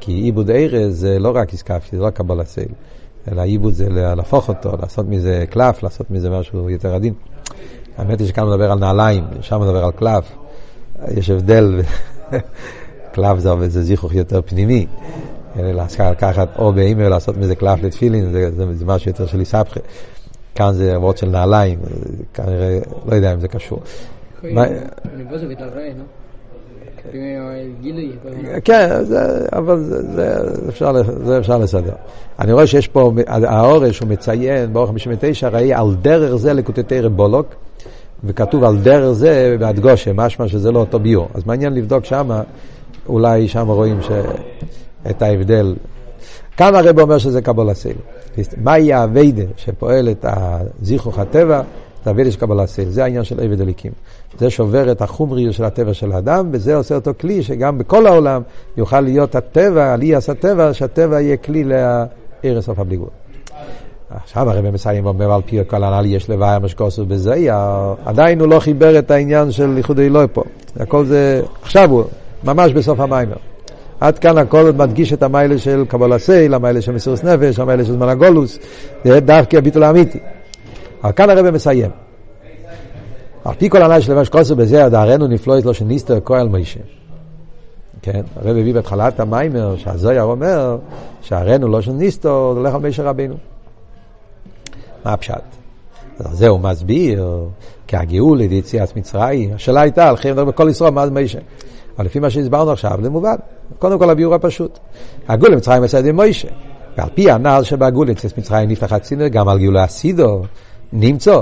כי 0.00 0.12
עיבוד 0.12 0.50
ארז 0.50 1.00
זה 1.00 1.18
לא 1.18 1.32
רק 1.34 1.52
איסקפי, 1.52 1.96
זה 1.96 2.02
לא 2.02 2.10
קבלה 2.10 2.44
סייל, 2.44 2.68
אלא 3.32 3.42
עיבוד 3.42 3.72
זה 3.72 3.88
להפוך 3.88 4.48
אותו, 4.48 4.76
לעשות 4.82 5.08
מזה 5.08 5.44
קלף, 5.50 5.82
לעשות 5.82 6.10
מזה 6.10 6.30
משהו 6.30 6.70
יותר 6.70 6.94
עדין. 6.94 7.14
האמת 7.96 8.20
היא 8.20 8.28
שכאן 8.28 8.46
מדבר 8.46 8.70
על 8.72 8.78
נעליים, 8.78 9.24
שם 9.40 9.60
מדבר 9.60 9.84
על 9.84 9.92
קלף. 9.92 10.36
יש 11.16 11.30
הבדל, 11.30 11.80
קלף 13.14 13.38
זה, 13.38 13.68
זה 13.68 13.82
זיכוך 13.82 14.14
יותר 14.14 14.40
פנימי. 14.42 14.86
לקחת 16.00 16.48
או 16.58 16.72
באימייל 16.72 17.08
לעשות 17.08 17.36
מזה 17.36 17.54
קלף 17.54 17.82
לתפילין, 17.82 18.32
זה, 18.32 18.50
זה, 18.50 18.74
זה 18.74 18.84
משהו 18.84 19.10
יותר 19.10 19.26
של 19.26 19.40
איסבכה. 19.40 19.80
כאן 20.54 20.72
זה 20.72 20.94
עבוד 20.94 21.16
של 21.16 21.28
נעליים, 21.28 21.78
כנראה, 22.34 22.78
לא 23.06 23.14
יודע 23.14 23.32
אם 23.32 23.40
זה 23.40 23.48
קשור. 23.48 23.80
כן, 28.64 28.88
אבל 29.52 29.78
זה 31.24 31.38
אפשר 31.38 31.58
לסדר. 31.58 31.92
אני 32.38 32.52
רואה 32.52 32.66
שיש 32.66 32.88
פה, 32.88 33.12
האורש 33.26 33.98
הוא 33.98 34.08
מציין 34.08 34.72
באורך 34.72 34.90
59, 34.90 35.48
ראי 35.48 35.74
על 35.74 35.94
דרך 36.02 36.36
זה 36.36 36.52
לקוטטי 36.52 37.00
רבולוק, 37.00 37.46
וכתוב 38.24 38.64
על 38.64 38.76
דרך 38.78 39.12
זה 39.12 39.56
בהדגושה, 39.60 40.12
משמע 40.12 40.48
שזה 40.48 40.72
לא 40.72 40.78
אותו 40.78 40.98
ביור. 40.98 41.28
אז 41.34 41.46
מעניין 41.46 41.74
לבדוק 41.74 42.04
שמה, 42.04 42.42
אולי 43.08 43.48
שם 43.48 43.68
רואים 43.68 43.98
את 45.10 45.22
ההבדל. 45.22 45.74
כאן 46.56 46.74
הרב 46.74 47.00
אומר 47.00 47.18
שזה 47.18 47.42
קבלה 47.42 47.74
סייל. 47.74 47.96
מהי 48.56 48.92
האביידה 48.92 49.42
שפועל 49.56 50.08
את 50.08 50.26
הזיכרוך 50.28 51.18
הטבע? 51.18 51.62
זה 52.04 52.10
אביידה 52.10 52.30
של 52.30 52.40
קבלה 52.40 52.66
סייל. 52.66 52.88
זה 52.88 53.04
העניין 53.04 53.24
של 53.24 53.40
עבד 53.40 53.60
הליקים. 53.60 53.92
זה 54.38 54.50
שובר 54.50 54.92
את 54.92 55.02
החומריות 55.02 55.54
של 55.54 55.64
הטבע 55.64 55.94
של 55.94 56.12
האדם, 56.12 56.48
וזה 56.52 56.76
עושה 56.76 56.94
אותו 56.94 57.10
כלי 57.20 57.42
שגם 57.42 57.78
בכל 57.78 58.06
העולם 58.06 58.42
יוכל 58.76 59.00
להיות 59.00 59.34
הטבע, 59.34 59.92
עליאס 59.92 60.30
הטבע, 60.30 60.74
שהטבע 60.74 61.20
יהיה 61.20 61.36
כלי 61.36 61.64
הבלי 62.76 62.96
גבול. 62.96 63.08
עכשיו 64.10 64.50
הרב 64.50 64.70
מסיים 64.70 65.06
ואומר 65.06 65.32
על 65.32 65.40
פי 65.46 65.58
כל 65.66 65.84
הנ"ל 65.84 66.06
יש 66.06 66.30
לוויה 66.30 66.58
משקוסו 66.58 67.06
בזה, 67.06 67.34
עדיין 68.04 68.40
הוא 68.40 68.48
לא 68.48 68.60
חיבר 68.60 68.98
את 68.98 69.10
העניין 69.10 69.50
של 69.50 69.76
ייחוד 69.76 69.98
אלוהי 69.98 70.26
פה. 70.32 70.42
הכל 70.80 71.04
זה, 71.04 71.42
עכשיו 71.62 71.90
הוא, 71.90 72.04
ממש 72.44 72.72
בסוף 72.72 73.00
המיימר. 73.00 73.36
עד 74.00 74.18
כאן 74.18 74.38
הכל 74.38 74.66
עוד 74.66 74.76
מדגיש 74.76 75.12
את 75.12 75.22
המיילה 75.22 75.58
של 75.58 75.84
קבלה 75.88 76.18
סייל, 76.18 76.54
המיילה 76.54 76.80
של 76.80 76.92
מסירות 76.92 77.24
נפש, 77.24 77.58
המיילה 77.58 77.84
של 77.84 77.92
זמן 77.92 78.08
הגולוס, 78.08 78.58
זה 79.04 79.20
דווקא 79.20 79.56
הביטול 79.56 79.82
האמיתי. 79.82 80.18
כאן 81.12 81.30
הרב 81.30 81.50
מסיים. 81.50 81.90
על 83.44 83.54
פי 83.54 83.70
כל 83.70 83.82
הנ"ל 83.82 84.00
של 84.00 84.08
לוויה 84.08 84.22
משקוסו 84.22 84.56
בזה, 84.56 84.88
דהרנו 84.88 85.26
נפלוית 85.26 85.64
לו 85.64 85.74
שניסטר 85.74 86.18
כהל 86.24 86.48
מוישה. 86.48 86.80
כן, 88.02 88.22
הרב 88.36 88.56
הביא 88.56 88.74
בהתחלת 88.74 89.20
המיימר, 89.20 89.76
שהזויר 89.76 90.22
אומר, 90.22 90.78
שהרנו 91.22 91.68
לא 91.68 91.80
זה 91.80 92.28
הולך 92.28 92.74
על 92.74 92.80
מישר 92.80 93.06
רבינו. 93.06 93.34
מה 95.04 95.12
הפשט? 95.12 95.42
זה 96.18 96.48
הוא 96.48 96.60
מסביר, 96.60 97.44
כי 97.86 97.96
הגאול 97.96 98.38
לידי 98.38 98.54
יציאת 98.54 98.96
מצרים, 98.96 99.54
השאלה 99.54 99.80
הייתה, 99.80 100.08
הולכים 100.08 100.36
בכל 100.36 100.68
ישראל, 100.70 100.90
מה 100.90 101.06
זה 101.06 101.12
מוישה? 101.12 101.38
אבל 101.96 102.06
לפי 102.06 102.18
מה 102.18 102.30
שהסברנו 102.30 102.70
עכשיו, 102.70 102.98
זה 103.02 103.10
מובן. 103.10 103.36
קודם 103.78 103.98
כל 103.98 104.10
הביאור 104.10 104.34
הפשוט. 104.34 104.78
הגאול 105.28 105.52
למצרים 105.52 105.82
עשה 105.82 105.98
ידי 105.98 106.12
מוישה. 106.12 106.48
ועל 106.96 107.08
פי 107.14 107.30
הנ"ל 107.30 107.62
שבגאול 107.62 108.06
ליציאת 108.06 108.38
מצרים 108.38 108.70
נפתח 108.70 108.92
הצינר, 108.92 109.28
גם 109.28 109.48
על 109.48 109.58
גאול 109.58 109.76
הסידו, 109.76 110.42
נמצא. 110.94 111.40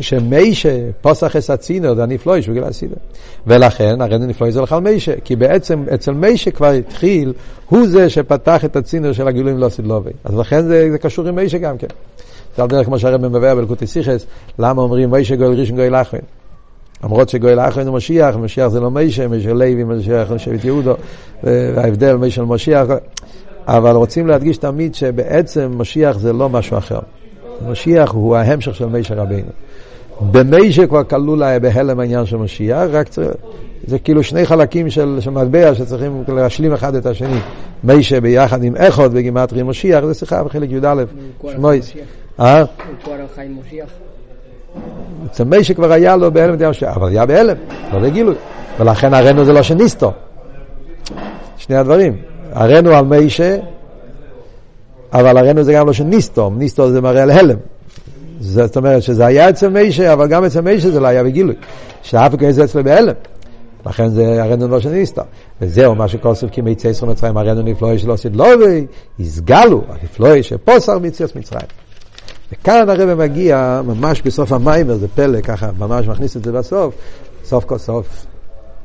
שמיישה 0.00 0.78
פוסח 1.00 1.36
אס 1.36 1.50
הצינר, 1.50 1.94
זה 1.94 2.02
הנפלוי 2.02 2.42
שהוא 2.42 2.54
גילה 2.54 2.66
הסידו. 2.68 2.94
ולכן 3.46 4.00
הרדן 4.00 4.28
נפלוי 4.28 4.52
זה 4.52 4.60
לכלל 4.60 4.80
מיישה, 4.80 5.12
כי 5.24 5.36
בעצם 5.36 5.84
אצל 5.94 6.12
מיישה 6.12 6.50
כבר 6.50 6.70
התחיל, 6.70 7.32
הוא 7.68 7.86
זה 7.86 8.10
שפתח 8.10 8.64
את 8.64 8.76
הצינר 8.76 9.12
של 9.12 9.28
הגילויים 9.28 9.58
לא 9.58 9.68
סדלובי. 9.68 10.10
אז 10.24 10.34
לכן 10.34 10.62
זה, 10.62 10.88
זה 10.90 10.98
קשור 10.98 11.28
עם 11.28 11.34
מיישה 11.34 11.58
גם 11.58 11.78
כן. 11.78 11.86
זה 12.56 12.62
על 12.62 12.68
דרך 12.68 12.86
כמו 12.86 12.98
שהרב 12.98 13.26
מבאר 13.26 13.54
בלקוטי 13.54 13.86
סיכס, 13.86 14.26
למה 14.58 14.82
אומרים 14.82 15.10
מיישה 15.10 15.36
גואל 15.36 15.60
ראשון 15.60 15.76
גואל 15.76 15.94
אחרון. 15.94 16.22
למרות 17.04 17.28
שגואל 17.28 17.60
אחרון 17.60 17.86
הוא 17.86 17.96
משיח, 17.96 18.36
משיח 18.36 18.68
זה 18.68 18.80
לא 18.80 18.90
מיישה, 18.90 19.28
מיישה 19.28 19.52
לוי, 19.52 19.84
משיח 19.84 20.36
שבט 20.36 20.64
יהודו, 20.64 20.94
וההבדל 21.42 22.16
מיישה 22.16 22.42
למשיח. 22.42 22.86
אבל 23.66 23.90
רוצים 23.90 24.26
להדגיש 24.26 24.56
תמיד 24.56 24.94
שבעצם 24.94 25.72
משיח 25.76 26.18
זה 26.18 26.32
לא 26.32 26.48
משהו 26.48 26.78
אחר. 26.78 26.98
משיח 27.68 28.10
הוא 28.10 28.36
ההמשך 28.36 28.74
של 28.74 28.86
מיישה 28.86 29.14
רבינו. 29.14 29.50
במיישה 30.30 30.86
כבר 30.86 31.04
כלול 31.04 31.58
בהלם 31.58 32.00
העניין 32.00 32.26
של 32.26 32.36
משיח, 32.36 32.82
רק 32.90 33.08
צריך, 33.08 33.28
זה 33.86 33.98
כאילו 33.98 34.22
שני 34.22 34.46
חלקים 34.46 34.90
של, 34.90 35.18
של 35.20 35.30
מטבע 35.30 35.74
שצריכים 35.74 36.24
להשלים 36.28 36.72
אחד 36.72 36.94
את 36.94 37.06
השני. 37.06 37.38
מיישה 37.84 38.20
ביחד 38.20 38.64
עם 38.64 38.76
איכות 38.76 39.12
בגימטרי 39.12 39.62
משיח, 39.62 40.04
זה 40.04 40.14
שיחה 40.14 40.44
בחלק 40.44 40.70
י"א, 40.70 41.04
שמויס. 41.52 41.92
אה? 42.40 42.64
אצל 45.26 45.44
מיישה 45.44 45.74
כבר 45.74 45.92
היה 45.92 46.16
לו 46.16 46.32
בהלם 46.32 46.54
את 46.54 46.62
המשיח, 46.62 46.96
אבל 46.96 47.08
היה 47.08 47.26
בהלם, 47.26 47.56
לא 47.92 47.98
בגילוי. 47.98 48.34
ולכן 48.80 49.14
הראנו 49.14 49.44
זה 49.44 49.52
לא 49.52 49.62
שניסטו. 49.62 50.12
שני 51.56 51.76
הדברים. 51.76 52.16
הראנו 52.52 52.90
על 52.90 53.04
מיישה, 53.04 53.56
אבל 55.12 55.36
הראנו 55.36 55.62
זה 55.62 55.72
גם 55.72 55.86
לא 55.86 55.92
שניסטו, 55.92 56.50
ניסטו 56.50 56.90
זה 56.90 57.00
מראה 57.00 57.22
על 57.22 57.30
הלם. 57.30 57.56
זאת 58.40 58.76
אומרת 58.76 59.02
שזה 59.02 59.26
היה 59.26 59.50
אצל 59.50 59.68
מיישה, 59.68 60.12
אבל 60.12 60.28
גם 60.28 60.44
אצל 60.44 60.60
מיישה 60.60 60.90
זה 60.90 61.00
לא 61.00 61.06
היה 61.06 61.24
בגילוי. 61.24 61.54
שאף 62.02 62.34
אחד 62.34 62.50
זה 62.50 62.64
אצלו 62.64 62.84
בהלם. 62.84 63.14
לכן 63.86 64.08
זה 64.08 64.42
הרנו 64.42 64.68
לא 64.68 64.80
שניסתר. 64.80 65.22
וזהו 65.60 65.94
מה 65.94 66.08
שכוסף 66.08 66.50
כי 66.50 66.60
מיצי 66.60 66.88
ישראל 66.88 67.10
מצרים 67.10 67.36
הרנו 67.36 67.62
נפלואי 67.62 67.98
שלא 67.98 68.12
עשית 68.12 68.36
לובי, 68.36 68.86
הסגלו, 69.20 69.82
הנפלואי 69.88 70.42
שפוסר 70.42 70.98
מציאס 70.98 71.36
מצרים. 71.36 71.66
וכאן 72.52 72.88
הרב 72.88 73.14
מגיע 73.14 73.80
ממש 73.84 74.22
בסוף 74.22 74.52
המיימר, 74.52 74.94
זה 74.94 75.08
פלא, 75.08 75.40
ככה 75.40 75.70
ממש 75.78 76.06
מכניס 76.06 76.36
את 76.36 76.44
זה 76.44 76.52
בסוף, 76.52 76.94
סוף 77.44 77.64
כל 77.64 77.78
סוף, 77.78 78.26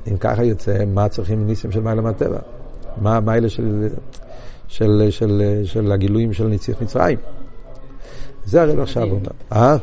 אם 0.07 0.17
ככה 0.17 0.43
יוצא, 0.43 0.77
מה 0.93 1.07
צריכים 1.09 1.47
ניסים 1.47 1.71
של 1.71 1.81
מיילה 1.81 2.01
מהטבע? 2.01 2.37
מה 3.01 3.17
המיילה 3.17 3.49
של, 3.49 3.89
של, 3.89 3.95
של, 4.67 5.07
של, 5.09 5.61
של 5.63 5.91
הגילויים 5.91 6.33
של 6.33 6.47
נציח 6.47 6.81
מצרים? 6.81 7.17
זה 8.45 8.61
הרב 8.61 8.79
עכשיו 8.79 9.03
אומר. 9.03 9.29
אה? 9.51 9.77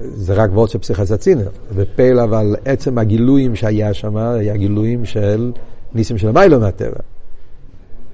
זה 0.00 0.34
רק 0.34 0.50
וורד 0.52 0.68
של 0.68 0.78
פסיכס 0.78 1.12
הצינר. 1.12 1.48
ופייל 1.74 2.18
אבל 2.18 2.56
עצם 2.64 2.98
הגילויים 2.98 3.56
שהיה 3.56 3.94
שם, 3.94 4.16
היה 4.16 4.56
גילויים 4.56 5.04
של 5.04 5.52
ניסים 5.94 6.18
של 6.18 6.28
המיילו 6.28 6.60
מהטבע. 6.60 7.00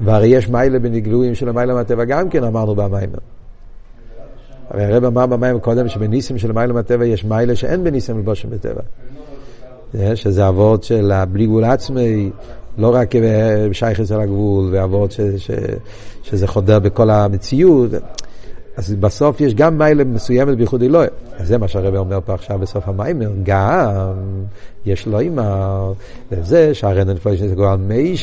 והרי 0.01 0.26
יש 0.26 0.49
מיילה 0.49 0.78
בגילויים 0.78 1.34
של 1.34 1.49
המיילו 1.49 1.74
מהטבע 1.74 2.05
גם 2.05 2.28
כן, 2.28 2.45
אמרנו 2.45 2.74
במיימר. 2.74 3.18
הרי 4.70 4.84
הרב 4.84 5.05
אמר 5.05 5.26
במים 5.26 5.61
קודם 5.61 5.88
שבניסים 5.88 6.38
של 6.38 6.53
מיילה 6.53 6.72
מהטבע 6.72 7.07
יש 7.07 7.24
מיילה 7.24 7.57
שאין 7.57 7.84
בניסים 7.84 8.18
לבושם 8.18 8.51
בטבע. 8.51 8.82
שזה 10.14 10.49
אבות 10.49 10.82
של 10.84 11.12
הבלי 11.12 11.47
גבול 11.47 11.64
עצמי, 11.64 12.30
לא 12.79 12.95
רק 12.95 13.14
בשייכס 13.70 14.12
על 14.12 14.20
הגבול, 14.20 14.68
ואבות 14.72 15.12
ש, 15.12 15.20
ש, 15.20 15.51
שזה 16.22 16.47
חודר 16.47 16.79
בכל 16.79 17.11
המציאות. 17.11 17.91
אז 18.77 18.95
בסוף 18.95 19.41
יש 19.41 19.55
גם 19.55 19.79
מיילה 19.79 20.05
מסוימת 20.05 20.57
בייחוד 20.57 20.83
אלוהי. 20.83 21.09
אז 21.37 21.49
זה 21.49 21.59
מה 21.59 21.68
שהרבא 21.68 21.99
אומר 21.99 22.18
פה 22.25 22.35
עכשיו 22.35 22.59
בסוף 22.59 22.89
המיימר, 22.89 23.31
גם 23.43 24.12
יש 24.87 25.07
לו 25.07 25.20
אימא, 25.20 25.91
וזה 26.33 26.75
שהרנן 26.75 27.16
פלוש 27.16 27.41
זה 27.41 27.55
גורל 27.55 27.77
מי 27.77 28.14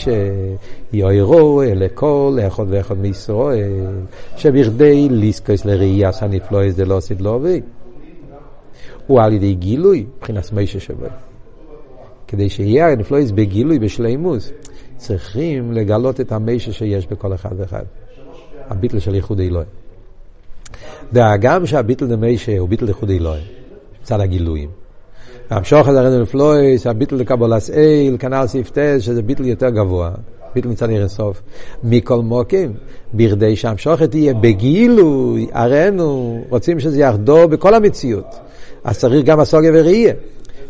שיוערו 0.93 1.64
אלה 1.64 1.88
כל 1.93 2.38
אחד 2.47 2.66
ואחד 2.68 2.97
מישראל, 2.97 3.88
שבכדי 4.38 5.10
ליסקוס 5.10 5.66
לראייה 5.66 6.10
לא 6.86 6.97
עשית 6.97 7.22
לו 7.22 7.39
וי. 7.41 7.62
הוא 9.08 9.22
על 9.22 9.34
ידי 9.34 9.54
גילוי, 9.54 10.06
מבחינת 10.18 10.54
מי 10.54 10.68
ששווה. 10.68 11.30
כדי 12.32 12.49
שיהיה 12.49 12.91
הנפלויס 12.91 13.32
בגילוי, 13.32 13.79
בשלימוס, 13.79 14.51
צריכים 14.97 15.71
לגלות 15.71 16.21
את 16.21 16.32
המיישה 16.32 16.71
שיש 16.71 17.07
בכל 17.07 17.34
אחד 17.34 17.49
ואחד. 17.57 17.84
הביטל 18.69 18.99
של 18.99 19.15
ייחוד 19.15 19.39
אלוהי. 19.39 19.65
והגם 21.13 21.65
שהביטל 21.65 22.07
דמיישה 22.07 22.59
הוא 22.59 22.69
ביטל 22.69 22.88
ייחוד 22.88 23.09
אלוהי, 23.09 23.41
מצד 24.01 24.19
הגילויים. 24.19 24.69
המשוך 25.49 25.88
הזה 25.88 26.01
רנדל 26.01 26.25
פלויס, 26.25 26.88
הביטל 26.88 27.15
לקבולס 27.15 27.69
אייל, 27.69 28.17
כנ"ל 28.17 28.47
סעיף 28.47 28.69
טס, 28.69 29.01
שזה 29.01 29.21
ביטל 29.21 29.45
יותר 29.45 29.69
גבוה. 29.69 30.11
ביטל 30.55 30.69
מצד 30.69 30.89
עיר 30.89 30.99
אינסוף. 30.99 31.41
מכל 31.84 32.21
מוקים, 32.21 32.73
בכדי 33.13 33.55
שהמשוכת 33.55 34.11
תהיה 34.11 34.34
בגילוי, 34.34 35.47
הראינו, 35.51 36.41
רוצים 36.49 36.79
שזה 36.79 37.01
יחדור 37.01 37.45
בכל 37.45 37.73
המציאות. 37.73 38.36
אז 38.84 38.99
צריך 38.99 39.25
גם 39.25 39.39
הסוגיה 39.39 39.71
וראייה. 39.73 40.13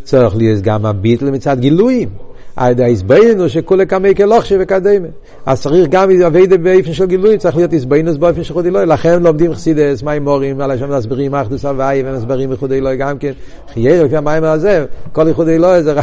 צריך 0.03 0.35
להיות 0.35 0.61
גם 0.61 0.85
הביטל 0.85 1.31
מצד 1.31 1.59
גילויים. 1.59 2.09
ההסברנו 2.57 3.49
שכולי 3.49 3.87
כמי 3.87 4.15
כלוכשי 4.15 4.55
וקדמה. 4.59 5.07
אז 5.45 5.61
צריך 5.61 5.87
גם 5.89 6.09
אביידה 6.25 6.57
באופן 6.57 6.93
של 6.93 7.05
גילוי, 7.05 7.37
צריך 7.37 7.55
להיות 7.55 7.73
הסברנו 7.73 8.19
באופן 8.19 8.43
של 8.43 8.53
חודי 8.53 8.69
אלוהי. 8.69 8.85
לכן 8.85 9.23
לומדים 9.23 9.53
חסידס, 9.53 10.03
מים 10.03 10.23
מורים, 10.23 10.61
על 10.61 10.71
השם 10.71 10.97
מסבירים 10.97 11.35
אחדוס 11.35 11.65
הוואי 11.65 12.03
ומסבירים 12.05 12.49
בחודי 12.49 12.77
אלוהי 12.77 12.97
גם 12.97 13.17
כן. 13.17 13.31
חייר 13.73 14.03
לפי 14.03 14.17
המים 14.17 14.43
הזה, 14.43 14.85
כל 15.11 15.27
ייחודי 15.27 15.55
אלוהי 15.55 15.83
זה 15.83 15.93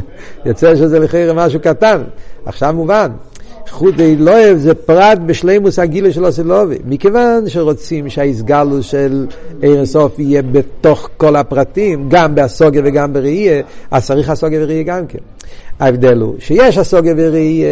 יוצא 0.46 0.76
שזה 0.76 0.98
לחייר 0.98 1.34
משהו 1.34 1.60
קטן. 1.60 2.02
עכשיו 2.46 2.74
מובן. 2.74 3.10
חודי 3.70 4.14
אלוהי 4.14 4.56
זה 4.56 4.74
פרט 4.74 5.18
בשלימוס 5.26 5.78
הגילה 5.78 6.12
של 6.12 6.24
הסילובי. 6.24 6.76
מכיוון 6.84 7.48
שרוצים 7.48 8.08
שהאיסגלוס 8.08 8.86
של 8.86 9.26
עיר 9.62 9.80
הסוף 9.80 10.18
יהיה 10.18 10.42
בתוך 10.42 11.08
כל 11.16 11.36
הפרטים, 11.36 12.08
גם 12.08 12.34
בהסוגיה 12.34 12.82
וגם 12.84 13.12
בראייה, 13.12 13.62
אז 13.90 14.06
צריך 14.06 14.30
הסוגיה 14.30 14.62
וראייה 14.62 14.82
גם 14.82 15.06
כן. 15.06 15.18
ההבדל 15.80 16.20
הוא 16.20 16.34
שיש 16.38 16.78
הסוגיה 16.78 17.14
וראייה 17.16 17.68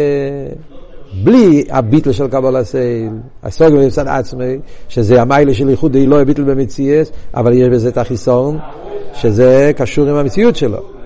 בלי 1.23 1.63
הביטל 1.69 2.11
של 2.11 2.27
קבול 2.27 2.55
הסייל, 2.55 3.09
הסוגיה 3.43 3.87
בצד 3.87 4.07
עצמי, 4.07 4.57
שזה 4.89 5.21
המיילה 5.21 5.53
של 5.53 5.69
ייחוד 5.69 5.95
אלוהי 5.95 6.25
ביטל 6.25 6.43
במציאס, 6.43 7.11
אבל 7.35 7.53
יש 7.53 7.67
בזה 7.67 7.89
את 7.89 7.97
החיסון, 7.97 8.57
שזה 9.13 9.71
קשור 9.75 10.07
עם 10.09 10.15
המציאות 10.15 10.55
שלו. 10.55 10.96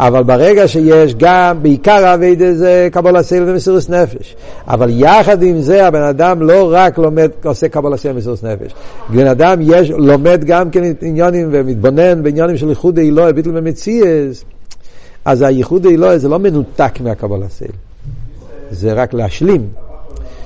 אבל 0.00 0.22
ברגע 0.22 0.68
שיש 0.68 1.14
גם, 1.14 1.62
בעיקר 1.62 2.06
האביידה 2.06 2.54
זה 2.54 2.88
קבול 2.92 3.16
הסייל 3.16 3.42
ומסירוס 3.46 3.88
נפש. 3.88 4.36
אבל 4.66 4.90
יחד 4.92 5.42
עם 5.42 5.60
זה 5.60 5.86
הבן 5.86 6.02
אדם 6.02 6.42
לא 6.42 6.68
רק 6.72 6.98
לומד, 6.98 7.30
עושה 7.44 7.68
קבול 7.68 7.94
הסייל 7.94 8.14
ומסירוס 8.14 8.44
נפש. 8.44 8.74
בן 9.08 9.26
אדם 9.26 9.58
יש, 9.60 9.90
לומד 9.90 10.44
גם 10.44 10.70
כן 10.70 10.82
עניונים 11.02 11.48
ומתבונן 11.52 12.22
בעניונים 12.22 12.56
של 12.56 12.68
ייחוד 12.68 12.98
אלוהי 12.98 13.32
ביטל 13.32 13.50
במציאס. 13.50 14.44
אז 15.24 15.42
הייחוד 15.42 15.86
אלוהי 15.86 16.18
זה 16.18 16.28
לא 16.28 16.38
מנותק 16.38 17.00
מהקבלה 17.00 17.48
סייל. 17.48 17.70
זה 18.70 18.92
רק 18.92 19.14
להשלים 19.14 19.68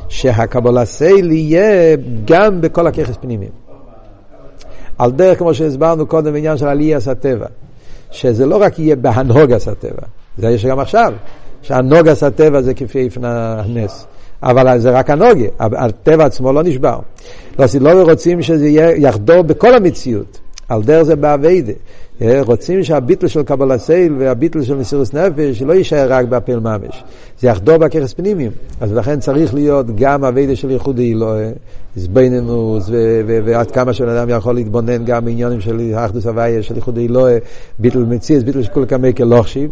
שהקבלה 0.09 0.85
סייל 0.85 1.33
יהיה 1.33 1.97
גם 2.25 2.61
בכל 2.61 2.87
הככס 2.87 3.17
פנימיים. 3.21 3.51
על 4.99 5.11
דרך 5.11 5.39
כמו 5.39 5.55
שהסברנו 5.55 6.07
קודם 6.07 6.33
בעניין 6.33 6.57
של 6.57 6.67
עליית 6.67 7.07
הטבע, 7.07 7.47
שזה 8.11 8.47
לא 8.47 8.57
רק 8.57 8.79
יהיה 8.79 8.97
בהנהוגס 8.97 9.69
הטבע, 9.69 10.03
זה 10.39 10.51
יש 10.51 10.67
גם 10.67 10.81
עכשיו, 10.81 11.13
שהנוגס 11.63 12.23
הטבע 12.23 12.63
זה 12.63 12.75
כפי 12.75 12.99
איפן 12.99 13.25
הנס. 13.25 14.07
אבל 14.43 14.79
זה 14.79 14.91
רק 14.91 15.11
הנוגה, 15.11 15.47
הטבע 15.59 16.25
עצמו 16.25 16.53
לא 16.53 16.63
נשבר. 16.63 16.99
לא, 17.59 17.67
לא 17.81 18.03
רוצים 18.03 18.43
שזה 18.43 18.69
יחדור 18.97 19.43
בכל 19.43 19.75
המציאות. 19.75 20.41
על 20.71 20.83
דרך 20.83 21.03
זה 21.03 21.17
באביידה. 21.17 21.73
אה, 22.23 22.41
רוצים 22.43 22.85
שהביטל 22.85 23.27
של 23.27 23.43
קבלה 23.43 23.79
סייל 23.79 24.15
והביטל 24.19 24.63
של 24.63 24.77
מסירוס 24.77 25.15
נפש 25.15 25.63
לא 25.63 25.73
יישאר 25.73 26.13
רק 26.13 26.27
באפל 26.27 26.61
ממש. 26.61 27.05
זה 27.41 27.49
יחדור 27.49 27.77
בככס 27.77 28.13
פנימיים. 28.13 28.51
אז 28.81 28.93
לכן 28.93 29.21
צריך 29.21 29.55
להיות 29.55 29.87
גם 29.95 30.25
אביידה 30.25 30.57
של 30.57 30.71
ייחודי 30.71 31.13
אלוהי, 31.13 31.51
זבנינוס, 31.97 32.91
ועד 33.45 33.71
כמה 33.71 33.93
שבן 33.93 34.09
אדם 34.09 34.29
יכול 34.29 34.55
להתבונן 34.55 35.05
גם 35.05 35.25
בעניונים 35.25 35.61
של 35.61 35.93
אחדוס 35.97 36.27
הוויה, 36.27 36.63
של 36.63 36.75
ייחודי 36.75 37.07
אלוהי, 37.07 37.37
ביטל 37.79 37.99
מציאס, 37.99 38.43
ביטל 38.43 38.63
של 38.63 38.73
כל 38.73 38.85
כמי 38.89 39.15
כלוכשיב. 39.15 39.71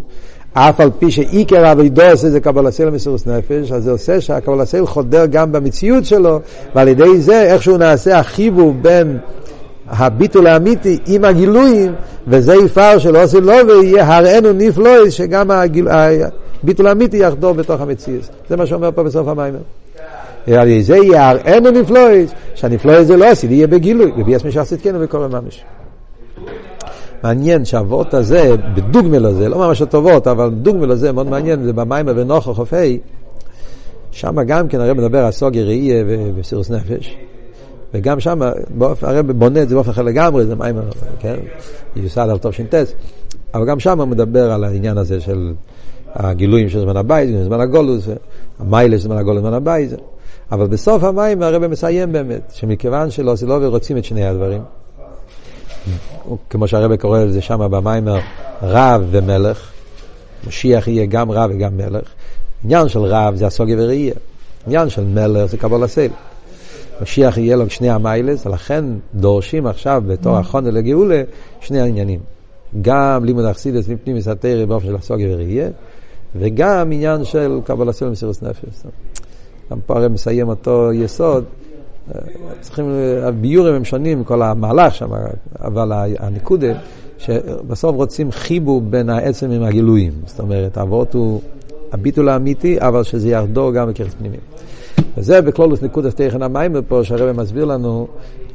אף 0.52 0.80
על 0.80 0.90
פי 0.98 1.10
שעיקר 1.10 1.74
עושה 2.12 2.30
זה 2.30 2.40
קבלה 2.40 2.70
סייל 2.70 2.88
ומסירוס 2.88 3.26
נפש, 3.26 3.72
אז 3.72 3.84
זה 3.84 3.90
עושה 3.90 4.20
שהקבלה 4.20 4.64
סייל 4.64 4.86
חודר 4.86 5.26
גם 5.26 5.52
במציאות 5.52 6.04
שלו, 6.04 6.40
ועל 6.74 6.88
ידי 6.88 7.20
זה 7.20 7.42
איכשהו 7.42 7.76
נעשה 7.76 8.18
החיבור 8.18 8.74
בין 8.82 9.18
הביטול 9.88 10.46
האמיתי 10.46 10.98
עם 11.06 11.24
הגילויים, 11.24 11.92
וזה 12.28 12.54
יפער 12.54 12.98
של 12.98 13.16
עושה 13.16 13.40
לו 13.40 13.54
ויהיה 13.68 14.16
הראינו 14.16 14.52
נפלויס, 14.52 15.14
שגם. 15.14 15.50
הביטול 16.62 16.86
האמיתי 16.86 17.16
יחדור 17.16 17.52
בתוך 17.52 17.80
המציאות. 17.80 18.28
זה 18.48 18.56
מה 18.56 18.66
שאומר 18.66 18.90
פה 18.94 19.02
בסוף 19.02 19.28
המיימר. 19.28 19.58
על 20.56 20.80
זה 20.80 20.96
הראינו 21.14 21.70
נפלויס, 21.70 22.30
שהנפלויס 22.54 23.06
זה 23.06 23.16
לא 23.16 23.30
עושה, 23.30 23.46
יהיה 23.46 23.66
בגילוי, 23.66 24.12
וביאס 24.18 24.44
משעשית 24.44 24.82
כן 24.82 24.94
וקורא 25.00 25.28
ממש. 25.28 25.64
מעניין 27.22 27.64
שהאבות 27.64 28.14
הזה, 28.14 28.54
בדוגמא 28.74 29.16
לזה, 29.16 29.48
לא 29.48 29.58
ממש 29.58 29.82
הטובות, 29.82 30.26
אבל 30.26 30.50
דוגמא 30.50 30.86
לזה 30.86 31.12
מאוד 31.12 31.28
מעניין, 31.28 31.64
זה 31.64 31.72
במיימר 31.72 32.12
ונוחו 32.16 32.54
חופי, 32.54 32.98
שם 34.10 34.42
גם 34.42 34.68
כן 34.68 34.80
הרי 34.80 34.92
מדבר 34.92 35.24
על 35.24 35.30
סוגי 35.30 35.62
ראייה 35.62 36.04
וסירוס 36.36 36.70
נפש. 36.70 37.16
וגם 37.94 38.20
שם 38.20 38.40
הרב 39.02 39.32
בונה 39.32 39.62
את 39.62 39.68
זה 39.68 39.74
באופן 39.74 39.90
אחר 39.90 40.02
לגמרי, 40.02 40.46
זה 40.46 40.54
מים, 40.54 40.76
כן? 41.20 41.34
יוסד 41.96 42.28
על 42.30 42.38
טוב 42.38 42.52
שינטס. 42.52 42.94
אבל 43.54 43.66
גם 43.66 43.80
שם 43.80 44.00
הוא 44.00 44.08
מדבר 44.08 44.52
על 44.52 44.64
העניין 44.64 44.98
הזה 44.98 45.20
של 45.20 45.52
הגילויים 46.14 46.68
של 46.68 46.80
זמן 46.80 46.96
הבית, 46.96 47.30
זמן 47.44 47.60
הגולוס, 47.60 48.08
המיילה 48.58 48.98
של 48.98 49.04
זמן 49.04 49.16
הגולוס, 49.16 49.40
זמן 49.40 49.52
הבית. 49.52 49.90
אבל 50.52 50.66
בסוף 50.66 51.04
המים 51.04 51.42
הרב 51.42 51.66
מסיים 51.66 52.12
באמת, 52.12 52.52
שמכיוון 52.54 53.10
שלא 53.10 53.36
סילובר 53.36 53.66
רוצים 53.66 53.96
את 53.96 54.04
שני 54.04 54.26
הדברים, 54.26 54.62
כמו 56.50 56.68
שהרב 56.68 56.96
קורא 56.96 57.20
לזה 57.24 57.40
שם 57.40 57.58
במיימר, 57.70 58.18
רב 58.62 59.06
ומלך, 59.10 59.70
משיח 60.46 60.88
יהיה 60.88 61.06
גם 61.06 61.30
רב 61.30 61.50
וגם 61.54 61.76
מלך. 61.76 62.08
עניין 62.64 62.88
של 62.88 63.00
רב 63.00 63.34
זה 63.34 63.46
הסוגיה 63.46 63.76
וראייה, 63.78 64.14
עניין 64.66 64.88
של 64.88 65.04
מלך 65.04 65.50
זה 65.50 65.56
קבול 65.56 65.84
הסייל. 65.84 66.12
משיח 67.02 67.38
יהיה 67.38 67.56
לו 67.56 67.70
שני 67.70 67.90
המיילס, 67.90 68.46
ולכן 68.46 68.84
דורשים 69.14 69.66
עכשיו 69.66 70.02
בתור 70.06 70.36
mm. 70.36 70.40
החונה 70.40 70.70
לגאולה 70.70 71.22
שני 71.60 71.80
העניינים. 71.80 72.20
גם 72.82 73.24
לימוד 73.24 73.44
אכסידס 73.44 73.88
מפנים 73.88 74.16
מסתרי 74.16 74.66
באופן 74.66 74.86
של 74.86 74.96
הסוגיה 74.96 75.34
וראייה, 75.34 75.68
וגם 76.36 76.92
עניין 76.92 77.24
של 77.24 77.60
קבלה 77.64 77.92
סלם 77.92 78.12
מסירוס 78.12 78.42
נפש. 78.42 78.82
גם 79.70 79.78
פה 79.86 79.96
הרי 79.96 80.08
מסיים 80.08 80.48
אותו 80.48 80.92
יסוד, 80.92 81.44
צריכים, 82.60 82.84
הביורים 83.22 83.74
הם 83.74 83.84
שונים, 83.84 84.24
כל 84.24 84.42
המהלך 84.42 84.94
שם, 84.94 85.08
אבל 85.60 85.92
הנקודה, 86.18 86.72
שבסוף 87.18 87.96
רוצים 87.96 88.32
חיבור 88.32 88.80
בין 88.80 89.10
העצם 89.10 89.50
עם 89.50 89.62
הגילויים. 89.62 90.12
זאת 90.26 90.40
אומרת, 90.40 90.76
האבות 90.76 91.14
הוא 91.14 91.40
הביטול 91.92 92.28
האמיתי, 92.28 92.80
אבל 92.80 93.02
שזה 93.02 93.28
יחדור 93.28 93.72
גם 93.72 93.88
בקרס 93.88 94.14
פנימיים. 94.14 94.40
וזה 95.16 95.42
בכלולוס 95.42 95.82
נקודס 95.82 96.14
תכן 96.14 96.42
המים 96.42 96.82
פה, 96.88 97.04
שהרבא 97.04 97.42
מסביר 97.42 97.64
לנו 97.64 98.06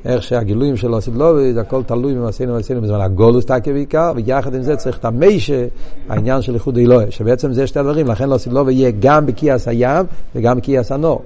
איך 0.05 0.23
שהגילויים 0.23 0.77
שלו 0.77 1.01
סדלובי, 1.01 1.53
זה 1.53 1.61
הכל 1.61 1.83
תלוי 1.83 2.13
במעשינו 2.15 2.53
ומעשינו 2.53 2.81
בזמן 2.81 3.01
הגולוס 3.01 3.45
תקי 3.45 3.73
בעיקר, 3.73 4.11
ויחד 4.15 4.55
עם 4.55 4.61
זה 4.61 4.75
צריך 4.75 4.97
את 4.97 5.05
המיישה, 5.05 5.65
העניין 6.09 6.41
של 6.41 6.53
איחוד 6.53 6.77
אלוהי, 6.77 7.11
שבעצם 7.11 7.53
זה 7.53 7.67
שתי 7.67 7.79
הדברים, 7.79 8.07
לכן 8.07 8.29
לא 8.29 8.37
סדלובי 8.37 8.73
יהיה 8.73 8.91
גם 8.99 9.25
בכיעס 9.25 9.67
הים 9.67 10.05
וגם 10.35 10.57
בכיעס 10.57 10.91
הנור. 10.91 11.21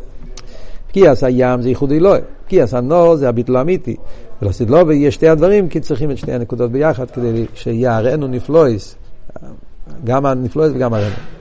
בכיעס 0.89 1.23
הים 1.23 1.61
זה 1.61 1.69
איחוד 1.69 1.91
אלוהי, 1.91 2.21
בכיעס 2.45 2.73
הנור 2.73 3.15
זה 3.15 3.29
הביטול 3.29 3.55
האמיתי. 3.55 3.95
ולסדלובי 4.41 4.95
יהיה 4.95 5.11
שתי 5.11 5.29
הדברים, 5.29 5.69
כי 5.69 5.79
צריכים 5.79 6.11
את 6.11 6.17
שתי 6.17 6.33
הנקודות 6.33 6.71
ביחד 6.71 7.11
כדי 7.11 7.45
שיהיה 7.53 7.97
הראינו 7.97 8.27
נפלויס, 8.27 8.95
גם 10.03 10.25
הנפלויס 10.25 10.71
וגם 10.75 10.93
הראינו. 10.93 11.36